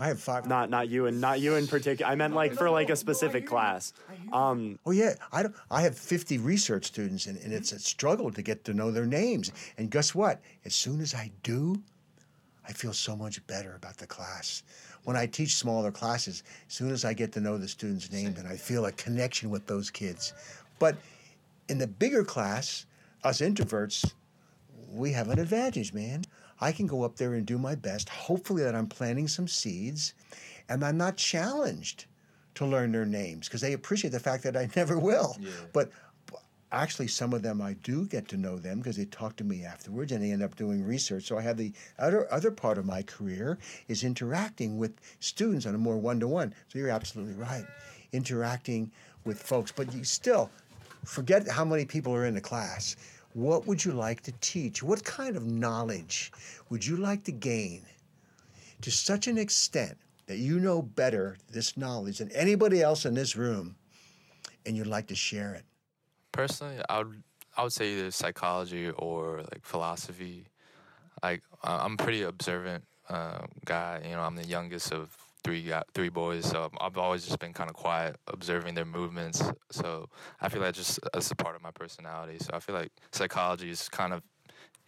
I 0.00 0.08
have 0.08 0.18
five. 0.18 0.46
not 0.46 0.70
not 0.70 0.88
you 0.88 1.06
and 1.06 1.20
not 1.20 1.40
you 1.40 1.56
in 1.56 1.66
particular. 1.66 2.10
I 2.10 2.14
meant 2.14 2.34
like 2.34 2.54
for 2.54 2.70
like 2.70 2.88
a 2.88 2.96
specific 2.96 3.46
class. 3.46 3.92
Um, 4.32 4.78
Oh 4.86 4.92
yeah, 4.92 5.14
I 5.30 5.42
don't, 5.42 5.54
I 5.70 5.82
have 5.82 5.96
50 5.96 6.38
research 6.38 6.86
students, 6.86 7.26
and, 7.26 7.38
and 7.42 7.52
it's 7.52 7.72
a 7.72 7.78
struggle 7.78 8.30
to 8.32 8.40
get 8.40 8.64
to 8.64 8.72
know 8.72 8.90
their 8.90 9.04
names. 9.04 9.52
And 9.76 9.90
guess 9.90 10.14
what? 10.14 10.40
As 10.64 10.74
soon 10.74 11.02
as 11.02 11.14
I 11.14 11.30
do, 11.42 11.82
I 12.66 12.72
feel 12.72 12.94
so 12.94 13.14
much 13.14 13.46
better 13.46 13.74
about 13.74 13.98
the 13.98 14.06
class. 14.06 14.62
When 15.04 15.16
I 15.16 15.26
teach 15.26 15.56
smaller 15.56 15.92
classes, 15.92 16.44
as 16.66 16.74
soon 16.74 16.90
as 16.92 17.04
I 17.04 17.12
get 17.12 17.32
to 17.32 17.40
know 17.40 17.58
the 17.58 17.68
students' 17.68 18.10
names, 18.10 18.38
and 18.38 18.48
I 18.48 18.56
feel 18.56 18.86
a 18.86 18.92
connection 18.92 19.50
with 19.50 19.66
those 19.66 19.90
kids. 19.90 20.32
But 20.78 20.96
in 21.68 21.76
the 21.76 21.86
bigger 21.86 22.24
class, 22.24 22.86
us 23.22 23.42
introverts, 23.42 24.12
we 24.90 25.12
have 25.12 25.28
an 25.28 25.38
advantage, 25.38 25.92
man. 25.92 26.24
I 26.60 26.72
can 26.72 26.86
go 26.86 27.02
up 27.02 27.16
there 27.16 27.34
and 27.34 27.46
do 27.46 27.58
my 27.58 27.74
best. 27.74 28.08
Hopefully, 28.08 28.62
that 28.62 28.74
I'm 28.74 28.86
planting 28.86 29.28
some 29.28 29.48
seeds, 29.48 30.14
and 30.68 30.84
I'm 30.84 30.96
not 30.96 31.16
challenged 31.16 32.06
to 32.56 32.66
learn 32.66 32.92
their 32.92 33.06
names 33.06 33.48
because 33.48 33.60
they 33.60 33.72
appreciate 33.72 34.10
the 34.10 34.20
fact 34.20 34.42
that 34.44 34.56
I 34.56 34.68
never 34.76 34.98
will. 34.98 35.36
But 35.72 35.90
actually, 36.72 37.08
some 37.08 37.32
of 37.32 37.42
them 37.42 37.60
I 37.60 37.74
do 37.82 38.06
get 38.06 38.28
to 38.28 38.36
know 38.36 38.58
them 38.58 38.78
because 38.78 38.96
they 38.96 39.06
talk 39.06 39.36
to 39.36 39.44
me 39.44 39.64
afterwards 39.64 40.12
and 40.12 40.22
they 40.22 40.32
end 40.32 40.42
up 40.42 40.56
doing 40.56 40.84
research. 40.84 41.24
So 41.24 41.38
I 41.38 41.42
have 41.42 41.56
the 41.56 41.72
other 41.98 42.32
other 42.32 42.50
part 42.50 42.78
of 42.78 42.86
my 42.86 43.02
career 43.02 43.58
is 43.88 44.04
interacting 44.04 44.78
with 44.78 45.00
students 45.20 45.66
on 45.66 45.74
a 45.74 45.78
more 45.78 45.98
one 45.98 46.20
to 46.20 46.28
one. 46.28 46.54
So 46.68 46.78
you're 46.78 46.90
absolutely 46.90 47.34
right, 47.34 47.64
interacting 48.12 48.90
with 49.24 49.42
folks. 49.42 49.72
But 49.72 49.92
you 49.94 50.04
still 50.04 50.50
forget 51.04 51.48
how 51.48 51.64
many 51.64 51.84
people 51.84 52.14
are 52.14 52.26
in 52.26 52.34
the 52.34 52.40
class. 52.40 52.96
What 53.32 53.66
would 53.66 53.84
you 53.84 53.92
like 53.92 54.22
to 54.22 54.32
teach? 54.40 54.82
What 54.82 55.04
kind 55.04 55.36
of 55.36 55.46
knowledge 55.46 56.32
would 56.68 56.84
you 56.84 56.96
like 56.96 57.24
to 57.24 57.32
gain 57.32 57.82
to 58.82 58.90
such 58.90 59.26
an 59.28 59.38
extent 59.38 59.96
that 60.26 60.38
you 60.38 60.58
know 60.58 60.82
better 60.82 61.36
this 61.50 61.76
knowledge 61.76 62.18
than 62.18 62.30
anybody 62.32 62.82
else 62.82 63.04
in 63.04 63.14
this 63.14 63.36
room 63.36 63.76
and 64.66 64.76
you'd 64.76 64.86
like 64.86 65.06
to 65.08 65.14
share 65.14 65.54
it? 65.54 65.64
Personally, 66.32 66.80
I 66.88 66.98
would 66.98 67.22
I 67.56 67.62
would 67.62 67.72
say 67.72 67.92
either 67.92 68.10
psychology 68.10 68.90
or 68.90 69.38
like 69.52 69.64
philosophy. 69.64 70.46
Like 71.22 71.42
I- 71.62 71.84
I'm 71.84 71.96
pretty 71.96 72.22
observant 72.22 72.84
uh, 73.08 73.46
guy. 73.64 74.00
You 74.04 74.16
know, 74.16 74.22
I'm 74.22 74.36
the 74.36 74.46
youngest 74.46 74.92
of 74.92 75.16
three 75.42 75.72
three 75.94 76.08
boys, 76.08 76.44
so 76.46 76.70
I've 76.80 76.98
always 76.98 77.24
just 77.24 77.38
been 77.38 77.52
kind 77.52 77.70
of 77.70 77.76
quiet, 77.76 78.16
observing 78.28 78.74
their 78.74 78.84
movements. 78.84 79.42
So 79.70 80.08
I 80.40 80.48
feel 80.48 80.62
like 80.62 80.74
just 80.74 81.00
that's 81.12 81.30
a 81.30 81.36
part 81.36 81.56
of 81.56 81.62
my 81.62 81.70
personality. 81.70 82.38
So 82.38 82.50
I 82.52 82.60
feel 82.60 82.74
like 82.74 82.90
psychology 83.12 83.70
is 83.70 83.88
kind 83.88 84.12
of 84.12 84.22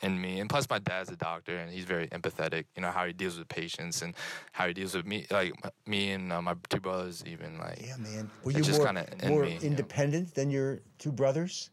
in 0.02 0.20
me. 0.20 0.40
And 0.40 0.50
plus, 0.50 0.68
my 0.68 0.78
dad's 0.78 1.10
a 1.10 1.16
doctor, 1.16 1.56
and 1.56 1.70
he's 1.72 1.84
very 1.84 2.08
empathetic. 2.08 2.64
You 2.76 2.82
know 2.82 2.90
how 2.90 3.06
he 3.06 3.12
deals 3.12 3.38
with 3.38 3.48
patients 3.48 4.02
and 4.02 4.14
how 4.52 4.66
he 4.66 4.74
deals 4.74 4.94
with 4.94 5.06
me, 5.06 5.26
like 5.30 5.52
me 5.86 6.10
and 6.10 6.32
uh, 6.32 6.42
my 6.42 6.54
two 6.68 6.80
brothers, 6.80 7.22
even 7.26 7.58
like. 7.58 7.80
Yeah, 7.80 7.96
man. 7.96 8.30
Were 8.44 8.50
you 8.52 8.62
just 8.62 8.80
more, 8.80 8.88
in 8.88 9.28
more 9.28 9.44
me, 9.44 9.54
you 9.54 9.60
know. 9.60 9.66
independent 9.66 10.34
than 10.34 10.50
your 10.50 10.80
two 10.98 11.12
brothers? 11.12 11.70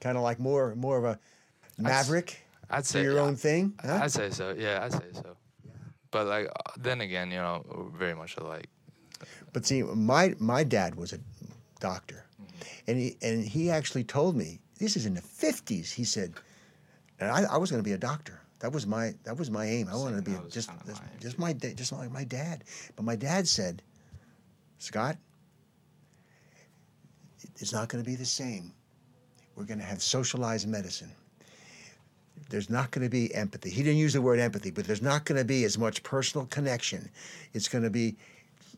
Kind 0.00 0.16
of 0.16 0.22
like 0.22 0.38
more 0.38 0.74
more 0.76 0.98
of 0.98 1.04
a 1.04 1.18
maverick, 1.78 2.44
I'd 2.70 2.84
do 2.84 2.84
say 2.84 3.02
your 3.02 3.14
yeah, 3.14 3.22
own 3.22 3.36
thing? 3.36 3.74
Huh? 3.80 4.00
I'd 4.02 4.12
say 4.12 4.30
so. 4.30 4.54
Yeah, 4.56 4.84
I'd 4.84 4.92
say 4.92 5.12
so. 5.12 5.36
But 6.10 6.26
like 6.26 6.46
uh, 6.46 6.72
then 6.76 7.00
again, 7.00 7.30
you 7.30 7.38
know, 7.38 7.90
very 7.96 8.14
much 8.14 8.36
alike. 8.36 8.68
But 9.52 9.66
see, 9.66 9.82
my 9.82 10.34
my 10.38 10.64
dad 10.64 10.94
was 10.94 11.12
a 11.12 11.18
doctor, 11.80 12.24
Mm-hmm. 12.40 12.90
and 12.90 12.98
he 12.98 13.16
and 13.22 13.44
he 13.44 13.70
actually 13.70 14.04
told 14.04 14.36
me 14.36 14.60
this 14.78 14.96
is 14.96 15.06
in 15.06 15.14
the 15.14 15.20
fifties. 15.20 15.92
He 15.92 16.04
said, 16.04 16.34
and 17.18 17.30
I, 17.30 17.42
I 17.54 17.56
was 17.56 17.70
going 17.70 17.82
to 17.82 17.88
be 17.88 17.94
a 17.94 17.98
doctor. 17.98 18.40
That 18.60 18.72
was 18.72 18.86
my 18.86 19.14
that 19.24 19.36
was 19.36 19.50
my 19.50 19.66
aim. 19.66 19.88
I 19.90 19.96
wanted 19.96 20.16
to 20.24 20.30
be 20.30 20.36
was 20.36 20.52
just 20.52 20.70
just, 20.86 21.02
my 21.02 21.08
just 21.20 21.38
my 21.38 21.52
da- 21.52 21.74
just 21.74 21.92
like 21.92 22.10
my 22.12 22.24
dad. 22.24 22.64
But 22.96 23.04
my 23.04 23.16
dad 23.16 23.46
said, 23.48 23.82
Scott, 24.78 25.16
it's 27.60 27.72
not 27.72 27.88
going 27.88 28.02
to 28.02 28.08
be 28.08 28.16
the 28.16 28.24
same. 28.24 28.72
We're 29.56 29.64
going 29.64 29.80
to 29.80 29.84
have 29.84 30.00
socialized 30.02 30.68
medicine. 30.68 31.12
There's 32.48 32.70
not 32.70 32.90
going 32.90 33.04
to 33.04 33.10
be 33.10 33.34
empathy. 33.34 33.70
He 33.70 33.82
didn't 33.82 33.98
use 33.98 34.14
the 34.14 34.22
word 34.22 34.38
empathy, 34.38 34.70
but 34.70 34.86
there's 34.86 35.02
not 35.02 35.24
going 35.24 35.38
to 35.38 35.44
be 35.44 35.64
as 35.64 35.76
much 35.76 36.02
personal 36.02 36.46
connection. 36.46 37.10
It's 37.52 37.68
going 37.68 37.84
to 37.84 37.90
be 37.90 38.16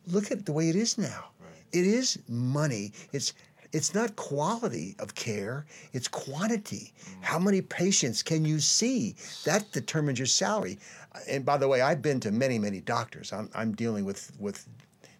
look 0.06 0.30
at 0.30 0.46
the 0.46 0.52
way 0.52 0.68
it 0.68 0.76
is 0.76 0.98
now. 0.98 1.26
It 1.72 1.86
is 1.86 2.18
money. 2.28 2.92
It's 3.12 3.32
it's 3.72 3.94
not 3.94 4.16
quality 4.16 4.96
of 4.98 5.14
care, 5.14 5.64
it's 5.92 6.08
quantity. 6.08 6.92
Mm. 7.04 7.22
How 7.22 7.38
many 7.38 7.60
patients 7.60 8.22
can 8.22 8.44
you 8.44 8.58
see? 8.58 9.14
That 9.44 9.70
determines 9.70 10.18
your 10.18 10.26
salary. 10.26 10.78
Uh, 11.14 11.20
and 11.28 11.44
by 11.44 11.56
the 11.56 11.68
way, 11.68 11.80
I've 11.80 12.02
been 12.02 12.18
to 12.20 12.32
many, 12.32 12.58
many 12.58 12.80
doctors. 12.80 13.32
I'm, 13.32 13.48
I'm 13.54 13.72
dealing 13.72 14.04
with, 14.04 14.32
with 14.40 14.66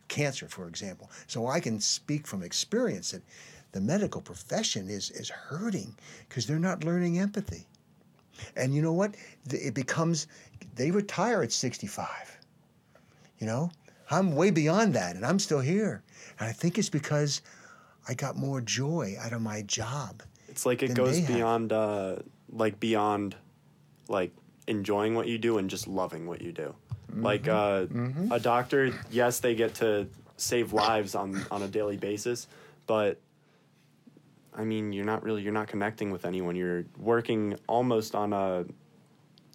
cancer, 0.09 0.49
for 0.49 0.67
example. 0.67 1.11
So 1.29 1.47
I 1.47 1.61
can 1.61 1.81
speak 1.81 2.27
from 2.27 2.43
experience 2.43 3.13
that 3.13 3.23
the 3.71 3.81
medical 3.81 4.21
profession 4.21 4.89
is, 4.89 5.11
is 5.13 5.29
hurting 5.29 5.95
because 6.29 6.47
they're 6.47 6.59
not 6.59 6.83
learning 6.83 7.21
empathy. 7.21 7.67
And 8.57 8.74
you 8.74 8.82
know 8.82 8.93
what? 8.93 9.14
It 9.51 9.74
becomes, 9.74 10.26
they 10.74 10.91
retire 10.91 11.43
at 11.43 11.53
65. 11.53 12.07
You 13.38 13.47
know, 13.47 13.70
I'm 14.11 14.34
way 14.36 14.51
beyond 14.51 14.95
that 14.95 15.16
and 15.16 15.24
I'm 15.24 15.38
still 15.38 15.61
here. 15.61 16.03
And 16.38 16.49
I 16.49 16.53
think 16.53 16.78
it's 16.78 16.88
because 16.91 17.43
I 18.09 18.14
got 18.14 18.36
more 18.36 18.61
joy 18.61 19.16
out 19.20 19.32
of 19.32 19.41
my 19.43 19.62
job. 19.62 20.22
It's 20.49 20.66
like 20.66 20.82
it 20.82 20.95
goes 20.95 21.20
beyond, 21.20 21.72
uh, 21.72 22.16
like 22.53 22.80
beyond, 22.80 23.36
like 24.09 24.32
enjoying 24.66 25.14
what 25.14 25.26
you 25.28 25.38
do 25.38 25.59
and 25.59 25.70
just 25.70 25.86
loving 25.86 26.26
what 26.26 26.43
you 26.43 26.53
do. 26.53 26.74
Like 27.14 27.49
uh, 27.49 27.86
Mm-hmm. 27.86 28.30
a 28.32 28.38
doctor, 28.38 28.93
yes, 29.11 29.41
they 29.41 29.55
get 29.55 29.74
to 29.76 30.07
save 30.36 30.72
lives 30.72 31.14
on 31.14 31.45
on 31.51 31.62
a 31.62 31.68
daily 31.68 31.97
basis, 31.97 32.47
but 32.86 33.18
I 34.55 34.65
mean, 34.65 34.93
you're 34.93 35.05
not 35.05 35.23
really 35.23 35.43
you're 35.43 35.53
not 35.53 35.69
connecting 35.69 36.11
with 36.11 36.25
anyone. 36.25 36.57
You're 36.57 36.85
working 36.99 37.57
almost 37.67 38.15
on 38.15 38.33
a 38.33 38.65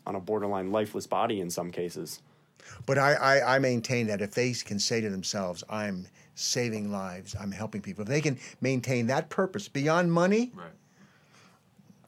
on 0.07 0.15
a 0.15 0.19
borderline 0.19 0.71
lifeless 0.71 1.07
body 1.07 1.41
in 1.41 1.49
some 1.49 1.71
cases. 1.71 2.21
But 2.85 2.97
I, 2.97 3.13
I, 3.13 3.55
I 3.55 3.59
maintain 3.59 4.07
that 4.07 4.21
if 4.21 4.31
they 4.31 4.53
can 4.53 4.79
say 4.79 4.99
to 5.01 5.09
themselves, 5.09 5.63
I'm 5.69 6.07
saving 6.33 6.91
lives, 6.91 7.35
I'm 7.39 7.51
helping 7.51 7.81
people, 7.81 8.01
if 8.03 8.07
they 8.07 8.21
can 8.21 8.39
maintain 8.61 9.07
that 9.07 9.29
purpose 9.29 9.67
beyond 9.67 10.11
money, 10.11 10.51
Right. 10.55 10.71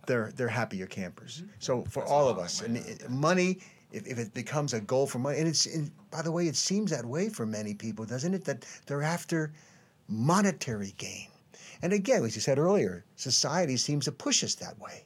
they're 0.07 0.31
they're 0.35 0.47
happier 0.47 0.85
campers. 0.87 1.43
So 1.59 1.83
for 1.89 2.03
all 2.05 2.27
of 2.29 2.37
us, 2.39 2.61
and 2.61 2.77
it- 2.77 3.09
money, 3.09 3.59
if, 3.91 4.07
if 4.07 4.17
it 4.17 4.33
becomes 4.33 4.73
a 4.73 4.81
goal 4.81 5.05
for 5.07 5.19
money, 5.19 5.37
and 5.39 5.47
it's 5.47 5.65
and 5.65 5.91
by 6.11 6.21
the 6.21 6.31
way, 6.31 6.47
it 6.47 6.55
seems 6.55 6.91
that 6.91 7.05
way 7.05 7.29
for 7.29 7.45
many 7.45 7.73
people, 7.73 8.05
doesn't 8.05 8.33
it? 8.33 8.45
That 8.45 8.65
they're 8.85 9.03
after 9.03 9.51
monetary 10.07 10.93
gain. 10.97 11.27
And 11.81 11.93
again, 11.93 12.23
as 12.23 12.35
you 12.35 12.41
said 12.41 12.59
earlier, 12.59 13.05
society 13.15 13.77
seems 13.77 14.05
to 14.05 14.11
push 14.11 14.43
us 14.43 14.55
that 14.55 14.79
way. 14.79 15.05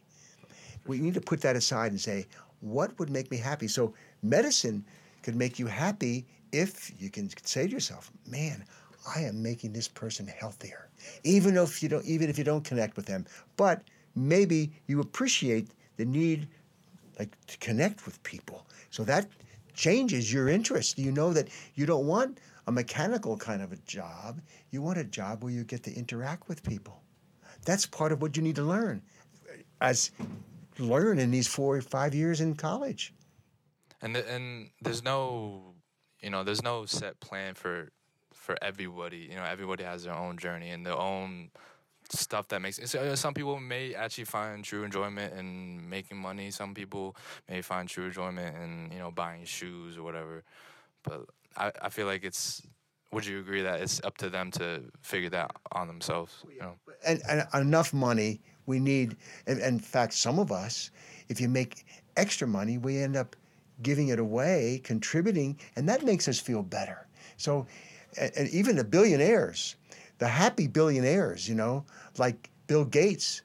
We 0.87 0.99
need 0.99 1.13
to 1.13 1.21
put 1.21 1.41
that 1.41 1.55
aside 1.55 1.91
and 1.91 2.01
say, 2.01 2.27
what 2.61 2.97
would 2.99 3.09
make 3.09 3.29
me 3.31 3.37
happy? 3.37 3.67
So 3.67 3.93
medicine 4.21 4.85
could 5.23 5.35
make 5.35 5.59
you 5.59 5.67
happy 5.67 6.25
if 6.51 6.91
you 6.99 7.09
can 7.09 7.29
say 7.43 7.67
to 7.67 7.71
yourself, 7.71 8.11
man, 8.27 8.65
I 9.15 9.21
am 9.21 9.41
making 9.41 9.73
this 9.73 9.87
person 9.87 10.27
healthier. 10.27 10.89
Even 11.23 11.57
if 11.57 11.81
you 11.81 11.89
don't 11.89 12.05
even 12.05 12.29
if 12.29 12.37
you 12.37 12.43
don't 12.43 12.63
connect 12.63 12.95
with 12.95 13.05
them. 13.05 13.25
But 13.57 13.83
maybe 14.15 14.71
you 14.87 14.99
appreciate 14.99 15.69
the 15.97 16.05
need 16.05 16.47
like 17.17 17.35
to 17.47 17.57
connect 17.57 18.05
with 18.05 18.21
people. 18.23 18.67
So 18.89 19.03
that 19.05 19.27
changes 19.73 20.31
your 20.31 20.49
interest. 20.49 20.99
You 20.99 21.11
know 21.11 21.33
that 21.33 21.47
you 21.75 21.85
don't 21.85 22.05
want 22.05 22.39
a 22.67 22.71
mechanical 22.71 23.37
kind 23.37 23.61
of 23.61 23.71
a 23.71 23.77
job. 23.77 24.41
You 24.69 24.81
want 24.81 24.97
a 24.97 25.03
job 25.03 25.43
where 25.43 25.51
you 25.51 25.63
get 25.63 25.83
to 25.83 25.93
interact 25.93 26.47
with 26.47 26.63
people. 26.63 27.01
That's 27.65 27.85
part 27.85 28.11
of 28.11 28.21
what 28.21 28.35
you 28.35 28.43
need 28.43 28.55
to 28.55 28.63
learn 28.63 29.01
as 29.79 30.11
learn 30.77 31.19
in 31.19 31.31
these 31.31 31.47
four 31.47 31.77
or 31.77 31.81
five 31.81 32.13
years 32.15 32.41
in 32.41 32.55
college. 32.55 33.13
And 34.01 34.15
th- 34.15 34.25
and 34.27 34.69
there's 34.81 35.03
no, 35.03 35.73
you 36.21 36.29
know, 36.29 36.43
there's 36.43 36.63
no 36.63 36.85
set 36.85 37.19
plan 37.19 37.55
for 37.55 37.91
for 38.33 38.57
everybody. 38.61 39.27
You 39.29 39.35
know, 39.35 39.43
everybody 39.43 39.83
has 39.83 40.03
their 40.03 40.15
own 40.15 40.37
journey 40.37 40.69
and 40.69 40.85
their 40.85 40.97
own 40.97 41.51
stuff 42.09 42.47
that 42.49 42.61
makes. 42.61 42.79
So 42.89 43.15
some 43.15 43.33
people 43.33 43.59
may 43.59 43.93
actually 43.93 44.25
find 44.25 44.63
true 44.63 44.83
enjoyment 44.83 45.33
in 45.37 45.87
making 45.89 46.17
money. 46.17 46.51
Some 46.51 46.73
people 46.73 47.15
may 47.49 47.61
find 47.61 47.87
true 47.87 48.05
enjoyment 48.05 48.55
in 48.57 48.91
you 48.91 48.99
know 48.99 49.11
buying 49.11 49.45
shoes 49.45 49.97
or 49.97 50.03
whatever. 50.03 50.43
But 51.03 51.25
I 51.57 51.71
I 51.81 51.89
feel 51.89 52.07
like 52.07 52.23
it's. 52.23 52.61
Would 53.11 53.25
you 53.25 53.39
agree 53.39 53.61
that 53.61 53.81
it's 53.81 53.99
up 54.05 54.17
to 54.19 54.29
them 54.29 54.51
to 54.51 54.83
figure 55.01 55.29
that 55.31 55.51
on 55.73 55.87
themselves? 55.87 56.45
You 56.49 56.61
know. 56.61 56.75
and, 57.05 57.21
and 57.27 57.45
enough 57.53 57.93
money 57.93 58.39
we 58.65 58.79
need 58.79 59.17
and, 59.47 59.59
in 59.59 59.79
fact 59.79 60.13
some 60.13 60.39
of 60.39 60.51
us 60.51 60.91
if 61.29 61.41
you 61.41 61.49
make 61.49 61.85
extra 62.17 62.47
money 62.47 62.77
we 62.77 62.97
end 62.97 63.15
up 63.15 63.35
giving 63.81 64.09
it 64.09 64.19
away 64.19 64.79
contributing 64.83 65.59
and 65.75 65.89
that 65.89 66.03
makes 66.03 66.27
us 66.27 66.39
feel 66.39 66.61
better 66.63 67.07
so 67.37 67.65
and, 68.19 68.31
and 68.37 68.49
even 68.49 68.75
the 68.75 68.83
billionaires 68.83 69.75
the 70.19 70.27
happy 70.27 70.67
billionaires 70.67 71.49
you 71.49 71.55
know 71.55 71.83
like 72.17 72.49
bill 72.67 72.85
gates 72.85 73.41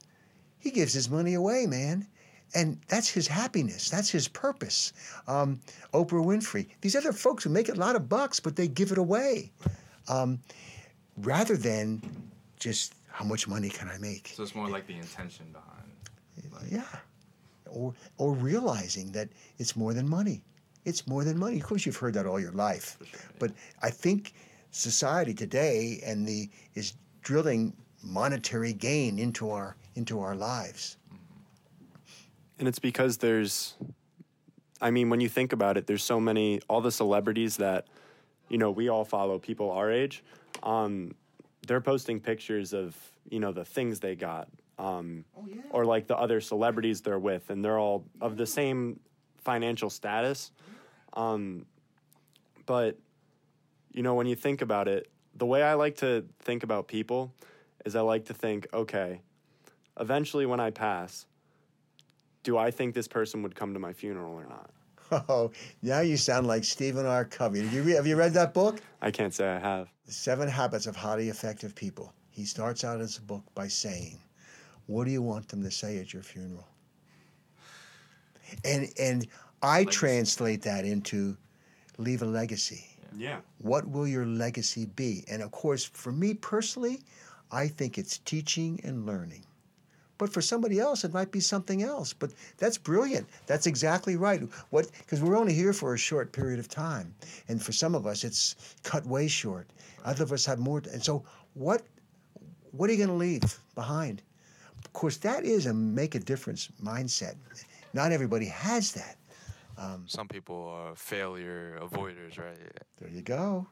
he 0.59 0.70
gives 0.70 0.92
his 0.92 1.09
money 1.09 1.34
away 1.34 1.66
man 1.66 2.07
and 2.55 2.78
that's 2.88 3.09
his 3.09 3.26
happiness. 3.26 3.90
That's 3.90 4.11
his 4.11 4.28
purpose. 4.28 4.92
Um, 5.26 5.61
Oprah 5.92 6.24
Winfrey. 6.24 6.68
These 6.80 6.97
other 6.97 7.12
folks 7.12 7.44
who 7.44 7.51
make 7.51 7.68
a 7.68 7.74
lot 7.74 7.97
of 7.97 8.09
bucks, 8.09 8.40
but 8.40 8.57
they 8.57 8.68
give 8.68 8.92
it 8.92 8.99
away, 8.99 9.53
um, 10.09 10.38
rather 11.18 11.57
than 11.57 12.01
just 12.59 12.94
how 13.11 13.24
much 13.24 13.49
money 13.49 13.68
can 13.68 13.88
I 13.88 13.99
make? 13.99 14.32
So 14.34 14.42
it's 14.42 14.55
more 14.55 14.68
like 14.68 14.86
the 14.86 14.97
intention 14.97 15.47
behind. 15.53 16.62
Like, 16.62 16.70
Yeah. 16.70 17.01
Or, 17.70 17.94
or 18.18 18.32
realizing 18.34 19.11
that 19.12 19.28
it's 19.59 19.74
more 19.76 19.92
than 19.92 20.09
money. 20.09 20.42
It's 20.84 21.07
more 21.07 21.24
than 21.24 21.36
money. 21.38 21.57
Of 21.57 21.64
course, 21.64 21.84
you've 21.84 21.97
heard 21.97 22.14
that 22.14 22.26
all 22.26 22.38
your 22.38 22.53
life. 22.53 22.97
sure, 22.99 23.09
yeah. 23.12 23.18
But 23.38 23.53
I 23.82 23.90
think 23.90 24.34
society 24.70 25.34
today 25.34 26.01
and 26.05 26.26
the 26.26 26.49
is 26.74 26.94
drilling 27.22 27.72
monetary 28.03 28.72
gain 28.72 29.18
into 29.18 29.51
our 29.51 29.76
into 29.97 30.20
our 30.20 30.36
lives. 30.36 30.95
And 32.59 32.68
it's 32.68 32.78
because 32.78 33.18
there's, 33.18 33.74
I 34.80 34.90
mean, 34.90 35.11
when 35.11 35.20
you 35.20 35.28
think 35.28 35.52
about 35.52 35.76
it, 35.76 35.86
there's 35.86 36.04
so 36.04 36.18
many, 36.18 36.61
all 36.68 36.80
the 36.80 36.92
celebrities 36.92 37.59
that, 37.59 37.86
you 38.48 38.59
know, 38.59 38.70
we 38.70 38.88
all 38.88 39.04
follow, 39.04 39.38
people 39.38 39.70
our 39.70 39.90
age, 39.90 40.24
um, 40.62 41.14
they're 41.66 41.80
posting 41.80 42.20
pictures 42.20 42.72
of, 42.72 42.96
you 43.28 43.40
know, 43.40 43.52
the 43.52 43.64
things 43.64 44.00
they 44.00 44.14
got. 44.14 44.48
Um, 44.78 45.24
Or 45.70 45.84
like 45.84 46.07
the 46.07 46.16
other 46.16 46.40
celebrities 46.40 47.00
they're 47.00 47.18
with, 47.18 47.48
and 47.50 47.64
they're 47.64 47.78
all 47.78 48.04
of 48.20 48.36
the 48.36 48.46
same 48.46 49.00
financial 49.38 49.88
status. 49.90 50.52
Um, 51.14 51.64
but, 52.66 52.98
you 53.92 54.02
know, 54.02 54.14
when 54.14 54.26
you 54.26 54.34
think 54.34 54.61
about 54.61 54.86
it, 54.86 55.09
the 55.34 55.46
way 55.46 55.62
I 55.62 55.74
like 55.74 55.96
to 55.96 56.24
think 56.40 56.62
about 56.62 56.88
people 56.88 57.32
is 57.84 57.96
I 57.96 58.00
like 58.00 58.26
to 58.26 58.34
think, 58.34 58.66
okay, 58.72 59.20
eventually 59.98 60.44
when 60.46 60.61
I 60.61 60.70
pass, 60.70 61.26
do 62.47 62.57
I 62.57 62.70
think 62.70 62.94
this 62.94 63.09
person 63.09 63.42
would 63.42 63.57
come 63.57 63.74
to 63.74 63.80
my 63.80 63.92
funeral 63.92 64.32
or 64.32 64.47
not? 64.47 64.70
Oh, 65.28 65.53
now 65.82 66.01
you 66.01 66.16
sound 66.16 66.49
like 66.49 66.64
Stephen 66.64 67.07
R. 67.07 67.24
Covey. 67.24 67.62
Did 67.62 67.72
you 67.72 67.82
re- 67.82 67.92
have 67.92 68.09
you 68.09 68.16
read 68.16 68.32
that 68.34 68.53
book? 68.53 68.80
I 69.01 69.12
can't 69.12 69.32
say 69.32 69.49
I 69.49 69.61
have. 69.61 69.88
The 70.05 70.12
Seven 70.12 70.49
Habits 70.49 70.86
of 70.86 70.97
Highly 70.97 71.28
Effective 71.28 71.76
People. 71.76 72.12
He 72.30 72.44
starts 72.44 72.82
out 72.82 72.99
his 72.99 73.16
book 73.16 73.44
by 73.55 73.68
saying, 73.68 74.18
"What 74.86 75.05
do 75.05 75.12
you 75.12 75.22
want 75.22 75.47
them 75.47 75.62
to 75.62 75.70
say 75.70 75.99
at 75.99 76.12
your 76.12 76.24
funeral?" 76.24 76.66
And 78.64 78.92
and 78.99 79.28
I 79.62 79.84
translate 79.84 80.62
that 80.62 80.84
into 80.84 81.36
leave 81.99 82.22
a 82.22 82.26
legacy. 82.26 82.84
Yeah. 83.16 83.38
What 83.59 83.88
will 83.88 84.09
your 84.09 84.26
legacy 84.26 84.86
be? 84.86 85.24
And 85.28 85.40
of 85.40 85.53
course, 85.53 85.84
for 85.84 86.11
me 86.11 86.34
personally, 86.34 86.99
I 87.53 87.68
think 87.68 87.97
it's 87.97 88.18
teaching 88.18 88.80
and 88.82 89.07
learning. 89.07 89.45
But 90.18 90.32
for 90.32 90.40
somebody 90.40 90.78
else, 90.78 91.04
it 91.04 91.12
might 91.12 91.30
be 91.30 91.40
something 91.40 91.82
else. 91.82 92.12
But 92.12 92.32
that's 92.56 92.78
brilliant. 92.78 93.28
That's 93.46 93.66
exactly 93.66 94.16
right. 94.16 94.42
What? 94.70 94.90
Because 94.98 95.20
we're 95.22 95.36
only 95.36 95.52
here 95.52 95.72
for 95.72 95.94
a 95.94 95.98
short 95.98 96.32
period 96.32 96.58
of 96.58 96.68
time, 96.68 97.14
and 97.48 97.62
for 97.62 97.72
some 97.72 97.94
of 97.94 98.06
us, 98.06 98.24
it's 98.24 98.76
cut 98.82 99.04
way 99.06 99.28
short. 99.28 99.68
Other 100.04 100.24
of 100.24 100.32
us 100.32 100.46
have 100.46 100.58
more. 100.58 100.82
And 100.92 101.02
so, 101.02 101.24
what? 101.54 101.82
What 102.72 102.90
are 102.90 102.92
you 102.92 102.98
going 102.98 103.08
to 103.08 103.14
leave 103.14 103.58
behind? 103.74 104.22
Of 104.84 104.92
course, 104.92 105.16
that 105.18 105.44
is 105.44 105.66
a 105.66 105.74
make 105.74 106.14
a 106.14 106.18
difference 106.20 106.68
mindset. 106.82 107.34
Not 107.94 108.12
everybody 108.12 108.46
has 108.46 108.92
that. 108.92 109.16
Um, 109.78 110.04
some 110.06 110.28
people 110.28 110.68
are 110.68 110.94
failure 110.94 111.78
avoiders, 111.82 112.38
right? 112.38 112.56
Yeah. 112.58 112.82
There 112.98 113.10
you 113.10 113.22
go. 113.22 113.66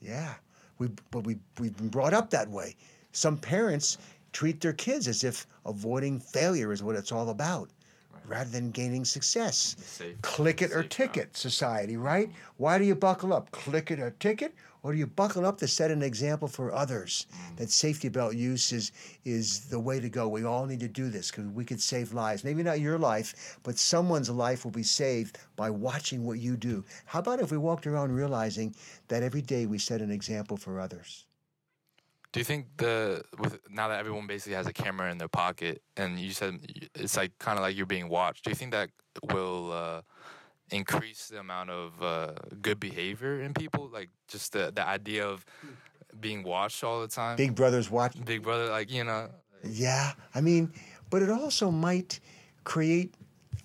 Yeah. 0.00 0.34
We 0.78 0.88
but 1.10 1.24
we 1.24 1.38
we've 1.58 1.76
been 1.76 1.88
brought 1.88 2.14
up 2.14 2.30
that 2.30 2.48
way. 2.48 2.76
Some 3.12 3.36
parents 3.36 3.98
treat 4.34 4.60
their 4.60 4.74
kids 4.74 5.08
as 5.08 5.24
if 5.24 5.46
avoiding 5.64 6.20
failure 6.20 6.72
is 6.72 6.82
what 6.82 6.96
it's 6.96 7.12
all 7.12 7.30
about. 7.30 7.70
Rather 8.26 8.48
than 8.48 8.70
gaining 8.70 9.04
success. 9.04 9.76
safe- 9.84 10.20
Click 10.22 10.62
it 10.62 10.72
or 10.72 10.82
ticket 10.82 11.36
society, 11.36 11.98
right? 11.98 12.30
Why 12.56 12.78
do 12.78 12.84
you 12.84 12.94
buckle 12.94 13.34
up? 13.34 13.50
Click 13.50 13.90
it 13.90 14.00
or 14.00 14.12
ticket? 14.18 14.54
Or 14.82 14.92
do 14.92 14.98
you 14.98 15.06
buckle 15.06 15.44
up 15.44 15.58
to 15.58 15.68
set 15.68 15.90
an 15.90 16.02
example 16.02 16.48
for 16.48 16.72
others 16.72 17.26
that 17.56 17.68
safety 17.70 18.08
belt 18.08 18.34
use 18.34 18.72
is, 18.72 18.92
is 19.26 19.66
the 19.66 19.78
way 19.78 20.00
to 20.00 20.08
go? 20.08 20.26
We 20.28 20.44
all 20.44 20.64
need 20.64 20.80
to 20.80 20.88
do 20.88 21.10
this 21.10 21.30
because 21.30 21.46
we 21.50 21.66
could 21.66 21.82
save 21.82 22.14
lives. 22.14 22.44
Maybe 22.44 22.62
not 22.62 22.80
your 22.80 22.98
life, 22.98 23.58
but 23.62 23.78
someone's 23.78 24.30
life 24.30 24.64
will 24.64 24.72
be 24.72 24.82
saved 24.82 25.38
by 25.54 25.68
watching 25.68 26.24
what 26.24 26.38
you 26.38 26.56
do. 26.56 26.82
How 27.04 27.18
about 27.18 27.40
if 27.40 27.50
we 27.50 27.58
walked 27.58 27.86
around 27.86 28.12
realizing 28.12 28.74
that 29.08 29.22
every 29.22 29.42
day 29.42 29.66
we 29.66 29.76
set 29.78 30.00
an 30.00 30.10
example 30.10 30.56
for 30.56 30.80
others? 30.80 31.26
Do 32.34 32.40
you 32.40 32.44
think 32.44 32.66
the 32.78 33.22
with 33.38 33.60
now 33.70 33.86
that 33.86 34.00
everyone 34.00 34.26
basically 34.26 34.56
has 34.56 34.66
a 34.66 34.72
camera 34.72 35.08
in 35.12 35.18
their 35.18 35.28
pocket, 35.28 35.82
and 35.96 36.18
you 36.18 36.32
said 36.32 36.58
it's 36.96 37.16
like 37.16 37.30
kind 37.38 37.56
of 37.58 37.62
like 37.62 37.76
you're 37.76 37.86
being 37.86 38.08
watched? 38.08 38.42
Do 38.42 38.50
you 38.50 38.56
think 38.56 38.72
that 38.72 38.90
will 39.22 39.70
uh, 39.70 40.00
increase 40.72 41.28
the 41.28 41.38
amount 41.38 41.70
of 41.70 42.02
uh, 42.02 42.32
good 42.60 42.80
behavior 42.80 43.40
in 43.40 43.54
people? 43.54 43.88
Like 43.92 44.08
just 44.26 44.52
the 44.52 44.72
the 44.74 44.84
idea 44.84 45.24
of 45.24 45.44
being 46.18 46.42
watched 46.42 46.82
all 46.82 47.00
the 47.00 47.06
time. 47.06 47.36
Big 47.36 47.54
Brother's 47.54 47.88
watching. 47.88 48.22
Big 48.22 48.42
brother, 48.42 48.68
like 48.68 48.90
you 48.90 49.04
know, 49.04 49.28
Yeah, 49.62 50.14
I 50.34 50.40
mean, 50.40 50.72
but 51.10 51.22
it 51.22 51.30
also 51.30 51.70
might 51.70 52.18
create, 52.64 53.14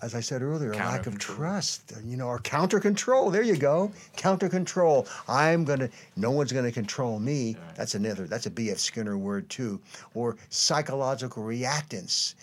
as 0.02 0.14
I 0.14 0.20
said 0.20 0.42
earlier, 0.42 0.72
a 0.72 0.76
lack 0.76 1.06
of 1.06 1.18
trust. 1.18 1.92
Uh, 1.92 2.00
you 2.04 2.16
know, 2.16 2.26
or 2.26 2.38
counter 2.38 2.80
control. 2.80 3.30
There 3.30 3.42
you 3.42 3.56
go, 3.56 3.92
counter 4.16 4.48
control. 4.48 5.06
I'm 5.28 5.64
gonna. 5.64 5.88
No 6.16 6.30
one's 6.30 6.52
gonna 6.52 6.72
control 6.72 7.18
me. 7.18 7.56
That's 7.74 7.94
another. 7.94 8.26
That's 8.26 8.46
a 8.46 8.50
B.F. 8.50 8.78
Skinner 8.78 9.18
word 9.18 9.48
too. 9.50 9.80
Or 10.14 10.36
psychological 10.48 11.42
reactance 11.42 12.34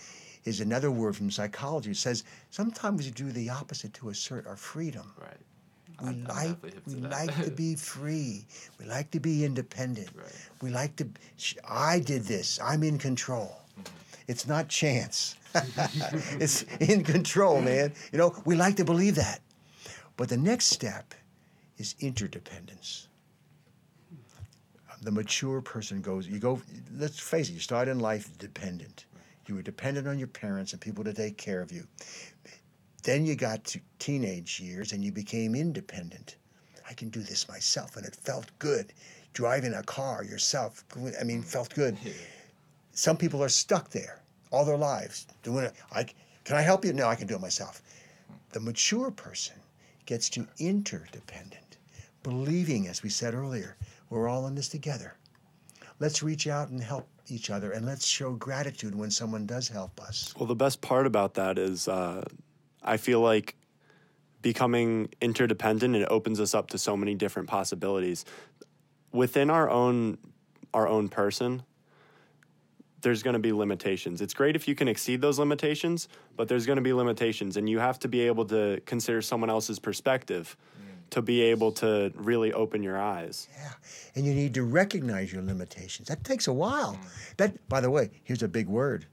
is 0.45 0.61
another 0.61 0.91
word 0.91 1.15
from 1.15 1.29
psychology. 1.31 1.91
It 1.91 1.97
says 1.97 2.23
sometimes 2.51 3.05
we 3.05 3.11
do 3.11 3.31
the 3.31 3.49
opposite 3.49 3.93
to 3.95 4.09
assert 4.09 4.47
our 4.47 4.55
freedom. 4.55 5.11
right? 5.19 5.37
We 6.01 6.09
I'm 6.09 6.23
like 6.25 6.57
we 6.85 6.93
to 7.01 7.07
like 7.07 7.43
to 7.43 7.51
be 7.51 7.75
free. 7.93 8.45
We 8.79 8.85
like 8.85 9.09
to 9.11 9.19
be 9.19 9.43
independent. 9.43 10.09
Right. 10.15 10.31
We 10.61 10.69
like 10.69 10.95
to. 10.97 11.07
I 11.67 11.99
did 11.99 12.23
this. 12.23 12.59
I'm 12.63 12.83
in 12.83 12.97
control. 12.97 13.61
It's 14.27 14.45
not 14.45 14.67
chance. 14.67 15.35
it's 16.39 16.63
in 16.79 17.03
control, 17.03 17.61
man. 17.61 17.93
You 18.11 18.19
know, 18.19 18.35
we 18.45 18.55
like 18.55 18.75
to 18.77 18.85
believe 18.85 19.15
that. 19.15 19.41
But 20.15 20.29
the 20.29 20.37
next 20.37 20.67
step 20.67 21.13
is 21.77 21.95
interdependence. 21.99 23.07
The 25.01 25.11
mature 25.11 25.61
person 25.61 26.01
goes, 26.01 26.27
you 26.27 26.39
go, 26.39 26.59
let's 26.95 27.19
face 27.19 27.49
it, 27.49 27.53
you 27.53 27.59
start 27.59 27.87
in 27.87 27.99
life 27.99 28.35
dependent. 28.39 29.05
You 29.45 29.55
were 29.55 29.61
dependent 29.61 30.07
on 30.07 30.17
your 30.17 30.27
parents 30.27 30.73
and 30.73 30.81
people 30.81 31.03
to 31.03 31.13
take 31.13 31.37
care 31.37 31.61
of 31.61 31.71
you. 31.71 31.87
Then 33.03 33.25
you 33.25 33.35
got 33.35 33.63
to 33.65 33.79
teenage 33.99 34.59
years 34.59 34.91
and 34.91 35.03
you 35.03 35.11
became 35.11 35.55
independent. 35.55 36.35
I 36.89 36.93
can 36.93 37.09
do 37.09 37.21
this 37.21 37.47
myself, 37.47 37.97
and 37.97 38.05
it 38.05 38.15
felt 38.15 38.49
good. 38.59 38.93
Driving 39.33 39.73
a 39.73 39.83
car 39.83 40.23
yourself, 40.23 40.83
I 41.19 41.23
mean, 41.23 41.43
felt 41.43 41.73
good. 41.73 41.97
Some 42.91 43.17
people 43.17 43.43
are 43.43 43.49
stuck 43.49 43.89
there 43.89 44.21
all 44.51 44.65
their 44.65 44.77
lives 44.77 45.27
doing 45.43 45.65
it. 45.65 45.73
I, 45.91 46.05
can 46.43 46.55
I 46.55 46.61
help 46.61 46.85
you? 46.85 46.93
No, 46.93 47.07
I 47.07 47.15
can 47.15 47.27
do 47.27 47.35
it 47.35 47.41
myself. 47.41 47.81
The 48.51 48.59
mature 48.59 49.11
person 49.11 49.55
gets 50.05 50.29
to 50.31 50.47
interdependent, 50.59 51.77
believing, 52.23 52.87
as 52.87 53.03
we 53.03 53.09
said 53.09 53.33
earlier, 53.33 53.75
we're 54.09 54.27
all 54.27 54.47
in 54.47 54.55
this 54.55 54.69
together. 54.69 55.15
Let's 55.99 56.23
reach 56.23 56.47
out 56.47 56.69
and 56.69 56.81
help 56.81 57.07
each 57.27 57.49
other, 57.49 57.71
and 57.71 57.85
let's 57.85 58.05
show 58.05 58.33
gratitude 58.33 58.95
when 58.95 59.11
someone 59.11 59.45
does 59.45 59.67
help 59.67 59.99
us. 59.99 60.33
Well, 60.37 60.47
the 60.47 60.55
best 60.55 60.81
part 60.81 61.05
about 61.05 61.33
that 61.33 61.57
is 61.57 61.87
uh, 61.87 62.23
I 62.83 62.97
feel 62.97 63.19
like 63.19 63.55
becoming 64.41 65.09
interdependent 65.19 65.95
it 65.95 66.07
opens 66.09 66.39
us 66.39 66.53
up 66.53 66.69
to 66.69 66.77
so 66.77 66.95
many 66.95 67.15
different 67.15 67.49
possibilities 67.49 68.23
within 69.11 69.49
our 69.49 69.69
own 69.69 70.17
our 70.73 70.87
own 70.87 71.09
person 71.09 71.63
there's 73.07 73.23
going 73.23 73.33
to 73.33 73.39
be 73.39 73.53
limitations 73.53 74.21
it's 74.21 74.33
great 74.33 74.53
if 74.53 74.67
you 74.67 74.75
can 74.75 74.89
exceed 74.89 75.21
those 75.21 75.39
limitations 75.39 76.09
but 76.35 76.49
there's 76.49 76.65
going 76.65 76.75
to 76.75 76.81
be 76.81 76.91
limitations 76.91 77.55
and 77.55 77.69
you 77.69 77.79
have 77.79 77.97
to 77.97 78.09
be 78.09 78.19
able 78.19 78.43
to 78.43 78.81
consider 78.85 79.21
someone 79.21 79.49
else's 79.49 79.79
perspective 79.79 80.57
mm. 80.77 81.09
to 81.09 81.21
be 81.21 81.41
able 81.41 81.71
to 81.71 82.11
really 82.15 82.51
open 82.51 82.83
your 82.83 82.99
eyes 82.99 83.47
Yeah, 83.57 83.71
and 84.15 84.25
you 84.25 84.33
need 84.33 84.53
to 84.55 84.63
recognize 84.63 85.31
your 85.31 85.41
limitations. 85.41 86.09
That 86.09 86.25
takes 86.25 86.47
a 86.47 86.53
while. 86.53 86.95
Mm. 86.95 87.37
That, 87.37 87.69
by 87.69 87.79
the 87.79 87.89
way, 87.89 88.09
here's 88.25 88.43
a 88.43 88.47
big 88.47 88.67
word, 88.67 89.05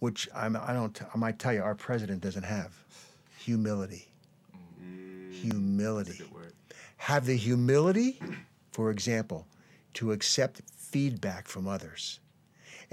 which 0.00 0.28
I'm, 0.34 0.54
I 0.56 0.72
don't. 0.74 1.00
I 1.14 1.16
might 1.16 1.38
tell 1.38 1.54
you, 1.54 1.62
our 1.62 1.76
president 1.76 2.20
doesn't 2.20 2.42
have 2.42 2.72
humility. 3.38 4.08
Mm. 4.82 5.32
Humility. 5.32 6.18
Good 6.18 6.34
word. 6.34 6.52
Have 6.96 7.26
the 7.26 7.36
humility, 7.36 8.20
for 8.72 8.90
example, 8.90 9.46
to 9.94 10.12
accept 10.12 10.62
feedback 10.76 11.46
from 11.48 11.68
others, 11.68 12.20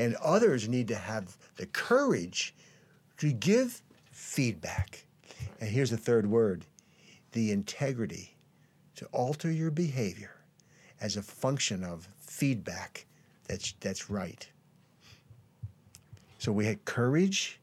and 0.01 0.15
others 0.15 0.67
need 0.67 0.87
to 0.87 0.95
have 0.95 1.37
the 1.55 1.65
courage 1.67 2.55
to 3.17 3.31
give 3.31 3.81
feedback. 4.11 5.05
And 5.59 5.69
here's 5.69 5.91
the 5.91 5.97
third 5.97 6.27
word: 6.27 6.65
the 7.31 7.51
integrity 7.51 8.35
to 8.95 9.05
alter 9.07 9.51
your 9.51 9.71
behavior 9.71 10.35
as 10.99 11.17
a 11.17 11.21
function 11.21 11.83
of 11.83 12.07
feedback 12.17 13.05
that's, 13.47 13.73
that's 13.79 14.09
right. 14.09 14.47
So 16.37 16.51
we 16.51 16.65
had 16.65 16.85
courage 16.85 17.61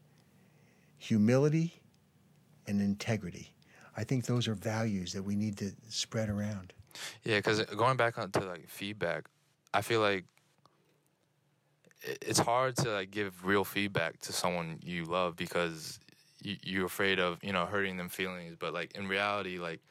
humility, 0.99 1.73
and 2.67 2.81
integrity. 2.81 3.51
I 3.97 4.03
think 4.03 4.25
those 4.25 4.47
are 4.47 4.53
values 4.53 5.11
that 5.13 5.23
we 5.23 5.35
need 5.35 5.57
to 5.57 5.71
spread 5.89 6.29
around. 6.29 6.73
Yeah, 7.23 7.37
because 7.37 7.61
going 7.61 7.97
back 7.97 8.19
on 8.19 8.31
to 8.31 8.41
like 8.41 8.69
feedback, 8.69 9.25
I 9.73 9.81
feel 9.81 10.01
like 10.01 10.25
it's 12.01 12.39
hard 12.39 12.75
to 12.77 12.91
like 12.91 13.11
give 13.11 13.45
real 13.45 13.63
feedback 13.63 14.19
to 14.21 14.33
someone 14.33 14.79
you 14.81 15.05
love 15.05 15.35
because 15.35 15.99
you, 16.41 16.55
you're 16.63 16.85
afraid 16.85 17.19
of 17.19 17.43
you 17.43 17.53
know 17.53 17.65
hurting 17.65 17.97
them 17.97 18.09
feelings. 18.09 18.55
But 18.57 18.73
like 18.73 18.95
in 18.95 19.07
reality, 19.07 19.59
like 19.59 19.81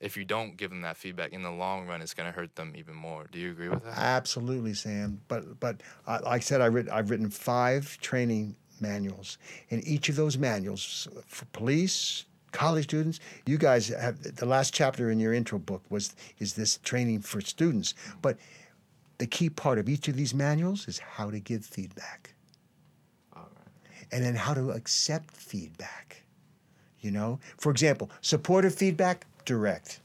if 0.00 0.16
you 0.16 0.24
don't 0.24 0.56
give 0.56 0.70
them 0.70 0.82
that 0.82 0.96
feedback 0.96 1.32
in 1.32 1.42
the 1.42 1.50
long 1.50 1.86
run, 1.86 2.02
it's 2.02 2.14
gonna 2.14 2.32
hurt 2.32 2.56
them 2.56 2.72
even 2.76 2.94
more. 2.94 3.26
Do 3.30 3.38
you 3.38 3.50
agree 3.52 3.68
with 3.68 3.84
that? 3.84 3.96
Absolutely, 3.96 4.74
Sam. 4.74 5.20
But 5.28 5.60
but 5.60 5.82
uh, 6.06 6.20
like 6.24 6.40
I 6.40 6.40
said, 6.40 6.60
I 6.60 6.66
writ- 6.66 6.90
I've 6.90 7.10
written 7.10 7.30
five 7.30 7.98
training 8.00 8.56
manuals, 8.80 9.38
and 9.70 9.86
each 9.86 10.08
of 10.08 10.16
those 10.16 10.36
manuals 10.36 11.06
for 11.26 11.44
police, 11.46 12.24
college 12.50 12.84
students. 12.84 13.20
You 13.46 13.58
guys 13.58 13.88
have 13.88 14.20
the 14.36 14.46
last 14.46 14.74
chapter 14.74 15.10
in 15.10 15.20
your 15.20 15.32
intro 15.32 15.58
book 15.58 15.82
was 15.88 16.14
is 16.40 16.54
this 16.54 16.78
training 16.78 17.20
for 17.20 17.40
students, 17.40 17.94
but 18.20 18.36
the 19.22 19.28
key 19.28 19.48
part 19.48 19.78
of 19.78 19.88
each 19.88 20.08
of 20.08 20.16
these 20.16 20.34
manuals 20.34 20.88
is 20.88 20.98
how 20.98 21.30
to 21.30 21.38
give 21.38 21.64
feedback, 21.64 22.34
and 24.10 24.24
then 24.24 24.34
how 24.34 24.52
to 24.52 24.72
accept 24.72 25.30
feedback. 25.30 26.24
You 26.98 27.12
know, 27.12 27.38
for 27.56 27.70
example, 27.70 28.10
supportive 28.20 28.74
feedback, 28.74 29.24
direct. 29.44 30.00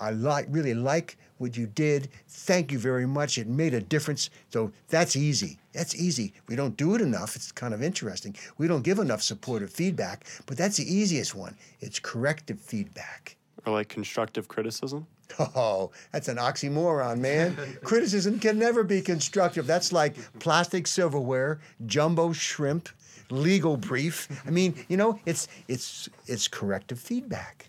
I 0.00 0.10
like 0.10 0.46
really 0.50 0.74
like 0.74 1.16
what 1.38 1.56
you 1.56 1.68
did. 1.68 2.08
Thank 2.26 2.72
you 2.72 2.78
very 2.80 3.06
much. 3.06 3.38
It 3.38 3.46
made 3.46 3.72
a 3.72 3.80
difference. 3.80 4.30
So 4.50 4.72
that's 4.88 5.14
easy. 5.14 5.60
That's 5.72 5.94
easy. 5.94 6.32
We 6.48 6.56
don't 6.56 6.76
do 6.76 6.96
it 6.96 7.00
enough. 7.00 7.36
It's 7.36 7.52
kind 7.52 7.72
of 7.72 7.84
interesting. 7.84 8.34
We 8.58 8.66
don't 8.66 8.82
give 8.82 8.98
enough 8.98 9.22
supportive 9.22 9.70
feedback, 9.70 10.26
but 10.46 10.56
that's 10.56 10.78
the 10.78 10.92
easiest 10.92 11.36
one. 11.36 11.56
It's 11.78 12.00
corrective 12.00 12.58
feedback. 12.58 13.36
Or 13.66 13.72
like 13.72 13.88
constructive 13.88 14.48
criticism. 14.48 15.06
Oh, 15.38 15.90
that's 16.12 16.28
an 16.28 16.36
oxymoron, 16.36 17.18
man. 17.18 17.56
Criticism 17.82 18.38
can 18.38 18.58
never 18.58 18.84
be 18.84 19.00
constructive. 19.00 19.66
That's 19.66 19.90
like 19.92 20.16
plastic 20.38 20.86
silverware, 20.86 21.60
jumbo 21.86 22.32
shrimp, 22.32 22.90
legal 23.30 23.76
brief. 23.76 24.28
I 24.46 24.50
mean, 24.50 24.74
you 24.88 24.96
know, 24.96 25.18
it's 25.24 25.48
it's 25.66 26.08
it's 26.26 26.46
corrective 26.46 26.98
feedback. 26.98 27.66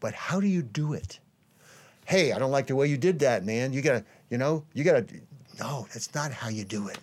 But 0.00 0.14
how 0.14 0.40
do 0.40 0.46
you 0.46 0.62
do 0.62 0.92
it? 0.92 1.18
Hey, 2.04 2.32
I 2.32 2.38
don't 2.38 2.50
like 2.50 2.66
the 2.66 2.76
way 2.76 2.88
you 2.88 2.98
did 2.98 3.20
that, 3.20 3.44
man. 3.44 3.72
You 3.72 3.80
gotta, 3.80 4.04
you 4.30 4.36
know, 4.38 4.64
you 4.74 4.84
gotta. 4.84 5.06
No, 5.58 5.86
that's 5.92 6.14
not 6.14 6.32
how 6.32 6.48
you 6.48 6.64
do 6.64 6.88
it. 6.88 6.98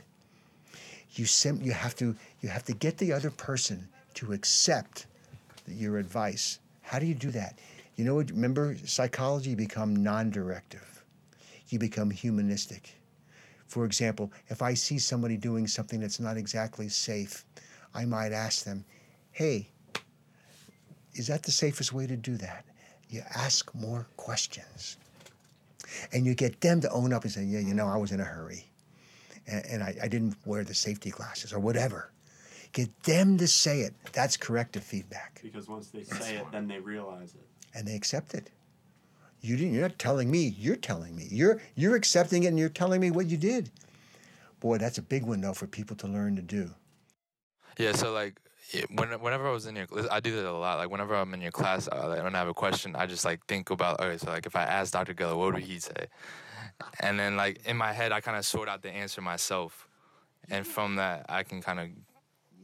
You 1.14 1.26
sim- 1.26 1.62
you 1.64 1.72
have 1.72 1.96
to 1.96 2.16
you 2.42 2.50
have 2.50 2.64
to 2.66 2.74
get 2.74 2.98
the 2.98 3.12
other 3.12 3.32
person 3.32 3.88
to 4.16 4.34
accept 4.34 5.08
your 5.68 5.98
advice. 5.98 6.60
How 6.82 7.00
do 7.00 7.06
you 7.06 7.16
do 7.16 7.32
that? 7.32 7.58
You 8.00 8.06
know 8.06 8.16
what? 8.16 8.32
Remember, 8.32 8.78
psychology 8.86 9.56
become 9.56 9.94
non-directive. 9.94 11.04
You 11.68 11.80
become 11.80 12.10
humanistic. 12.10 12.96
For 13.68 13.84
example, 13.84 14.32
if 14.48 14.62
I 14.62 14.74
see 14.74 14.98
somebody 14.98 15.36
doing 15.36 15.68
something 15.68 16.00
that's 16.00 16.18
not 16.18 16.38
exactly 16.38 16.88
safe, 16.88 17.44
I 17.94 18.06
might 18.06 18.32
ask 18.32 18.64
them, 18.64 18.86
"Hey, 19.32 19.72
is 21.14 21.28
that 21.28 21.44
the 21.44 21.52
safest 21.52 21.92
way 21.92 22.08
to 22.08 22.16
do 22.16 22.38
that?" 22.38 22.64
You 23.10 23.22
ask 23.36 23.76
more 23.76 24.08
questions, 24.16 24.96
and 26.14 26.26
you 26.26 26.36
get 26.36 26.62
them 26.62 26.80
to 26.80 26.90
own 26.92 27.12
up 27.12 27.26
and 27.26 27.34
say, 27.34 27.44
"Yeah, 27.44 27.60
you 27.60 27.74
know, 27.74 27.88
I 27.88 27.98
was 27.98 28.14
in 28.14 28.22
a 28.22 28.24
hurry." 28.24 28.72
and, 29.46 29.66
and 29.66 29.84
I, 29.84 29.98
I 30.04 30.08
didn't 30.08 30.38
wear 30.46 30.64
the 30.64 30.74
safety 30.74 31.10
glasses 31.10 31.52
or 31.52 31.60
whatever. 31.60 32.14
Get 32.72 33.04
them 33.04 33.38
to 33.40 33.48
say 33.48 33.82
it. 33.82 33.94
That's 34.14 34.38
corrective 34.38 34.84
feedback, 34.84 35.42
Because 35.44 35.68
once 35.68 35.90
they 35.90 36.04
say 36.04 36.38
it, 36.38 36.46
then 36.54 36.70
they 36.70 36.80
realize 36.80 37.36
it. 37.36 37.49
And 37.74 37.88
they 37.88 37.96
accept 37.96 38.34
it. 38.34 38.50
You 39.42 39.56
didn't. 39.56 39.74
You're 39.74 39.84
not 39.84 40.00
telling 40.00 40.30
me. 40.30 40.56
You're 40.58 40.76
telling 40.76 41.16
me. 41.16 41.28
You're 41.30 41.62
you're 41.76 41.96
accepting 41.96 42.44
it, 42.44 42.48
and 42.48 42.60
you're 42.60 42.70
telling 42.70 43.00
me 43.00 43.12
what 43.12 43.28
you 43.28 43.38
did. 43.38 43.70
Boy, 44.60 44.78
that's 44.78 44.98
a 44.98 45.02
big 45.02 45.24
one 45.24 45.42
though 45.42 45.54
for 45.54 45.68
people 45.68 45.96
to 45.98 46.08
learn 46.08 46.36
to 46.36 46.42
do. 46.42 46.72
Yeah, 47.78 47.94
so 47.94 48.12
like 48.12 48.42
when, 48.92 49.10
whenever 49.22 49.48
I 49.48 49.52
was 49.52 49.66
in 49.66 49.76
your, 49.76 49.88
I 50.12 50.20
do 50.20 50.36
that 50.36 50.46
a 50.46 50.52
lot. 50.52 50.78
Like 50.78 50.90
whenever 50.90 51.16
I'm 51.16 51.34
in 51.34 51.42
your 51.42 51.52
class, 51.52 51.88
uh, 51.92 52.10
like, 52.10 52.24
when 52.24 52.36
I 52.36 52.40
have 52.40 52.50
a 52.50 52.54
question, 52.54 52.96
I 52.96 53.06
just 53.06 53.24
like 53.24 53.46
think 53.46 53.70
about, 53.70 54.00
okay, 54.02 54.18
so 54.18 54.30
like 54.30 54.46
if 54.46 54.56
I 54.56 54.64
asked 54.64 54.94
Dr. 54.94 55.14
Geller, 55.14 55.38
what 55.38 55.54
would 55.54 55.64
he 55.64 55.80
say? 55.80 56.08
And 57.00 57.18
then 57.18 57.38
like 57.38 57.66
in 57.66 57.78
my 57.78 57.94
head, 57.94 58.12
I 58.12 58.20
kind 58.20 58.38
of 58.38 58.46
sort 58.46 58.68
out 58.70 58.82
the 58.82 58.92
answer 58.92 59.22
myself, 59.22 59.88
and 60.50 60.68
from 60.68 60.96
that, 60.98 61.26
I 61.30 61.44
can 61.44 61.62
kind 61.62 61.80
of 61.80 61.88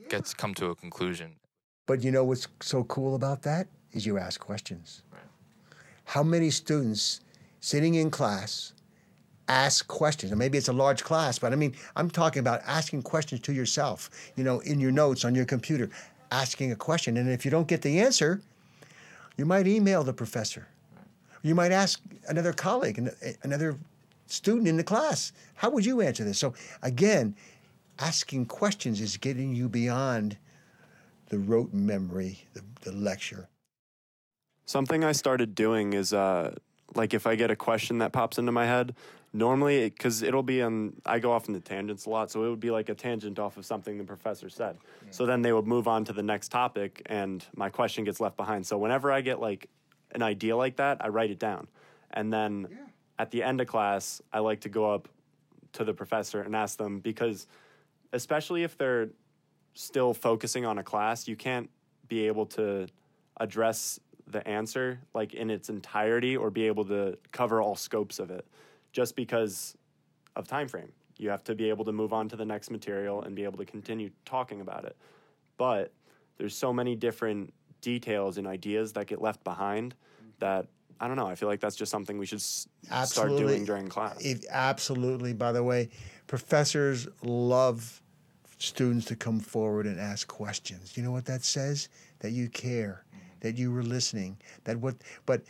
get 0.10 0.26
to 0.26 0.36
come 0.36 0.54
to 0.56 0.68
a 0.68 0.76
conclusion. 0.76 1.38
But 1.86 2.04
you 2.04 2.12
know 2.12 2.24
what's 2.24 2.48
so 2.62 2.84
cool 2.84 3.16
about 3.16 3.42
that 3.44 3.68
is 3.96 4.06
you 4.06 4.20
ask 4.20 4.40
questions. 4.40 5.02
How 6.04 6.22
many 6.22 6.52
students 6.52 7.22
sitting 7.62 7.96
in 7.96 8.12
class 8.12 8.74
ask 9.48 9.88
questions? 9.88 10.32
And 10.32 10.38
maybe 10.38 10.58
it's 10.58 10.68
a 10.68 10.74
large 10.74 11.04
class, 11.04 11.40
but 11.40 11.54
I 11.54 11.56
mean, 11.56 11.74
I'm 11.96 12.12
talking 12.12 12.42
about 12.42 12.62
asking 12.68 13.02
questions 13.02 13.42
to 13.42 13.54
yourself, 13.54 14.10
you 14.36 14.44
know, 14.44 14.60
in 14.60 14.80
your 14.80 14.92
notes 14.92 15.26
on 15.26 15.34
your 15.34 15.46
computer, 15.46 15.90
asking 16.32 16.72
a 16.72 16.76
question. 16.76 17.18
And 17.18 17.30
if 17.30 17.46
you 17.46 17.50
don't 17.50 17.68
get 17.68 17.82
the 17.82 18.00
answer, 18.00 18.42
you 19.38 19.46
might 19.46 19.66
email 19.66 20.04
the 20.04 20.14
professor. 20.14 20.68
You 21.42 21.56
might 21.56 21.72
ask 21.72 22.02
another 22.28 22.54
colleague, 22.54 22.98
an- 22.98 23.16
another 23.44 23.78
student 24.28 24.68
in 24.68 24.78
the 24.78 24.84
class, 24.84 25.32
how 25.56 25.70
would 25.70 25.86
you 25.86 26.02
answer 26.02 26.24
this? 26.24 26.40
So 26.40 26.54
again, 26.82 27.36
asking 28.00 28.48
questions 28.48 29.00
is 29.00 29.18
getting 29.18 29.56
you 29.56 29.70
beyond 29.70 30.38
the 31.30 31.38
rote 31.40 31.74
memory, 31.74 32.40
the, 32.54 32.62
the 32.82 32.92
lecture. 32.92 33.48
Something 34.66 35.04
I 35.04 35.12
started 35.12 35.56
doing 35.56 35.94
is 35.94 36.14
uh, 36.14 36.56
like 36.96 37.14
if 37.14 37.28
I 37.28 37.36
get 37.36 37.52
a 37.52 37.56
question 37.56 38.00
that 38.00 38.12
pops 38.12 38.38
into 38.38 38.52
my 38.52 38.66
head, 38.66 38.96
normally 39.32 39.90
because 39.90 40.24
it'll 40.24 40.44
be 40.44 40.62
on, 40.62 40.94
I 41.06 41.20
go 41.20 41.32
off 41.32 41.48
into 41.48 41.60
tangents 41.60 42.06
a 42.06 42.10
lot, 42.10 42.32
so 42.32 42.44
it 42.46 42.50
would 42.50 42.60
be 42.60 42.72
like 42.72 42.90
a 42.90 42.96
tangent 42.96 43.38
off 43.38 43.58
of 43.58 43.66
something 43.66 43.98
the 43.98 44.04
professor 44.04 44.50
said. 44.50 44.78
So 45.12 45.26
then 45.26 45.42
they 45.42 45.54
would 45.54 45.68
move 45.68 45.88
on 45.88 46.06
to 46.06 46.14
the 46.14 46.24
next 46.24 46.50
topic, 46.50 47.02
and 47.06 47.46
my 47.56 47.70
question 47.70 48.06
gets 48.06 48.20
left 48.20 48.38
behind. 48.38 48.66
So 48.66 48.78
whenever 48.78 49.12
I 49.12 49.22
get 49.22 49.40
like 49.40 49.70
an 50.12 50.24
idea 50.24 50.56
like 50.56 50.78
that, 50.78 51.04
I 51.04 51.10
write 51.10 51.32
it 51.32 51.40
down, 51.40 51.68
and 52.12 52.34
then 52.34 52.68
at 53.20 53.32
the 53.32 53.44
end 53.44 53.62
of 53.62 53.68
class, 53.68 54.22
I 54.34 54.40
like 54.40 54.62
to 54.62 54.70
go 54.70 54.94
up 54.94 55.08
to 55.74 55.84
the 55.84 55.94
professor 55.94 56.42
and 56.42 56.56
ask 56.56 56.78
them 56.78 57.00
because, 57.00 57.48
especially 58.14 58.64
if 58.64 58.78
they're 58.78 59.10
still 59.74 60.14
focusing 60.14 60.66
on 60.66 60.78
a 60.78 60.84
class, 60.84 61.28
you 61.28 61.36
can't 61.36 61.70
be 62.08 62.28
able 62.28 62.46
to 62.46 62.88
address 63.40 64.00
the 64.28 64.46
answer 64.48 65.00
like 65.14 65.34
in 65.34 65.50
its 65.50 65.70
entirety 65.70 66.36
or 66.36 66.50
be 66.50 66.68
able 66.68 66.86
to 66.86 67.18
cover 67.32 67.62
all 67.62 67.76
scopes 67.76 68.20
of 68.20 68.32
it 68.32 68.46
just 68.92 69.16
because 69.16 69.76
of 70.36 70.48
time 70.48 70.68
frame. 70.68 70.92
You 71.18 71.30
have 71.30 71.44
to 71.46 71.56
be 71.56 71.70
able 71.70 71.86
to 71.86 71.92
move 71.92 72.12
on 72.12 72.28
to 72.30 72.36
the 72.36 72.46
next 72.46 72.72
material 72.72 73.22
and 73.22 73.36
be 73.36 73.44
able 73.44 73.58
to 73.58 73.66
continue 73.66 74.10
talking 74.26 74.62
about 74.62 74.84
it. 74.86 74.98
But 75.58 75.94
there's 76.38 76.56
so 76.56 76.74
many 76.74 76.96
different 76.96 77.54
details 77.82 78.38
and 78.38 78.48
ideas 78.48 78.94
that 78.94 79.08
get 79.08 79.22
left 79.22 79.44
behind 79.44 79.96
that 80.40 80.68
I 81.00 81.08
don't 81.08 81.18
know. 81.18 81.28
I 81.28 81.36
feel 81.36 81.50
like 81.50 81.60
that's 81.60 81.76
just 81.76 81.92
something 81.92 82.18
we 82.18 82.26
should 82.26 82.40
s- 82.40 82.68
start 83.04 83.36
doing 83.38 83.66
during 83.66 83.88
class. 83.88 84.18
If, 84.24 84.46
absolutely. 84.50 85.34
By 85.34 85.52
the 85.52 85.64
way, 85.64 85.90
professors 86.28 87.08
love 87.22 88.02
students 88.58 89.06
to 89.08 89.16
come 89.16 89.40
forward 89.40 89.86
and 89.86 90.00
ask 90.00 90.28
questions. 90.28 90.96
You 90.96 91.04
know 91.04 91.12
what 91.12 91.26
that 91.26 91.44
says? 91.44 91.90
That 92.20 92.32
you 92.32 92.50
care, 92.50 93.04
that 93.46 93.60
you 93.60 93.72
were 93.72 93.84
listening. 93.84 94.36
That 94.64 94.78
what, 94.80 94.96
but 95.28 95.44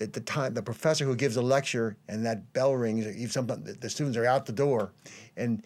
at 0.00 0.12
the 0.12 0.20
time, 0.20 0.54
the 0.54 0.62
professor 0.62 1.04
who 1.04 1.16
gives 1.16 1.36
a 1.36 1.42
lecture 1.42 1.96
and 2.08 2.24
that 2.24 2.52
bell 2.52 2.74
rings, 2.76 3.06
if 3.06 3.32
something, 3.32 3.64
the 3.80 3.90
students 3.90 4.16
are 4.16 4.24
out 4.24 4.46
the 4.46 4.52
door, 4.52 4.92
and 5.36 5.64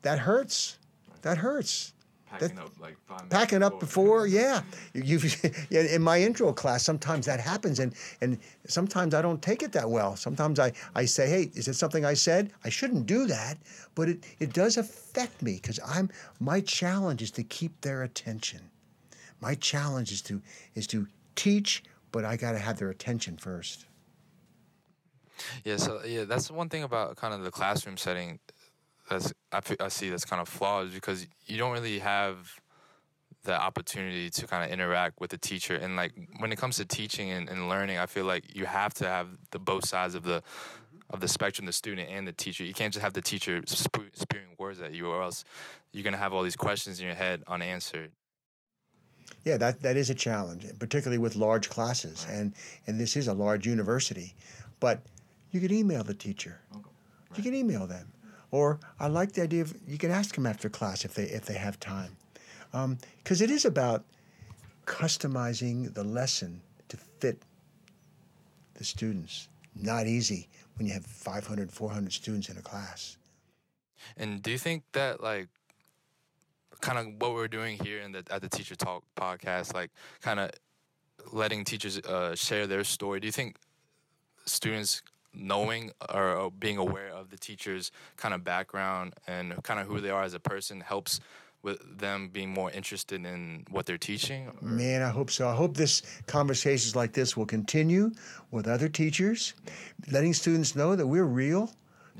that 0.00 0.18
hurts. 0.18 0.78
That 1.20 1.36
hurts. 1.36 1.92
Packing 2.26 2.58
up 2.58 2.70
like 2.80 2.96
packing 3.30 3.62
up 3.62 3.78
before 3.78 4.26
yeah 4.26 4.62
you 4.92 5.20
yeah, 5.70 5.82
in 5.82 6.02
my 6.02 6.20
intro 6.20 6.52
class 6.52 6.82
sometimes 6.82 7.24
that 7.24 7.38
happens 7.38 7.78
and 7.78 7.94
and 8.20 8.36
sometimes 8.66 9.14
i 9.14 9.22
don't 9.22 9.40
take 9.40 9.62
it 9.62 9.70
that 9.72 9.88
well 9.88 10.16
sometimes 10.16 10.58
i 10.58 10.72
i 10.96 11.04
say 11.04 11.28
hey 11.28 11.50
is 11.54 11.68
it 11.68 11.74
something 11.74 12.04
i 12.04 12.12
said 12.12 12.52
i 12.64 12.68
shouldn't 12.68 13.06
do 13.06 13.26
that 13.26 13.56
but 13.94 14.08
it 14.08 14.24
it 14.40 14.52
does 14.52 14.76
affect 14.76 15.40
me 15.40 15.54
because 15.54 15.78
i'm 15.86 16.10
my 16.40 16.60
challenge 16.60 17.22
is 17.22 17.30
to 17.30 17.44
keep 17.44 17.80
their 17.80 18.02
attention 18.02 18.60
my 19.46 19.54
challenge 19.54 20.10
is 20.10 20.22
to 20.22 20.42
is 20.74 20.86
to 20.88 21.06
teach 21.36 21.84
but 22.10 22.24
i 22.24 22.36
got 22.36 22.52
to 22.52 22.58
have 22.58 22.76
their 22.80 22.90
attention 22.90 23.36
first 23.36 23.86
Yeah, 25.64 25.76
so 25.76 26.00
yeah, 26.14 26.24
that's 26.24 26.50
one 26.50 26.68
thing 26.72 26.82
about 26.82 27.16
kind 27.16 27.32
of 27.34 27.40
the 27.44 27.50
classroom 27.50 27.96
setting 27.96 28.40
that's 29.08 29.32
I, 29.52 29.60
I 29.86 29.88
see 29.88 30.08
that's 30.10 30.24
kind 30.24 30.42
of 30.42 30.48
flawed 30.48 30.92
because 30.92 31.26
you 31.46 31.56
don't 31.58 31.72
really 31.78 31.98
have 32.00 32.36
the 33.44 33.56
opportunity 33.68 34.28
to 34.30 34.46
kind 34.52 34.64
of 34.64 34.70
interact 34.76 35.20
with 35.20 35.30
the 35.30 35.38
teacher 35.38 35.76
and 35.76 35.94
like 36.02 36.12
when 36.40 36.50
it 36.54 36.58
comes 36.62 36.76
to 36.78 36.84
teaching 36.84 37.30
and, 37.30 37.48
and 37.48 37.68
learning, 37.68 37.98
I 38.04 38.06
feel 38.06 38.26
like 38.32 38.44
you 38.58 38.64
have 38.66 38.92
to 38.94 39.06
have 39.16 39.28
the 39.52 39.60
both 39.70 39.84
sides 39.86 40.14
of 40.16 40.24
the 40.24 40.42
of 41.14 41.20
the 41.20 41.28
spectrum, 41.28 41.66
the 41.66 41.78
student 41.82 42.08
and 42.16 42.26
the 42.26 42.36
teacher. 42.44 42.64
You 42.64 42.74
can't 42.80 42.92
just 42.92 43.04
have 43.06 43.16
the 43.20 43.26
teacher 43.32 43.62
spewing 43.66 44.52
words 44.58 44.80
at 44.80 44.92
you, 44.92 45.04
or 45.12 45.22
else 45.22 45.44
you're 45.92 46.06
gonna 46.08 46.24
have 46.24 46.32
all 46.34 46.42
these 46.42 46.60
questions 46.66 46.98
in 46.98 47.06
your 47.06 47.14
head 47.24 47.44
unanswered. 47.46 48.10
Yeah, 49.46 49.58
that, 49.58 49.80
that 49.82 49.96
is 49.96 50.10
a 50.10 50.14
challenge, 50.14 50.66
particularly 50.80 51.18
with 51.18 51.36
large 51.36 51.70
classes, 51.70 52.26
and 52.28 52.52
and 52.88 52.98
this 52.98 53.16
is 53.16 53.28
a 53.28 53.32
large 53.32 53.64
university, 53.64 54.34
but 54.80 55.00
you 55.52 55.60
could 55.60 55.70
email 55.70 56.02
the 56.02 56.14
teacher. 56.14 56.58
You 57.36 57.44
can 57.44 57.54
email 57.54 57.86
them, 57.86 58.12
or 58.50 58.80
I 58.98 59.06
like 59.06 59.32
the 59.32 59.42
idea 59.42 59.62
of 59.62 59.72
you 59.86 59.98
can 59.98 60.10
ask 60.10 60.34
them 60.34 60.46
after 60.46 60.68
class 60.68 61.04
if 61.04 61.14
they 61.14 61.26
if 61.26 61.46
they 61.46 61.54
have 61.54 61.78
time, 61.78 62.16
um, 62.72 62.98
because 63.22 63.40
it 63.40 63.52
is 63.52 63.64
about 63.64 64.04
customizing 64.84 65.94
the 65.94 66.02
lesson 66.02 66.60
to 66.88 66.96
fit 66.96 67.40
the 68.74 68.82
students. 68.82 69.48
Not 69.76 70.08
easy 70.08 70.48
when 70.76 70.88
you 70.88 70.92
have 70.92 71.06
500, 71.06 71.70
400 71.70 72.12
students 72.12 72.48
in 72.48 72.56
a 72.56 72.62
class. 72.62 73.16
And 74.16 74.42
do 74.42 74.50
you 74.50 74.58
think 74.58 74.82
that 74.92 75.22
like 75.22 75.48
kind 76.80 76.98
of 76.98 77.06
what 77.20 77.34
we're 77.34 77.48
doing 77.48 77.78
here 77.82 78.00
in 78.00 78.12
the 78.12 78.22
at 78.30 78.40
the 78.42 78.48
Teacher 78.48 78.76
Talk 78.76 79.02
podcast, 79.16 79.74
like 79.74 79.90
kind 80.20 80.40
of 80.40 80.50
letting 81.32 81.64
teachers 81.64 81.98
uh, 82.00 82.34
share 82.34 82.66
their 82.66 82.84
story? 82.84 83.20
Do 83.20 83.26
you 83.26 83.32
think 83.32 83.56
students 84.44 85.02
knowing 85.34 85.90
or 86.14 86.50
being 86.50 86.78
aware 86.78 87.08
of 87.10 87.30
the 87.30 87.36
teacher's 87.36 87.90
kind 88.16 88.32
of 88.34 88.42
background 88.44 89.14
and 89.26 89.62
kind 89.62 89.78
of 89.80 89.86
who 89.86 90.00
they 90.00 90.10
are 90.10 90.22
as 90.22 90.34
a 90.34 90.40
person 90.40 90.80
helps 90.80 91.20
with 91.62 91.98
them 91.98 92.28
being 92.28 92.48
more 92.50 92.70
interested 92.70 93.24
in 93.26 93.64
what 93.70 93.84
they're 93.86 93.98
teaching? 93.98 94.48
or- 94.48 94.66
Man, 94.68 95.02
I 95.02 95.10
hope 95.10 95.30
so. 95.30 95.48
I 95.48 95.54
hope 95.54 95.76
this 95.76 96.02
conversations 96.26 96.94
like 96.96 97.12
this 97.12 97.36
will 97.36 97.46
continue 97.46 98.12
with 98.50 98.66
other 98.68 98.88
teachers, 98.88 99.52
letting 100.10 100.32
students 100.32 100.74
know 100.76 100.94
that 100.96 101.06
we're 101.06 101.24
real, 101.24 101.70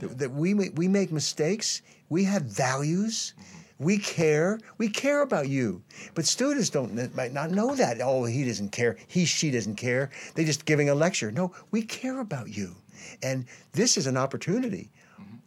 that, 0.00 0.18
that 0.18 0.30
we 0.32 0.52
we 0.54 0.88
make 0.88 1.11
mistakes, 1.12 1.80
we 2.09 2.24
have 2.24 2.42
values, 2.42 3.34
we 3.78 3.98
care, 3.98 4.58
we 4.78 4.88
care 4.88 5.22
about 5.22 5.48
you. 5.48 5.82
But 6.14 6.26
students 6.26 6.70
don't 6.70 7.14
might 7.14 7.32
not 7.32 7.50
know 7.50 7.74
that. 7.74 8.00
Oh, 8.00 8.24
he 8.24 8.44
doesn't 8.44 8.70
care. 8.72 8.96
He 9.06 9.24
she 9.24 9.50
doesn't 9.50 9.76
care. 9.76 10.10
They're 10.34 10.44
just 10.44 10.64
giving 10.64 10.88
a 10.88 10.94
lecture. 10.94 11.30
No, 11.30 11.52
we 11.70 11.82
care 11.82 12.20
about 12.20 12.48
you, 12.48 12.76
and 13.22 13.46
this 13.72 13.96
is 13.96 14.06
an 14.06 14.16
opportunity 14.16 14.90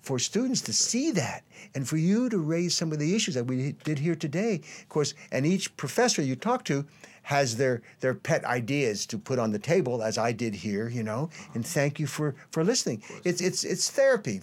for 0.02 0.18
students 0.18 0.62
to 0.62 0.74
see 0.74 1.12
that 1.12 1.44
and 1.76 1.88
for 1.88 1.98
you 1.98 2.30
to 2.30 2.38
raise 2.38 2.76
some 2.76 2.92
of 2.92 3.00
the 3.00 3.16
issues 3.16 3.36
that 3.36 3.44
we 3.44 3.74
did 3.84 4.00
here 4.00 4.16
today. 4.16 4.56
Of 4.56 4.90
course, 4.90 5.14
and 5.32 5.46
each 5.46 5.76
professor 5.78 6.22
you 6.22 6.36
talk 6.36 6.66
to 6.66 6.86
has 7.24 7.58
their 7.58 7.82
their 8.00 8.16
pet 8.16 8.44
ideas 8.46 9.06
to 9.08 9.18
put 9.18 9.40
on 9.40 9.52
the 9.52 9.60
table, 9.60 10.02
as 10.02 10.18
I 10.18 10.32
did 10.32 10.56
here, 10.56 10.90
you 10.90 11.04
know. 11.04 11.30
And 11.54 11.66
thank 11.66 12.00
you 12.00 12.08
for 12.08 12.36
for 12.52 12.64
listening. 12.64 13.04
It's 13.24 13.42
it's 13.42 13.64
it's 13.64 13.90
therapy, 13.90 14.40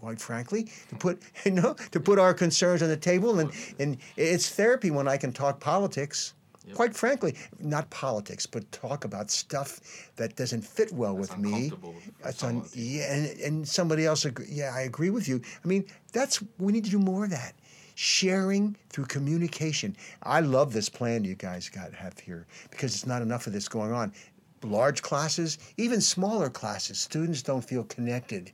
quite 0.00 0.20
frankly, 0.20 0.68
to 0.88 0.96
put 0.96 1.22
you 1.44 1.52
know 1.52 1.74
to 1.92 2.00
put 2.00 2.18
our 2.18 2.34
concerns 2.34 2.82
on 2.82 2.88
the 2.88 2.96
table, 2.96 3.40
and 3.40 3.50
and 3.78 3.98
it's 4.16 4.48
therapy 4.48 4.90
when 4.90 5.08
I 5.08 5.16
can 5.16 5.32
talk 5.32 5.60
politics. 5.60 6.34
Quite 6.74 6.94
frankly, 6.94 7.34
not 7.60 7.88
politics, 7.88 8.44
but 8.44 8.70
talk 8.72 9.06
about 9.06 9.30
stuff 9.30 9.80
that 10.16 10.36
doesn't 10.36 10.60
fit 10.60 10.92
well 10.92 11.16
with 11.16 11.38
me. 11.38 11.72
That's 12.22 12.44
un- 12.44 12.62
yeah, 12.74 13.10
and, 13.10 13.40
and 13.40 13.66
somebody 13.66 14.04
else 14.04 14.26
agree. 14.26 14.48
Yeah, 14.50 14.74
I 14.74 14.82
agree 14.82 15.08
with 15.08 15.26
you. 15.28 15.40
I 15.64 15.66
mean, 15.66 15.86
that's 16.12 16.42
we 16.58 16.74
need 16.74 16.84
to 16.84 16.90
do 16.90 16.98
more 16.98 17.24
of 17.24 17.30
that. 17.30 17.54
Sharing 17.94 18.76
through 18.90 19.06
communication. 19.06 19.96
I 20.22 20.40
love 20.40 20.74
this 20.74 20.90
plan 20.90 21.24
you 21.24 21.36
guys 21.36 21.70
got 21.70 21.94
have 21.94 22.18
here 22.18 22.46
because 22.70 22.94
it's 22.94 23.06
not 23.06 23.22
enough 23.22 23.46
of 23.46 23.54
this 23.54 23.66
going 23.66 23.92
on. 23.92 24.12
Large 24.62 25.00
classes, 25.00 25.58
even 25.78 26.02
smaller 26.02 26.50
classes, 26.50 26.98
students 26.98 27.40
don't 27.40 27.64
feel 27.64 27.84
connected 27.84 28.52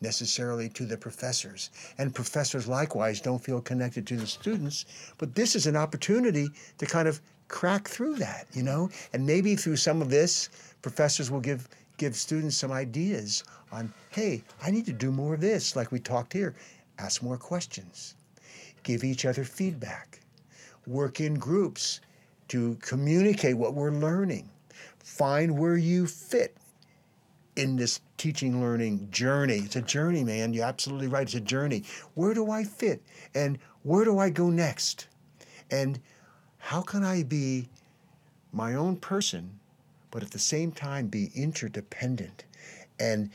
necessarily 0.00 0.68
to 0.70 0.84
the 0.84 0.96
professors. 0.96 1.70
And 1.98 2.14
professors 2.14 2.66
likewise 2.66 3.20
don't 3.20 3.42
feel 3.42 3.60
connected 3.60 4.06
to 4.08 4.16
the 4.16 4.26
students. 4.26 4.86
But 5.18 5.34
this 5.34 5.54
is 5.54 5.66
an 5.66 5.76
opportunity 5.76 6.48
to 6.78 6.86
kind 6.86 7.08
of 7.08 7.20
crack 7.48 7.88
through 7.88 8.16
that, 8.16 8.46
you 8.52 8.62
know? 8.62 8.90
And 9.12 9.26
maybe 9.26 9.56
through 9.56 9.76
some 9.76 10.00
of 10.00 10.10
this, 10.10 10.48
professors 10.82 11.30
will 11.30 11.40
give 11.40 11.68
give 12.00 12.16
students 12.16 12.56
some 12.56 12.72
ideas 12.72 13.44
on, 13.72 13.92
hey, 14.08 14.42
I 14.62 14.70
need 14.70 14.86
to 14.86 14.92
do 14.92 15.12
more 15.12 15.34
of 15.34 15.42
this, 15.42 15.76
like 15.76 15.92
we 15.92 16.00
talked 16.00 16.32
here. 16.32 16.54
Ask 16.98 17.22
more 17.22 17.36
questions. 17.36 18.14
Give 18.84 19.04
each 19.04 19.26
other 19.26 19.44
feedback. 19.44 20.20
Work 20.86 21.20
in 21.20 21.34
groups 21.34 22.00
to 22.48 22.78
communicate 22.80 23.58
what 23.58 23.74
we're 23.74 23.92
learning. 23.92 24.48
Find 24.98 25.58
where 25.58 25.76
you 25.76 26.06
fit 26.06 26.56
in 27.56 27.76
this 27.76 28.00
teaching 28.16 28.60
learning 28.60 29.08
journey. 29.10 29.58
It's 29.58 29.76
a 29.76 29.82
journey, 29.82 30.24
man. 30.24 30.52
You're 30.52 30.64
absolutely 30.64 31.08
right. 31.08 31.22
It's 31.22 31.34
a 31.34 31.40
journey. 31.40 31.84
Where 32.14 32.34
do 32.34 32.50
I 32.50 32.64
fit? 32.64 33.02
And 33.34 33.58
where 33.82 34.04
do 34.04 34.18
I 34.18 34.30
go 34.30 34.50
next? 34.50 35.08
And 35.70 36.00
how 36.58 36.82
can 36.82 37.04
I 37.04 37.22
be 37.22 37.68
my 38.52 38.74
own 38.74 38.96
person, 38.96 39.58
but 40.10 40.22
at 40.22 40.30
the 40.30 40.38
same 40.38 40.72
time 40.72 41.06
be 41.08 41.30
interdependent 41.34 42.44
and 42.98 43.30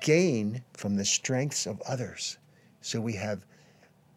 gain 0.00 0.62
from 0.72 0.96
the 0.96 1.04
strengths 1.04 1.66
of 1.66 1.80
others? 1.82 2.38
So 2.80 3.00
we 3.00 3.14
have 3.14 3.44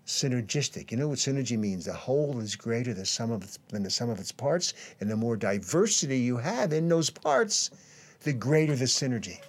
synergistic. 0.05 0.91
You 0.91 0.97
know 0.97 1.09
what 1.09 1.19
synergy 1.19 1.57
means? 1.57 1.86
The 1.86 1.93
whole 1.93 2.39
is 2.39 2.55
greater 2.55 2.93
than, 2.93 3.03
its, 3.03 3.59
than 3.69 3.84
the 3.84 3.89
sum 3.89 4.09
of 4.09 4.19
its 4.19 4.32
parts, 4.32 4.74
and 4.99 5.09
the 5.09 5.15
more 5.15 5.36
diversity 5.36 6.19
you 6.19 6.38
have 6.38 6.74
in 6.74 6.88
those 6.88 7.09
parts, 7.09 7.71
the 8.24 8.34
greater 8.34 8.76
the 8.76 8.86
synergy. 8.86 9.39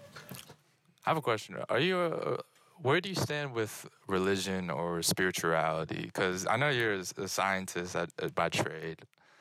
I 1.07 1.11
have 1.11 1.17
a 1.17 1.23
question. 1.23 1.57
Are 1.69 1.81
you 1.81 2.01
a, 2.01 2.39
where 2.83 3.01
do 3.01 3.09
you 3.09 3.15
stand 3.15 3.53
with 3.53 3.89
religion 4.09 4.71
or 4.71 5.03
spirituality? 5.03 6.03
Because 6.03 6.47
I 6.47 6.57
know 6.57 6.71
you're 6.71 6.95
a 6.95 7.29
scientist 7.29 7.97
at, 7.97 8.35
by 8.35 8.49
trade, 8.49 9.01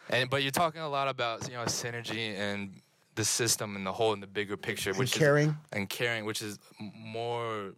and 0.10 0.30
but 0.30 0.44
you're 0.44 0.52
talking 0.52 0.82
a 0.82 0.90
lot 0.90 1.08
about 1.08 1.48
you 1.48 1.56
know 1.56 1.64
synergy 1.64 2.38
and 2.38 2.74
the 3.16 3.24
system 3.24 3.76
and 3.76 3.86
the 3.86 3.92
whole 3.92 4.14
and 4.14 4.22
the 4.22 4.28
bigger 4.28 4.58
picture, 4.58 4.94
which 4.94 5.14
caring. 5.14 5.50
is, 5.50 5.56
and 5.72 5.90
caring, 5.90 6.26
which 6.26 6.42
is 6.42 6.60
more 6.80 7.74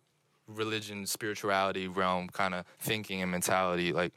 religion, 0.48 1.06
spirituality 1.06 1.88
realm 1.88 2.30
kind 2.30 2.54
of 2.54 2.66
thinking 2.80 3.22
and 3.22 3.32
mentality. 3.32 3.92
Like, 3.92 4.14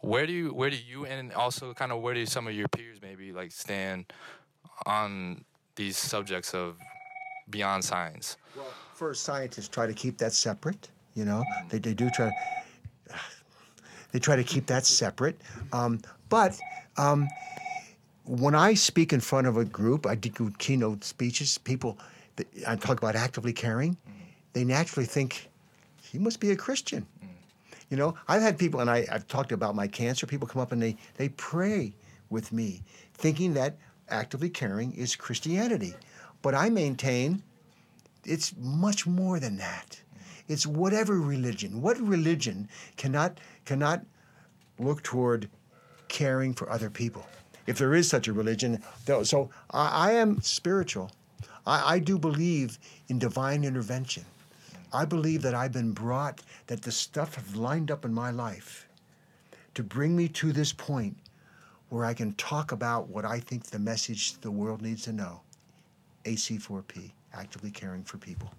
where 0.00 0.26
do 0.26 0.32
you 0.32 0.54
where 0.54 0.70
do 0.70 0.76
you 0.76 1.06
and 1.06 1.32
also 1.32 1.74
kind 1.74 1.92
of 1.92 2.00
where 2.00 2.14
do 2.14 2.26
some 2.26 2.46
of 2.46 2.54
your 2.54 2.68
peers 2.68 3.00
maybe 3.02 3.32
like 3.32 3.52
stand 3.52 4.12
on 4.86 5.44
these 5.76 5.96
subjects 5.96 6.54
of 6.54 6.76
beyond 7.50 7.84
science? 7.84 8.36
Well, 8.56 8.66
first, 8.94 9.24
scientists 9.24 9.68
try 9.68 9.86
to 9.86 9.94
keep 9.94 10.18
that 10.18 10.32
separate. 10.32 10.88
You 11.14 11.24
know, 11.24 11.44
they, 11.68 11.78
they 11.78 11.94
do 11.94 12.10
try. 12.10 12.30
They 14.12 14.18
try 14.18 14.36
to 14.36 14.44
keep 14.44 14.66
that 14.66 14.84
separate, 14.84 15.40
um, 15.72 15.98
but 16.28 16.58
um, 16.98 17.28
when 18.24 18.54
I 18.54 18.74
speak 18.74 19.12
in 19.14 19.20
front 19.20 19.46
of 19.46 19.56
a 19.56 19.64
group, 19.64 20.06
I 20.06 20.16
do 20.16 20.52
keynote 20.58 21.02
speeches. 21.02 21.56
People, 21.56 21.98
I 22.68 22.76
talk 22.76 22.98
about 22.98 23.16
actively 23.16 23.54
caring. 23.54 23.96
They 24.52 24.64
naturally 24.64 25.06
think, 25.06 25.48
"He 26.02 26.18
must 26.18 26.40
be 26.40 26.50
a 26.50 26.56
Christian." 26.56 27.06
You 27.88 27.96
know, 27.96 28.14
I've 28.28 28.42
had 28.42 28.58
people, 28.58 28.80
and 28.80 28.90
I, 28.90 29.06
I've 29.10 29.26
talked 29.28 29.52
about 29.52 29.74
my 29.74 29.86
cancer. 29.86 30.26
People 30.26 30.46
come 30.46 30.60
up 30.60 30.72
and 30.72 30.82
they 30.82 30.96
they 31.16 31.30
pray 31.30 31.94
with 32.30 32.52
me, 32.52 32.82
thinking 33.14 33.54
that 33.54 33.76
actively 34.12 34.50
caring 34.50 34.92
is 34.92 35.16
Christianity, 35.16 35.94
but 36.42 36.54
I 36.54 36.68
maintain 36.68 37.42
it's 38.24 38.54
much 38.56 39.06
more 39.06 39.40
than 39.40 39.56
that. 39.56 40.00
It's 40.48 40.66
whatever 40.66 41.20
religion. 41.20 41.80
What 41.80 41.98
religion 41.98 42.68
cannot 42.96 43.38
cannot 43.64 44.04
look 44.78 45.02
toward 45.02 45.48
caring 46.08 46.52
for 46.54 46.70
other 46.70 46.90
people? 46.90 47.26
If 47.66 47.78
there 47.78 47.94
is 47.94 48.08
such 48.08 48.28
a 48.28 48.32
religion, 48.32 48.82
though, 49.06 49.22
so 49.22 49.50
I, 49.70 50.08
I 50.08 50.12
am 50.12 50.40
spiritual. 50.42 51.10
I, 51.66 51.94
I 51.94 51.98
do 51.98 52.18
believe 52.18 52.78
in 53.08 53.18
divine 53.18 53.64
intervention. 53.64 54.24
I 54.92 55.04
believe 55.04 55.42
that 55.42 55.54
I've 55.54 55.72
been 55.72 55.92
brought, 55.92 56.42
that 56.66 56.82
the 56.82 56.92
stuff 56.92 57.36
have 57.36 57.56
lined 57.56 57.90
up 57.90 58.04
in 58.04 58.12
my 58.12 58.30
life 58.30 58.88
to 59.74 59.82
bring 59.82 60.14
me 60.14 60.28
to 60.28 60.52
this 60.52 60.72
point 60.72 61.16
where 61.92 62.06
I 62.06 62.14
can 62.14 62.32
talk 62.34 62.72
about 62.72 63.10
what 63.10 63.26
I 63.26 63.38
think 63.38 63.66
the 63.66 63.78
message 63.78 64.40
the 64.40 64.50
world 64.50 64.80
needs 64.80 65.02
to 65.02 65.12
know. 65.12 65.42
AC4P, 66.24 67.10
actively 67.34 67.70
caring 67.70 68.02
for 68.02 68.16
people. 68.16 68.50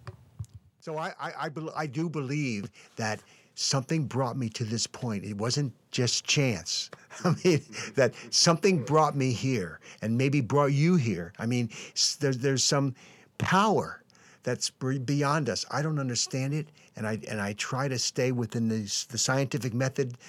So 0.81 0.99
I, 0.99 1.13
I, 1.19 1.31
I, 1.41 1.49
I 1.75 1.87
do 1.87 2.09
believe 2.09 2.69
that 2.95 3.21
something 3.55 4.05
brought 4.05 4.37
me 4.37 4.49
to 4.49 4.63
this 4.63 4.85
point. 4.85 5.25
It 5.25 5.35
wasn't 5.35 5.73
just 5.89 6.25
chance. 6.25 6.91
I 7.23 7.33
mean, 7.43 7.63
that 7.95 8.13
something 8.29 8.83
brought 8.83 9.15
me 9.15 9.31
here 9.31 9.79
and 10.03 10.15
maybe 10.15 10.39
brought 10.39 10.73
you 10.73 10.95
here. 10.95 11.33
I 11.39 11.47
mean, 11.47 11.71
there's, 12.19 12.37
there's 12.37 12.63
some 12.63 12.93
power 13.39 14.03
that's 14.43 14.69
beyond 14.69 15.49
us. 15.49 15.65
I 15.71 15.81
don't 15.81 15.97
understand 15.97 16.53
it, 16.53 16.67
and 16.95 17.07
I, 17.07 17.17
and 17.27 17.41
I 17.41 17.53
try 17.53 17.87
to 17.87 17.97
stay 17.97 18.31
within 18.31 18.67
the, 18.67 18.81
the 19.09 19.17
scientific 19.17 19.73
method. 19.73 20.19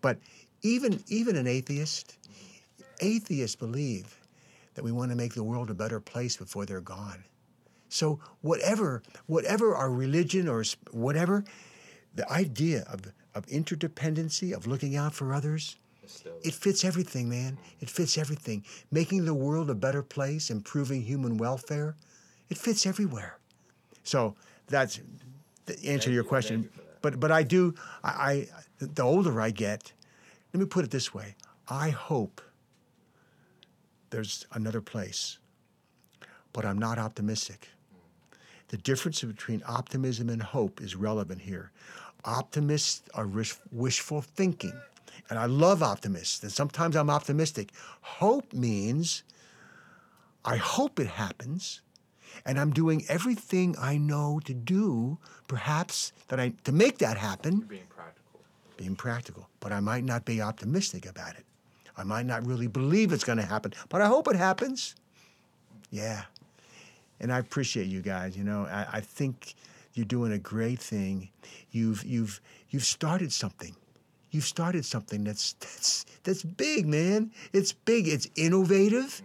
But 0.00 0.16
even, 0.62 1.02
even 1.08 1.36
an 1.36 1.46
atheist, 1.46 2.16
atheists 3.02 3.56
believe 3.56 4.18
that 4.74 4.84
we 4.84 4.92
want 4.92 5.10
to 5.10 5.16
make 5.16 5.34
the 5.34 5.44
world 5.44 5.68
a 5.70 5.74
better 5.74 6.00
place 6.00 6.36
before 6.36 6.64
they're 6.64 6.80
gone. 6.80 7.24
So 7.88 8.20
whatever, 8.40 9.02
whatever 9.26 9.74
our 9.76 9.90
religion 9.90 10.48
or 10.48 10.64
whatever, 10.92 11.44
the 12.14 12.30
idea 12.32 12.84
of, 12.88 13.12
of 13.34 13.46
interdependency, 13.46 14.54
of 14.54 14.66
looking 14.66 14.96
out 14.96 15.14
for 15.14 15.34
others, 15.34 15.76
It 16.42 16.54
fits 16.54 16.84
everything, 16.84 17.28
man. 17.28 17.58
It 17.80 17.88
fits 17.90 18.18
everything. 18.18 18.64
Making 18.90 19.24
the 19.24 19.34
world 19.34 19.70
a 19.70 19.74
better 19.74 20.02
place, 20.02 20.50
improving 20.50 21.02
human 21.02 21.36
welfare, 21.38 21.94
it 22.50 22.58
fits 22.58 22.86
everywhere. 22.86 23.38
So 24.02 24.34
that's 24.66 25.00
the 25.66 25.74
answer 25.86 26.10
to 26.10 26.14
your 26.14 26.24
question. 26.24 26.68
But 27.00 27.18
but 27.20 27.30
I 27.30 27.42
do 27.42 27.74
I, 28.02 28.10
I 28.10 28.48
the 28.78 29.02
older 29.02 29.40
I 29.40 29.50
get, 29.50 29.92
let 30.52 30.60
me 30.60 30.66
put 30.66 30.84
it 30.84 30.90
this 30.90 31.14
way. 31.14 31.34
I 31.68 31.90
hope 31.90 32.40
there's 34.12 34.46
another 34.52 34.80
place. 34.80 35.38
But 36.52 36.64
I'm 36.64 36.78
not 36.78 36.98
optimistic. 36.98 37.70
The 38.68 38.76
difference 38.76 39.22
between 39.22 39.62
optimism 39.66 40.28
and 40.28 40.42
hope 40.42 40.80
is 40.80 40.94
relevant 40.94 41.40
here. 41.40 41.72
Optimists 42.24 43.02
are 43.14 43.26
wish, 43.26 43.56
wishful 43.72 44.20
thinking. 44.20 44.74
And 45.28 45.38
I 45.38 45.46
love 45.46 45.82
optimists. 45.82 46.42
And 46.42 46.52
sometimes 46.52 46.94
I'm 46.94 47.10
optimistic. 47.10 47.72
Hope 48.02 48.52
means 48.52 49.24
I 50.44 50.56
hope 50.56 51.00
it 51.00 51.08
happens. 51.08 51.80
And 52.44 52.58
I'm 52.60 52.70
doing 52.70 53.04
everything 53.08 53.74
I 53.78 53.98
know 53.98 54.40
to 54.44 54.54
do, 54.54 55.18
perhaps 55.48 56.12
that 56.28 56.40
I 56.40 56.52
to 56.64 56.72
make 56.72 56.98
that 56.98 57.18
happen 57.18 57.58
You're 57.58 57.66
Being 57.66 57.86
practical. 57.88 58.40
being 58.76 58.96
practical, 58.96 59.48
but 59.60 59.70
I 59.72 59.80
might 59.80 60.04
not 60.04 60.24
be 60.24 60.40
optimistic 60.40 61.04
about 61.06 61.34
it. 61.36 61.44
I 61.96 62.04
might 62.04 62.26
not 62.26 62.46
really 62.46 62.66
believe 62.66 63.12
it's 63.12 63.24
going 63.24 63.38
to 63.38 63.44
happen, 63.44 63.72
but 63.88 64.00
I 64.00 64.06
hope 64.06 64.28
it 64.28 64.36
happens. 64.36 64.94
Yeah. 65.90 66.22
And 67.20 67.32
I 67.32 67.38
appreciate 67.38 67.86
you 67.86 68.00
guys. 68.00 68.36
You 68.36 68.44
know, 68.44 68.66
I, 68.66 68.86
I 68.94 69.00
think 69.00 69.54
you're 69.94 70.06
doing 70.06 70.32
a 70.32 70.38
great 70.38 70.80
thing. 70.80 71.28
You've 71.70 72.04
you've 72.04 72.40
you've 72.70 72.84
started 72.84 73.32
something. 73.32 73.76
You've 74.30 74.44
started 74.44 74.84
something 74.84 75.24
that's 75.24 75.52
that's 75.54 76.06
that's 76.24 76.42
big, 76.42 76.86
man. 76.86 77.30
It's 77.52 77.72
big. 77.72 78.08
It's 78.08 78.26
innovative. 78.34 79.22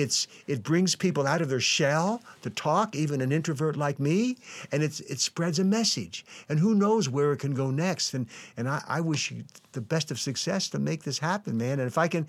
It's 0.00 0.28
it 0.46 0.62
brings 0.62 0.94
people 0.94 1.26
out 1.26 1.40
of 1.40 1.48
their 1.48 1.60
shell 1.60 2.22
to 2.42 2.50
talk, 2.50 2.94
even 2.94 3.20
an 3.20 3.32
introvert 3.32 3.76
like 3.76 3.98
me, 3.98 4.36
and 4.70 4.82
it's 4.82 5.00
it 5.00 5.20
spreads 5.20 5.58
a 5.58 5.64
message. 5.64 6.24
And 6.48 6.58
who 6.58 6.74
knows 6.74 7.08
where 7.08 7.32
it 7.32 7.38
can 7.38 7.54
go 7.54 7.70
next? 7.70 8.14
And 8.14 8.26
and 8.56 8.68
I, 8.68 8.82
I 8.86 9.00
wish 9.00 9.30
you 9.30 9.44
the 9.72 9.80
best 9.80 10.10
of 10.10 10.20
success 10.20 10.68
to 10.70 10.78
make 10.78 11.04
this 11.04 11.18
happen, 11.18 11.56
man. 11.56 11.80
And 11.80 11.88
if 11.88 11.98
I 11.98 12.08
can 12.08 12.26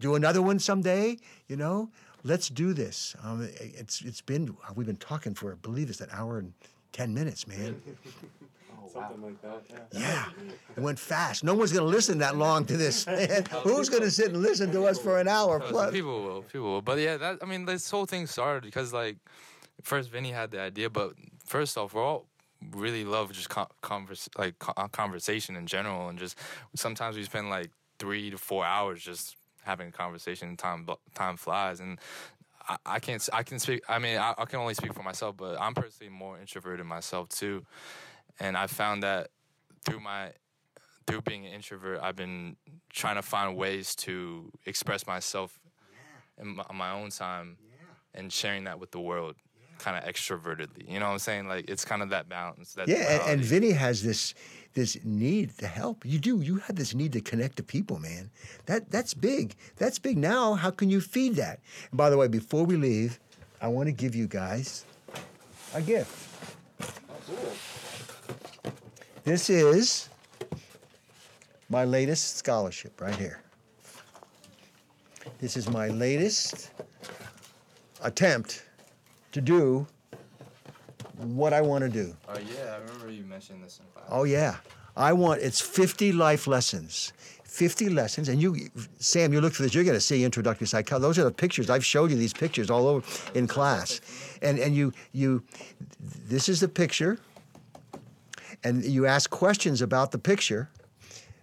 do 0.00 0.14
another 0.14 0.42
one 0.42 0.58
someday, 0.58 1.18
you 1.46 1.56
know, 1.56 1.90
let's 2.24 2.48
do 2.48 2.72
this. 2.72 3.14
Um, 3.22 3.48
it's 3.60 4.02
it's 4.02 4.20
been 4.20 4.56
we've 4.74 4.86
been 4.86 4.96
talking 4.96 5.34
for 5.34 5.52
I 5.52 5.56
believe 5.56 5.88
it's 5.90 6.00
an 6.00 6.10
hour 6.12 6.38
and 6.38 6.52
ten 6.92 7.14
minutes, 7.14 7.46
man. 7.46 7.80
Something 8.92 9.22
like 9.22 9.40
that. 9.42 9.62
Yeah. 9.92 10.00
Yeah, 10.00 10.24
it 10.76 10.80
went 10.80 10.98
fast. 10.98 11.44
No 11.44 11.54
one's 11.54 11.72
gonna 11.72 11.86
listen 11.86 12.18
that 12.18 12.36
long 12.36 12.64
to 12.66 12.76
this, 12.76 13.06
man. 13.06 13.44
Who's 13.62 13.88
gonna 13.88 14.10
sit 14.10 14.28
and 14.32 14.42
listen 14.42 14.72
to 14.72 14.86
us 14.86 14.98
for 14.98 15.20
an 15.20 15.28
hour 15.28 15.60
plus? 15.60 15.92
People 15.92 16.22
will, 16.22 16.42
people 16.42 16.72
will. 16.72 16.82
But 16.82 16.98
yeah, 16.98 17.16
that 17.16 17.38
I 17.42 17.46
mean, 17.46 17.66
this 17.66 17.90
whole 17.90 18.06
thing 18.06 18.26
started 18.26 18.64
because 18.64 18.92
like, 18.92 19.16
first 19.82 20.10
Vinny 20.10 20.30
had 20.32 20.50
the 20.50 20.60
idea, 20.60 20.90
but 20.90 21.12
first 21.44 21.78
off, 21.78 21.94
we're 21.94 22.04
all 22.04 22.26
really 22.72 23.04
love 23.04 23.32
just 23.32 23.48
con- 23.48 23.68
converse, 23.80 24.28
like 24.36 24.58
co- 24.58 24.74
uh, 24.76 24.88
conversation 24.88 25.56
in 25.56 25.66
general, 25.66 26.08
and 26.08 26.18
just 26.18 26.36
sometimes 26.74 27.16
we 27.16 27.22
spend 27.24 27.48
like 27.48 27.70
three 27.98 28.30
to 28.30 28.38
four 28.38 28.64
hours 28.64 29.02
just 29.02 29.36
having 29.62 29.88
a 29.88 29.92
conversation. 29.92 30.48
And 30.48 30.58
time 30.58 30.88
time 31.14 31.36
flies, 31.36 31.80
and 31.80 31.98
I, 32.68 32.76
I 32.86 32.98
can't. 32.98 33.26
I 33.32 33.42
can 33.42 33.58
speak. 33.58 33.82
I 33.88 33.98
mean, 33.98 34.18
I, 34.18 34.34
I 34.36 34.44
can 34.46 34.58
only 34.58 34.74
speak 34.74 34.94
for 34.94 35.02
myself, 35.02 35.36
but 35.36 35.60
I'm 35.60 35.74
personally 35.74 36.12
more 36.12 36.38
introverted 36.38 36.86
myself 36.86 37.28
too, 37.28 37.64
and 38.40 38.56
I 38.56 38.66
found 38.66 39.02
that 39.02 39.28
through 39.84 40.00
my 40.00 40.32
through 41.06 41.22
being 41.22 41.46
an 41.46 41.52
introvert, 41.52 42.00
I've 42.02 42.16
been 42.16 42.56
trying 42.92 43.16
to 43.16 43.22
find 43.22 43.56
ways 43.56 43.94
to 43.96 44.50
express 44.66 45.06
myself 45.06 45.58
in 46.38 46.56
my, 46.56 46.64
on 46.68 46.76
my 46.76 46.92
own 46.92 47.10
time 47.10 47.56
and 48.14 48.32
sharing 48.32 48.64
that 48.64 48.78
with 48.78 48.90
the 48.90 49.00
world 49.00 49.36
kind 49.78 49.96
of 49.96 50.04
extrovertedly. 50.04 50.88
You 50.88 51.00
know 51.00 51.06
what 51.06 51.12
I'm 51.12 51.18
saying? 51.18 51.48
Like 51.48 51.68
it's 51.68 51.84
kind 51.84 52.02
of 52.02 52.10
that 52.10 52.28
balance. 52.28 52.74
That 52.74 52.88
Yeah, 52.88 52.96
and, 52.96 53.32
and. 53.32 53.44
Vinny 53.44 53.72
has 53.72 54.02
this 54.02 54.34
this 54.74 54.98
need 55.04 55.56
to 55.58 55.66
help. 55.66 56.04
You 56.04 56.18
do. 56.18 56.40
You 56.40 56.56
have 56.56 56.76
this 56.76 56.94
need 56.94 57.12
to 57.14 57.20
connect 57.20 57.56
to 57.56 57.62
people, 57.62 57.98
man. 57.98 58.30
That 58.66 58.90
that's 58.90 59.14
big. 59.14 59.54
That's 59.76 59.98
big. 59.98 60.16
Now, 60.18 60.54
how 60.54 60.70
can 60.70 60.90
you 60.90 61.00
feed 61.00 61.36
that? 61.36 61.60
And 61.90 61.98
by 61.98 62.10
the 62.10 62.16
way, 62.16 62.28
before 62.28 62.64
we 62.64 62.76
leave, 62.76 63.18
I 63.60 63.68
want 63.68 63.86
to 63.86 63.92
give 63.92 64.14
you 64.14 64.26
guys 64.28 64.84
a 65.74 65.82
gift. 65.82 66.28
Oh, 66.82 67.69
This 69.24 69.50
is 69.50 70.08
my 71.68 71.84
latest 71.84 72.38
scholarship 72.38 73.00
right 73.00 73.14
here. 73.14 73.42
This 75.38 75.56
is 75.56 75.68
my 75.68 75.88
latest 75.88 76.70
attempt 78.02 78.64
to 79.32 79.40
do 79.40 79.86
what 81.18 81.52
I 81.52 81.60
want 81.60 81.84
to 81.84 81.90
do. 81.90 82.16
Oh 82.28 82.38
yeah, 82.38 82.76
I 82.76 82.78
remember 82.78 83.10
you 83.10 83.24
mentioned 83.24 83.62
this 83.62 83.78
in 83.78 83.86
class. 83.92 84.06
Oh 84.10 84.24
yeah, 84.24 84.56
I 84.96 85.12
want 85.12 85.42
it's 85.42 85.60
50 85.60 86.12
life 86.12 86.46
lessons. 86.46 87.12
50 87.44 87.88
lessons, 87.88 88.28
and 88.28 88.40
you, 88.40 88.70
Sam, 89.00 89.32
you 89.32 89.40
look 89.40 89.52
for 89.52 89.64
this. 89.64 89.74
You're 89.74 89.82
going 89.82 89.96
to 89.96 90.00
see 90.00 90.22
introductory 90.24 90.68
psychology. 90.68 91.02
Those 91.02 91.18
are 91.18 91.24
the 91.24 91.32
pictures. 91.32 91.68
I've 91.68 91.84
showed 91.84 92.12
you 92.12 92.16
these 92.16 92.32
pictures 92.32 92.70
all 92.70 92.86
over 92.86 93.04
in 93.34 93.48
class, 93.48 94.00
and 94.40 94.58
and 94.58 94.74
you 94.74 94.92
you, 95.12 95.42
this 96.00 96.48
is 96.48 96.60
the 96.60 96.68
picture, 96.68 97.18
and 98.64 98.84
you 98.84 99.06
ask 99.06 99.30
questions 99.30 99.82
about 99.82 100.10
the 100.12 100.18
picture. 100.18 100.68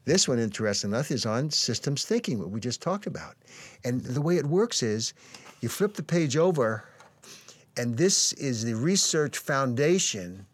This 0.05 0.27
one, 0.27 0.39
interesting 0.39 0.91
enough, 0.91 1.11
is 1.11 1.25
on 1.25 1.49
systems 1.51 2.05
thinking, 2.05 2.39
what 2.39 2.49
we 2.49 2.59
just 2.61 2.81
talked 2.81 3.07
about, 3.07 3.35
and 3.83 4.01
the 4.01 4.21
way 4.21 4.37
it 4.37 4.45
works 4.45 4.81
is, 4.81 5.13
you 5.59 5.67
flip 5.69 5.95
the 5.95 6.03
page 6.03 6.37
over, 6.37 6.85
and 7.75 7.97
this 7.97 8.31
is 8.33 8.63
the 8.63 8.73
research 8.75 9.37
foundation 9.37 10.45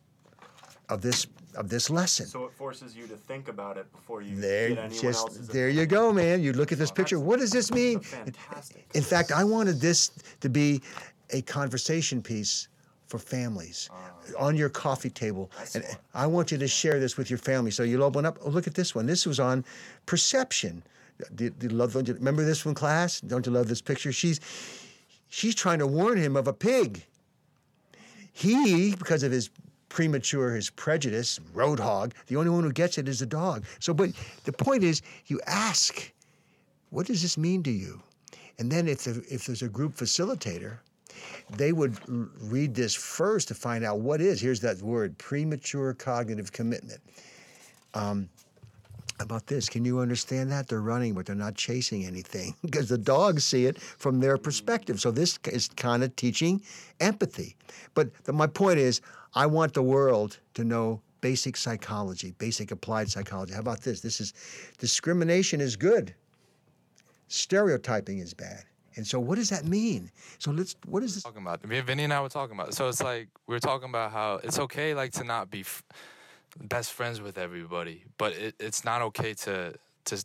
of 0.90 1.02
this 1.02 1.28
of 1.56 1.70
this 1.70 1.92
lesson. 1.92 2.26
So 2.26 2.46
it 2.46 2.54
forces 2.54 2.96
you 2.96 3.06
to 3.06 3.16
think 3.16 3.48
about 3.48 3.78
it 3.78 3.92
before 3.92 4.24
you 4.24 4.36
There, 4.36 4.70
get 4.70 4.78
anyone 4.80 5.02
just 5.02 5.20
else's 5.20 5.48
there 5.50 5.70
you 5.70 5.86
go, 5.86 6.12
man. 6.12 6.42
You 6.42 6.52
look 6.54 6.72
at 6.72 6.80
this 6.80 6.90
Oh, 6.90 6.96
picture. 6.96 7.20
What 7.20 7.40
does 7.40 7.52
this 7.52 7.72
mean? 7.72 8.00
fantastic. 8.00 8.88
In 8.96 9.04
fact, 9.04 9.32
I 9.32 9.44
wanted 9.44 9.80
this 9.80 10.10
to 10.42 10.50
be 10.50 10.82
a 11.30 11.44
conversation 11.44 12.24
piece 12.24 12.70
for 13.14 13.20
families 13.20 13.90
ah. 13.92 14.10
on 14.40 14.56
your 14.56 14.70
coffee 14.70 15.12
table, 15.12 15.52
and 15.76 15.84
I 16.16 16.26
want 16.26 16.52
you 16.52 16.58
to 16.58 16.68
share 16.68 17.00
this 17.00 17.16
with 17.16 17.30
your 17.30 17.38
family. 17.38 17.70
So 17.70 17.84
you'll 17.84 18.02
open 18.02 18.26
up. 18.26 18.40
Oh, 18.44 18.50
look 18.50 18.66
at 18.66 18.74
this 18.74 18.96
one. 18.96 19.06
This 19.06 19.28
was 19.28 19.40
on 19.40 19.64
perception. 20.08 20.82
Do, 21.36 21.52
do 21.52 21.68
you 21.68 21.74
love? 21.74 21.96
You 21.96 22.16
remember 22.16 22.44
this 22.44 22.60
from 22.60 22.74
class? 22.74 23.22
Don't 23.22 23.46
you 23.46 23.52
love 23.52 23.68
this 23.68 23.84
picture? 23.84 24.12
She's 24.12 24.40
she's 25.30 25.54
trying 25.54 25.78
to 25.78 25.86
warn 25.86 26.18
him 26.18 26.36
of 26.36 26.48
a 26.48 26.54
pig. 26.54 27.06
He, 28.32 28.96
because 28.96 29.22
of 29.22 29.32
his 29.32 29.52
premature, 29.90 30.56
his 30.56 30.72
prejudice, 30.72 31.40
roadhog, 31.54 32.14
the 32.26 32.36
only 32.36 32.50
one 32.50 32.64
who 32.64 32.72
gets 32.72 32.98
it 32.98 33.08
is 33.08 33.20
the 33.20 33.28
dog. 33.28 33.64
So, 33.78 33.94
but 33.94 34.10
the 34.46 34.54
point 34.54 34.84
is, 34.84 35.04
you 35.28 35.40
ask, 35.46 36.12
what 36.90 37.06
does 37.06 37.22
this 37.22 37.38
mean 37.38 37.62
to 37.62 37.72
you? 37.72 38.02
And 38.58 38.72
then 38.72 38.88
if, 38.88 39.04
the, 39.04 39.24
if 39.30 39.46
there's 39.46 39.62
a 39.62 39.70
group 39.70 39.94
facilitator, 39.96 40.80
they 41.52 41.72
would 41.72 41.98
read 42.08 42.76
this 42.76 42.94
first 42.94 43.48
to 43.50 43.56
find 43.56 43.84
out 43.84 44.00
what 44.00 44.22
is. 44.22 44.42
Here's 44.42 44.60
that 44.62 44.82
word 44.82 45.18
premature 45.18 45.94
cognitive 45.94 46.52
commitment. 46.52 47.00
Um, 47.94 48.30
about 49.20 49.46
this, 49.46 49.70
can 49.70 49.86
you 49.86 50.00
understand 50.00 50.52
that? 50.52 50.68
They're 50.68 50.82
running, 50.82 51.14
but 51.14 51.28
they're 51.28 51.36
not 51.36 51.56
chasing 51.56 52.06
anything 52.06 52.56
because 52.62 52.90
the 52.90 52.98
dogs 52.98 53.46
see 53.46 53.66
it 53.66 53.80
from 53.80 54.20
their 54.20 54.38
perspective. 54.38 55.00
So 55.00 55.12
this 55.12 55.38
is 55.46 55.70
kind 55.70 56.04
of 56.04 56.16
teaching 56.16 56.62
empathy. 57.00 57.56
But 57.94 58.12
the, 58.24 58.34
my 58.34 58.48
point 58.48 58.80
is, 58.80 59.02
I 59.36 59.46
want 59.46 59.74
the 59.74 59.84
world 59.84 60.40
to 60.56 60.64
know 60.64 61.02
basic 61.22 61.56
psychology, 61.56 62.34
basic 62.38 62.72
applied 62.72 63.10
psychology. 63.10 63.54
How 63.54 63.60
about 63.60 63.82
this? 63.82 64.02
This 64.02 64.20
is 64.20 64.34
discrimination 64.78 65.62
is 65.62 65.76
good 65.76 66.14
stereotyping 67.34 68.20
is 68.20 68.34
bad. 68.34 68.64
And 68.96 69.06
so, 69.06 69.20
what 69.20 69.36
does 69.36 69.50
that 69.50 69.66
mean? 69.66 70.12
So 70.40 70.52
let's. 70.52 70.76
What 70.86 71.04
is 71.04 71.16
this? 71.16 71.24
talking 71.24 71.42
about. 71.42 71.66
Me 71.68 71.78
and 71.78 71.88
Vinny 71.88 72.04
and 72.04 72.14
I 72.14 72.22
were 72.22 72.30
talking 72.30 72.56
about. 72.56 72.74
So 72.74 72.90
it's 72.90 73.02
like 73.02 73.30
we 73.48 73.56
are 73.56 73.60
talking 73.60 73.90
about 73.90 74.12
how 74.12 74.40
it's 74.44 74.60
okay 74.60 74.94
like 74.94 75.12
to 75.14 75.24
not 75.24 75.50
be 75.50 75.62
f- 75.62 75.84
best 76.62 76.94
friends 76.94 77.22
with 77.22 77.38
everybody, 77.38 78.04
but 78.18 78.34
it, 78.34 78.56
it's 78.60 78.86
not 78.86 79.02
okay 79.02 79.34
to 79.34 79.74
to 80.06 80.24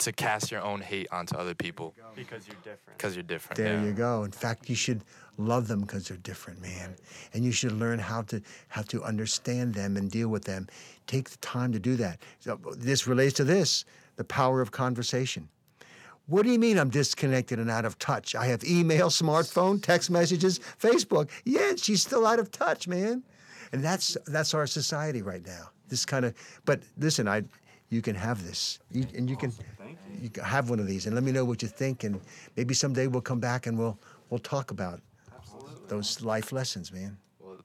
to 0.00 0.12
cast 0.12 0.50
your 0.50 0.62
own 0.62 0.80
hate 0.80 1.08
onto 1.12 1.36
other 1.36 1.54
people 1.54 1.94
because 2.16 2.46
you're 2.48 2.56
different. 2.56 2.98
because 2.98 3.14
you're 3.14 3.22
different. 3.22 3.56
There 3.58 3.74
yeah. 3.74 3.84
you 3.84 3.92
go. 3.92 4.24
In 4.24 4.30
fact, 4.32 4.68
you 4.68 4.74
should 4.74 5.02
love 5.36 5.68
them 5.68 5.82
because 5.82 6.08
they're 6.08 6.16
different, 6.18 6.60
man. 6.60 6.96
And 7.34 7.44
you 7.44 7.52
should 7.52 7.72
learn 7.72 7.98
how 7.98 8.22
to 8.22 8.42
how 8.68 8.82
to 8.82 9.02
understand 9.04 9.74
them 9.74 9.96
and 9.96 10.10
deal 10.10 10.28
with 10.28 10.44
them. 10.44 10.68
Take 11.06 11.30
the 11.30 11.38
time 11.38 11.72
to 11.72 11.78
do 11.78 11.96
that. 11.96 12.18
So 12.40 12.58
this 12.76 13.06
relates 13.06 13.34
to 13.34 13.44
this: 13.44 13.84
the 14.16 14.24
power 14.24 14.60
of 14.60 14.70
conversation. 14.70 15.48
What 16.30 16.44
do 16.44 16.52
you 16.52 16.60
mean 16.60 16.78
I'm 16.78 16.90
disconnected 16.90 17.58
and 17.58 17.68
out 17.68 17.84
of 17.84 17.98
touch? 17.98 18.36
I 18.36 18.46
have 18.46 18.62
email, 18.62 19.08
smartphone, 19.08 19.82
text 19.82 20.12
messages, 20.12 20.60
Facebook. 20.80 21.28
Yeah, 21.44 21.72
she's 21.74 22.02
still 22.02 22.24
out 22.24 22.38
of 22.38 22.52
touch, 22.52 22.86
man. 22.86 23.24
And 23.72 23.82
that's 23.82 24.16
that's 24.28 24.54
our 24.54 24.68
society 24.68 25.22
right 25.22 25.44
now. 25.44 25.70
This 25.88 26.06
kind 26.06 26.24
of 26.24 26.34
but 26.64 26.82
listen, 26.96 27.26
I 27.26 27.42
you 27.88 28.00
can 28.00 28.14
have 28.14 28.46
this. 28.46 28.78
You, 28.92 29.06
and 29.16 29.28
you 29.28 29.36
can 29.36 29.50
Thank 29.50 29.98
you 30.22 30.30
can 30.30 30.44
have 30.44 30.70
one 30.70 30.78
of 30.78 30.86
these 30.86 31.06
and 31.06 31.16
let 31.16 31.24
me 31.24 31.32
know 31.32 31.44
what 31.44 31.62
you 31.62 31.68
think 31.68 32.04
and 32.04 32.20
maybe 32.56 32.74
someday 32.74 33.08
we'll 33.08 33.22
come 33.22 33.40
back 33.40 33.66
and 33.66 33.76
we'll 33.76 33.98
we'll 34.28 34.38
talk 34.38 34.70
about 34.70 35.00
those 35.88 36.22
life 36.22 36.52
lessons, 36.52 36.92
man. 36.92 37.18
Well 37.40 37.56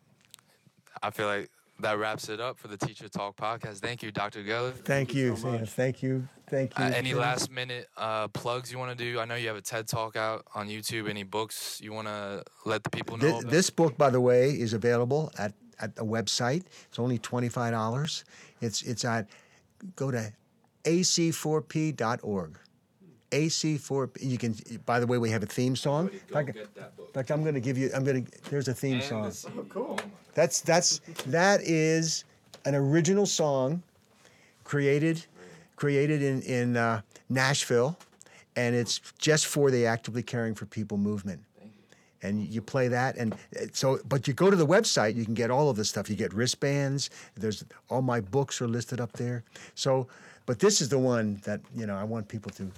I 1.04 1.12
feel 1.12 1.28
like 1.28 1.52
that 1.80 1.98
wraps 2.00 2.30
it 2.30 2.40
up 2.40 2.58
for 2.58 2.68
the 2.68 2.78
Teacher 2.78 3.10
Talk 3.10 3.36
podcast. 3.36 3.80
Thank 3.80 4.02
you, 4.02 4.12
Dr. 4.12 4.44
Geller. 4.44 4.74
Thank, 4.74 5.14
you 5.14 5.32
you. 5.32 5.36
so 5.36 5.52
much. 5.52 5.70
Thank 5.70 6.02
you. 6.02 6.28
Thank 6.48 6.78
you. 6.78 6.86
Uh, 6.86 6.90
any 6.90 7.12
Phil. 7.12 7.20
last 7.20 7.52
minute 7.52 7.90
uh, 7.98 8.28
plugs 8.30 8.72
you 8.72 8.78
want 8.78 8.98
to 8.98 9.04
do? 9.04 9.20
I 9.20 9.26
know 9.26 9.36
you 9.36 9.48
have 9.48 9.58
a 9.58 9.62
TED 9.62 9.88
Talk 9.88 10.16
out 10.16 10.46
on 10.54 10.68
YouTube. 10.68 11.10
Any 11.10 11.24
books 11.24 11.82
you 11.84 11.92
want 11.92 12.08
to 12.08 12.44
let 12.66 12.84
the 12.84 12.90
people 12.90 13.18
know? 13.18 13.24
Thi- 13.24 13.40
about? 13.40 13.52
this 13.52 13.70
book, 13.70 13.98
by 13.98 14.10
the 14.10 14.22
way, 14.22 14.52
is 14.52 14.74
available 14.74 15.32
at, 15.38 15.54
at 15.80 15.96
the 15.96 16.06
website. 16.06 16.64
It's 16.88 17.00
only 17.00 17.18
twenty 17.18 17.50
five 17.50 17.72
dollars. 17.72 18.24
It's 18.62 18.82
it's 18.84 19.04
at 19.04 19.28
go 19.96 20.12
to 20.12 20.32
ac4p.org. 20.86 22.60
AC4. 23.36 24.22
You 24.22 24.38
can. 24.38 24.56
By 24.86 25.00
the 25.00 25.08
way, 25.08 25.18
we 25.18 25.30
have 25.30 25.44
a 25.44 25.48
theme 25.48 25.76
song. 25.76 26.10
In 26.10 26.20
fact, 26.20 26.56
in 26.56 27.06
fact, 27.14 27.32
I'm 27.32 27.44
going 27.44 27.56
to 27.56 27.60
give 27.60 27.78
you. 27.78 27.90
I'm 27.94 28.04
going 28.04 28.26
to. 28.26 28.50
There's 28.50 28.68
a 28.68 28.74
theme 28.74 29.02
song. 29.02 29.32
cool. 29.70 30.00
That's 30.34 30.62
that's 30.62 31.00
that 31.28 31.62
is 31.62 32.24
an 32.66 32.76
original 32.76 33.26
song 33.26 33.84
created 34.64 35.26
created 35.76 36.22
in 36.22 36.42
in 36.44 36.78
uh, 36.78 37.02
Nashville, 37.30 37.98
and 38.56 38.76
it's 38.76 39.00
just 39.20 39.48
for 39.48 39.72
the 39.72 39.86
actively 39.86 40.24
caring 40.24 40.56
for 40.56 40.66
people 40.66 40.98
movement. 40.98 41.42
And 42.22 42.48
you 42.48 42.62
play 42.62 42.88
that, 42.88 43.18
and 43.18 43.34
uh, 43.34 43.66
so, 43.72 44.00
but 44.10 44.28
you 44.28 44.34
go 44.34 44.50
to 44.50 44.56
the 44.56 44.66
website, 44.66 45.16
you 45.16 45.26
can 45.26 45.36
get 45.36 45.52
all 45.52 45.70
of 45.70 45.78
this 45.78 45.90
stuff. 45.90 46.10
You 46.10 46.16
get 46.16 46.34
wristbands. 46.34 47.12
There's 47.36 47.64
all 47.90 48.02
my 48.02 48.20
books 48.20 48.62
are 48.62 48.68
listed 48.68 49.00
up 49.00 49.12
there. 49.14 49.44
So, 49.76 50.08
but 50.48 50.58
this 50.58 50.82
is 50.82 50.90
the 50.90 50.98
one 50.98 51.40
that 51.44 51.62
you 51.76 51.86
know 51.86 51.96
I 51.96 52.04
want 52.04 52.28
people 52.28 52.50
to 52.52 52.72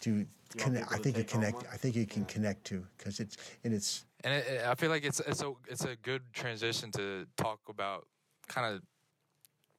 to 0.00 0.26
connect. 0.56 0.92
I 0.92 0.96
think 0.96 1.16
you 1.16 1.24
connect. 1.24 1.64
I 1.72 1.76
think 1.76 1.96
you 1.96 2.06
can 2.06 2.24
connect 2.24 2.64
to 2.66 2.84
because 2.96 3.20
it's 3.20 3.36
and 3.64 3.72
it's 3.74 4.04
and 4.24 4.34
it, 4.34 4.46
it- 4.46 4.66
I 4.66 4.74
feel 4.74 4.90
like 4.90 5.04
it's 5.04 5.20
it's 5.20 5.42
a 5.42 5.52
it's 5.68 5.84
a 5.84 5.96
good 6.02 6.22
transition 6.32 6.90
to 6.92 7.26
talk 7.36 7.60
about 7.68 8.06
kind 8.48 8.74
of 8.74 8.82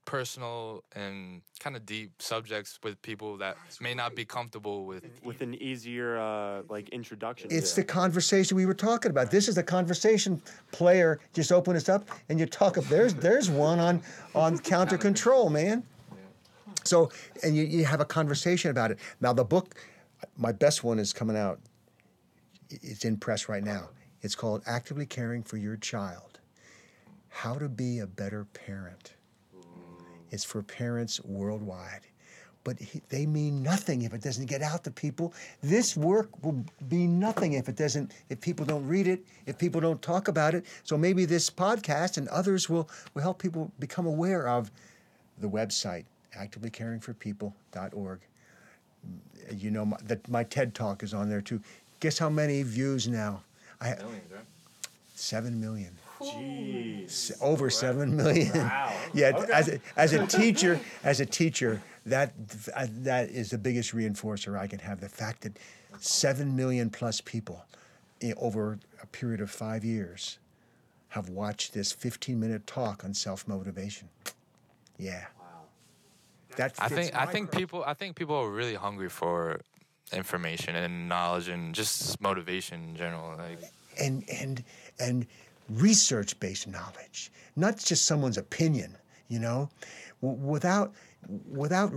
personal 0.06 0.84
and 0.96 1.42
kind 1.60 1.76
of 1.76 1.86
deep 1.86 2.12
subjects 2.20 2.80
with 2.84 3.00
people 3.04 3.38
that 3.38 3.56
may 3.80 3.94
not 3.94 4.16
be 4.16 4.26
comfortable 4.26 4.86
with. 4.86 5.04
With 5.24 5.42
an 5.42 5.54
easier 5.62 6.18
uh, 6.18 6.64
like 6.68 6.90
introduction. 6.90 7.50
It's 7.52 7.74
the 7.76 7.84
conversation 7.84 8.58
we 8.58 8.66
were 8.66 8.74
talking 8.74 9.12
about. 9.12 9.30
This 9.30 9.48
is 9.48 9.54
the 9.56 9.62
conversation 9.64 10.42
player. 10.72 11.20
Just 11.34 11.52
open 11.52 11.76
this 11.76 11.90
up 11.90 12.10
and 12.30 12.40
you 12.40 12.46
talk 12.48 12.78
up. 12.78 12.86
There's 12.86 13.14
there's 13.14 13.50
one 13.52 13.80
on 13.80 14.02
on 14.34 14.58
counter 14.74 14.98
control, 14.98 15.50
man. 15.50 15.84
So 16.84 17.12
and 17.44 17.56
you, 17.56 17.64
you 17.64 17.86
have 17.86 18.00
a 18.02 18.06
conversation 18.06 18.72
about 18.72 18.90
it. 18.90 18.98
Now 19.22 19.34
the 19.34 19.44
book, 19.44 19.76
my 20.38 20.52
best 20.52 20.84
one 20.84 21.00
is 21.00 21.14
coming 21.14 21.38
out. 21.38 21.60
It's 22.70 23.06
in 23.06 23.18
press 23.18 23.50
right 23.50 23.64
now. 23.64 23.90
It's 24.22 24.36
called 24.36 24.64
Actively 24.66 25.06
Caring 25.06 25.44
for 25.44 25.58
Your 25.58 25.78
Child. 25.78 26.40
How 27.30 27.56
to 27.56 27.70
be 27.70 28.00
a 28.00 28.08
better 28.08 28.46
parent. 28.46 29.14
It's 30.32 30.44
for 30.44 30.62
parents 30.62 31.24
worldwide. 31.24 32.02
But 32.66 32.80
he, 32.80 33.02
they 33.10 33.26
mean 33.26 33.64
nothing 33.64 34.02
if 34.02 34.14
it 34.14 34.22
doesn't 34.22 34.48
get 34.48 34.62
out 34.62 34.84
to 34.84 34.92
people. 34.92 35.34
This 35.62 35.96
work 35.96 36.44
will 36.44 36.64
be 36.90 37.08
nothing 37.08 37.54
if 37.54 37.70
it 37.70 37.78
doesn't, 37.78 38.12
if 38.30 38.42
people 38.42 38.66
don't 38.66 38.86
read 38.86 39.08
it, 39.08 39.24
if 39.46 39.58
people 39.58 39.80
don't 39.80 40.02
talk 40.02 40.28
about 40.28 40.54
it. 40.54 40.66
So 40.84 40.98
maybe 40.98 41.26
this 41.26 41.50
podcast 41.50 42.18
and 42.18 42.28
others 42.28 42.70
will, 42.70 42.90
will 43.14 43.22
help 43.22 43.42
people 43.42 43.72
become 43.80 44.06
aware 44.06 44.48
of 44.48 44.70
the 45.40 45.50
website, 45.50 46.04
activelycaringforpeople.org. 46.38 48.20
You 49.56 49.72
know, 49.72 49.86
my, 49.86 49.98
that 50.04 50.28
my 50.30 50.44
TED 50.44 50.76
talk 50.76 51.02
is 51.04 51.14
on 51.14 51.30
there 51.30 51.42
too. 51.42 51.62
Guess 52.00 52.18
how 52.20 52.30
many 52.30 52.62
views 52.64 53.08
now? 53.08 53.42
I 53.82 53.96
seven 55.16 55.60
million. 55.60 55.96
Jeez. 56.20 57.06
S- 57.06 57.32
over 57.42 57.70
seven 57.70 58.16
million. 58.16 58.54
Wow. 58.58 58.94
yeah, 59.14 59.32
Okay. 59.36 59.52
as 59.54 59.68
a, 59.70 59.80
as 59.96 60.14
a 60.14 60.28
teacher, 60.40 60.80
as 61.04 61.20
a 61.20 61.26
teacher, 61.26 61.82
that 62.06 62.34
uh, 62.76 62.88
that 63.02 63.30
is 63.30 63.50
the 63.50 63.58
biggest 63.58 63.94
reinforcer 63.96 64.58
I 64.58 64.68
can 64.68 64.80
have. 64.80 65.00
The 65.02 65.10
fact 65.10 65.42
that 65.42 65.58
seven 66.00 66.56
million 66.56 66.90
plus 66.90 67.22
people 67.22 67.66
i- 68.24 68.34
over 68.38 68.80
a 69.02 69.06
period 69.08 69.42
of 69.42 69.50
five 69.50 69.84
years 69.86 70.38
have 71.10 71.30
watched 71.30 71.74
this 71.74 71.92
15 71.92 72.40
minute 72.40 72.68
talk 72.68 73.04
on 73.04 73.14
self 73.14 73.48
motivation. 73.48 74.10
Yeah. 74.98 75.26
That 76.58 76.74
I 76.80 76.90
think 76.90 77.16
I 77.16 77.26
think 77.26 77.52
people 77.52 77.84
I 77.86 77.94
think 77.94 78.16
people 78.16 78.36
are 78.36 78.50
really 78.50 78.76
hungry 78.76 79.10
for 79.10 79.62
information 80.12 80.76
and 80.76 81.08
knowledge 81.08 81.48
and 81.48 81.76
just 81.76 82.20
motivation 82.22 82.90
in 82.90 82.96
general. 82.96 83.36
Like 83.38 83.60
and 84.00 84.24
and 84.30 84.64
and 85.00 85.28
research 85.70 86.40
based 86.40 86.68
knowledge, 86.68 87.32
not 87.56 87.78
just 87.78 88.06
someone's 88.06 88.38
opinion. 88.38 88.98
You 89.28 89.40
know, 89.40 89.70
W- 90.22 90.40
without 90.40 90.94
without 91.52 91.94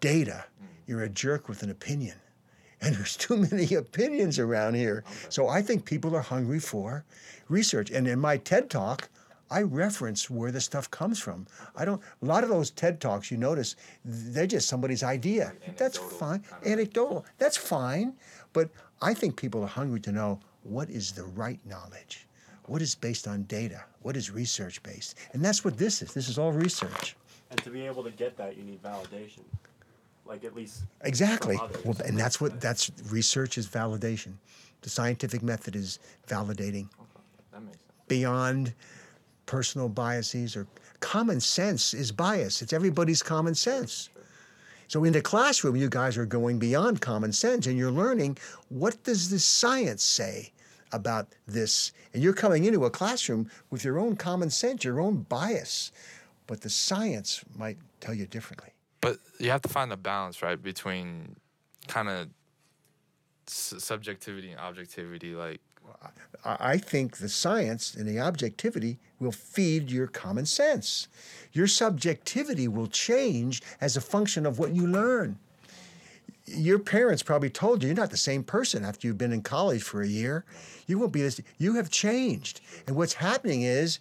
data, 0.00 0.44
mm. 0.62 0.66
you're 0.86 1.02
a 1.02 1.08
jerk 1.08 1.48
with 1.48 1.62
an 1.62 1.70
opinion, 1.70 2.16
and 2.80 2.94
there's 2.94 3.16
too 3.16 3.36
many 3.36 3.74
opinions 3.74 4.38
around 4.38 4.74
here. 4.74 5.04
So 5.30 5.48
I 5.48 5.62
think 5.62 5.84
people 5.84 6.14
are 6.14 6.20
hungry 6.20 6.60
for 6.60 7.04
research. 7.48 7.90
And 7.90 8.06
in 8.06 8.20
my 8.20 8.36
TED 8.36 8.70
talk. 8.70 9.08
I 9.50 9.62
reference 9.62 10.28
where 10.28 10.50
the 10.50 10.60
stuff 10.60 10.90
comes 10.90 11.18
from. 11.18 11.46
I 11.76 11.84
don't. 11.84 12.02
A 12.22 12.24
lot 12.24 12.42
of 12.42 12.50
those 12.50 12.70
TED 12.70 13.00
talks, 13.00 13.30
you 13.30 13.36
notice, 13.36 13.76
they're 14.04 14.46
just 14.46 14.68
somebody's 14.68 15.02
idea. 15.02 15.52
That's 15.76 15.98
fine. 15.98 16.42
Anecdotal. 16.64 17.24
That's 17.38 17.56
fine. 17.56 18.14
But 18.52 18.70
I 19.02 19.14
think 19.14 19.36
people 19.36 19.62
are 19.62 19.68
hungry 19.68 20.00
to 20.00 20.12
know 20.12 20.40
what 20.62 20.90
is 20.90 21.12
the 21.12 21.24
right 21.24 21.60
knowledge, 21.64 22.26
what 22.64 22.82
is 22.82 22.94
based 22.94 23.28
on 23.28 23.44
data, 23.44 23.84
what 24.02 24.16
is 24.16 24.30
research 24.30 24.82
based, 24.82 25.16
and 25.32 25.44
that's 25.44 25.64
what 25.64 25.78
this 25.78 26.02
is. 26.02 26.12
This 26.12 26.28
is 26.28 26.38
all 26.38 26.52
research. 26.52 27.16
And 27.50 27.62
to 27.62 27.70
be 27.70 27.86
able 27.86 28.02
to 28.02 28.10
get 28.10 28.36
that, 28.38 28.56
you 28.56 28.64
need 28.64 28.82
validation. 28.82 29.42
Like 30.24 30.42
at 30.42 30.56
least 30.56 30.82
Exactly. 31.02 31.56
Well, 31.84 31.96
and 32.04 32.18
that's 32.18 32.40
what 32.40 32.60
that's 32.60 32.90
research 33.10 33.58
is 33.58 33.68
validation. 33.68 34.32
The 34.82 34.90
scientific 34.90 35.42
method 35.42 35.76
is 35.76 36.00
validating 36.26 36.88
that 37.52 37.62
makes 37.62 37.78
sense. 37.78 37.92
beyond 38.08 38.74
personal 39.46 39.88
biases 39.88 40.56
or 40.56 40.66
common 41.00 41.40
sense 41.40 41.94
is 41.94 42.12
bias. 42.12 42.62
It's 42.62 42.72
everybody's 42.72 43.22
common 43.22 43.54
sense. 43.54 44.10
So 44.88 45.02
in 45.04 45.12
the 45.12 45.22
classroom, 45.22 45.76
you 45.76 45.88
guys 45.88 46.16
are 46.16 46.26
going 46.26 46.58
beyond 46.58 47.00
common 47.00 47.32
sense 47.32 47.66
and 47.66 47.76
you're 47.76 47.90
learning 47.90 48.38
what 48.68 49.02
does 49.02 49.30
the 49.30 49.38
science 49.38 50.04
say 50.04 50.52
about 50.92 51.28
this? 51.46 51.92
And 52.14 52.22
you're 52.22 52.32
coming 52.32 52.64
into 52.64 52.84
a 52.84 52.90
classroom 52.90 53.50
with 53.70 53.84
your 53.84 53.98
own 53.98 54.16
common 54.16 54.50
sense, 54.50 54.84
your 54.84 55.00
own 55.00 55.22
bias, 55.28 55.90
but 56.46 56.60
the 56.60 56.70
science 56.70 57.44
might 57.56 57.78
tell 58.00 58.14
you 58.14 58.26
differently. 58.26 58.70
But 59.00 59.18
you 59.38 59.50
have 59.50 59.62
to 59.62 59.68
find 59.68 59.90
the 59.90 59.96
balance, 59.96 60.42
right, 60.42 60.60
between 60.60 61.36
kind 61.88 62.08
of 62.08 62.28
subjectivity 63.46 64.50
and 64.50 64.60
objectivity. 64.60 65.34
Like, 65.34 65.60
I 66.46 66.78
think 66.78 67.16
the 67.16 67.28
science 67.28 67.94
and 67.94 68.06
the 68.08 68.20
objectivity 68.20 68.98
will 69.18 69.32
feed 69.32 69.90
your 69.90 70.06
common 70.06 70.46
sense. 70.46 71.08
Your 71.52 71.66
subjectivity 71.66 72.68
will 72.68 72.86
change 72.86 73.62
as 73.80 73.96
a 73.96 74.00
function 74.00 74.46
of 74.46 74.58
what 74.58 74.72
you 74.72 74.86
learn. 74.86 75.38
Your 76.46 76.78
parents 76.78 77.24
probably 77.24 77.50
told 77.50 77.82
you 77.82 77.88
you're 77.88 77.96
not 77.96 78.10
the 78.10 78.16
same 78.16 78.44
person 78.44 78.84
after 78.84 79.08
you've 79.08 79.18
been 79.18 79.32
in 79.32 79.42
college 79.42 79.82
for 79.82 80.02
a 80.02 80.06
year. 80.06 80.44
You 80.86 80.98
won't 80.98 81.12
be 81.12 81.22
this. 81.22 81.40
You 81.58 81.74
have 81.74 81.90
changed, 81.90 82.60
and 82.86 82.94
what's 82.94 83.14
happening 83.14 83.62
is 83.62 83.98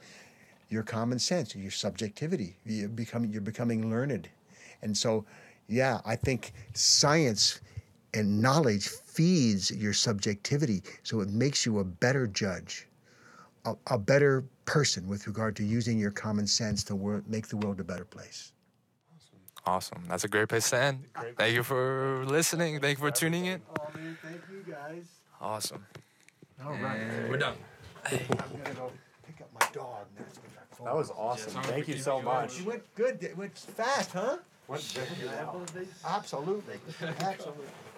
your 0.70 0.84
common 0.84 1.18
sense, 1.18 1.56
your 1.56 1.72
subjectivity. 1.72 2.57
You're 2.64 2.90
becoming 2.90 3.32
you're 3.32 3.41
becoming 3.41 3.90
learned, 3.90 4.30
and 4.84 4.95
so, 4.95 5.26
yeah, 5.68 6.02
I 6.06 6.16
think 6.16 6.53
science 6.76 7.62
and 8.16 8.42
knowledge 8.42 8.88
feeds 8.88 9.70
your 9.72 9.94
subjectivity, 9.94 10.82
so 11.04 11.20
it 11.22 11.30
makes 11.30 11.66
you 11.66 11.80
a 11.80 11.84
better 11.84 12.26
judge, 12.28 12.88
a, 13.66 13.76
a 13.88 13.98
better 13.98 14.44
person 14.66 15.08
with 15.08 15.28
regard 15.28 15.56
to 15.58 15.64
using 15.64 16.00
your 16.00 16.12
common 16.12 16.48
sense 16.48 16.84
to 16.86 16.96
wor- 16.96 17.24
make 17.28 17.48
the 17.48 17.58
world 17.58 17.80
a 17.80 17.84
better 17.84 18.06
place. 18.06 18.54
awesome. 19.66 20.02
That's 20.08 20.24
a 20.24 20.28
great 20.28 20.48
place 20.48 20.70
to 20.72 20.80
end. 20.80 21.06
Thank 21.38 21.56
you 21.56 21.64
for 21.64 22.24
listening. 22.26 22.80
Thank 22.80 22.98
you 22.98 23.04
for 23.04 23.12
tuning 23.12 23.46
in. 23.46 23.62
Oh 23.80 23.88
man, 23.96 24.18
thank 24.24 24.42
you 24.52 24.72
guys. 24.72 25.06
Awesome. 25.42 25.86
All 26.66 26.72
right, 26.74 27.00
We're 27.30 27.38
done. 27.38 27.58
I'm 28.10 28.18
gonna 28.18 28.76
go 28.76 28.92
pick 29.26 29.42
up 29.42 29.50
my 29.54 29.68
dog. 29.74 30.06
that 30.84 30.96
was 30.96 31.12
awesome. 31.12 31.52
sorry 31.52 31.66
Thank 31.66 31.88
you 31.90 31.98
so 31.98 32.22
much. 32.22 32.60
You 32.60 32.66
went 32.66 32.96
good. 32.96 33.22
It 33.22 33.38
went 33.38 33.58
fast, 33.58 34.14
huh? 34.14 34.38
Went 34.68 34.82
very. 34.84 35.28
Absolutely. 36.06 36.70
Absolutely. 37.20 37.66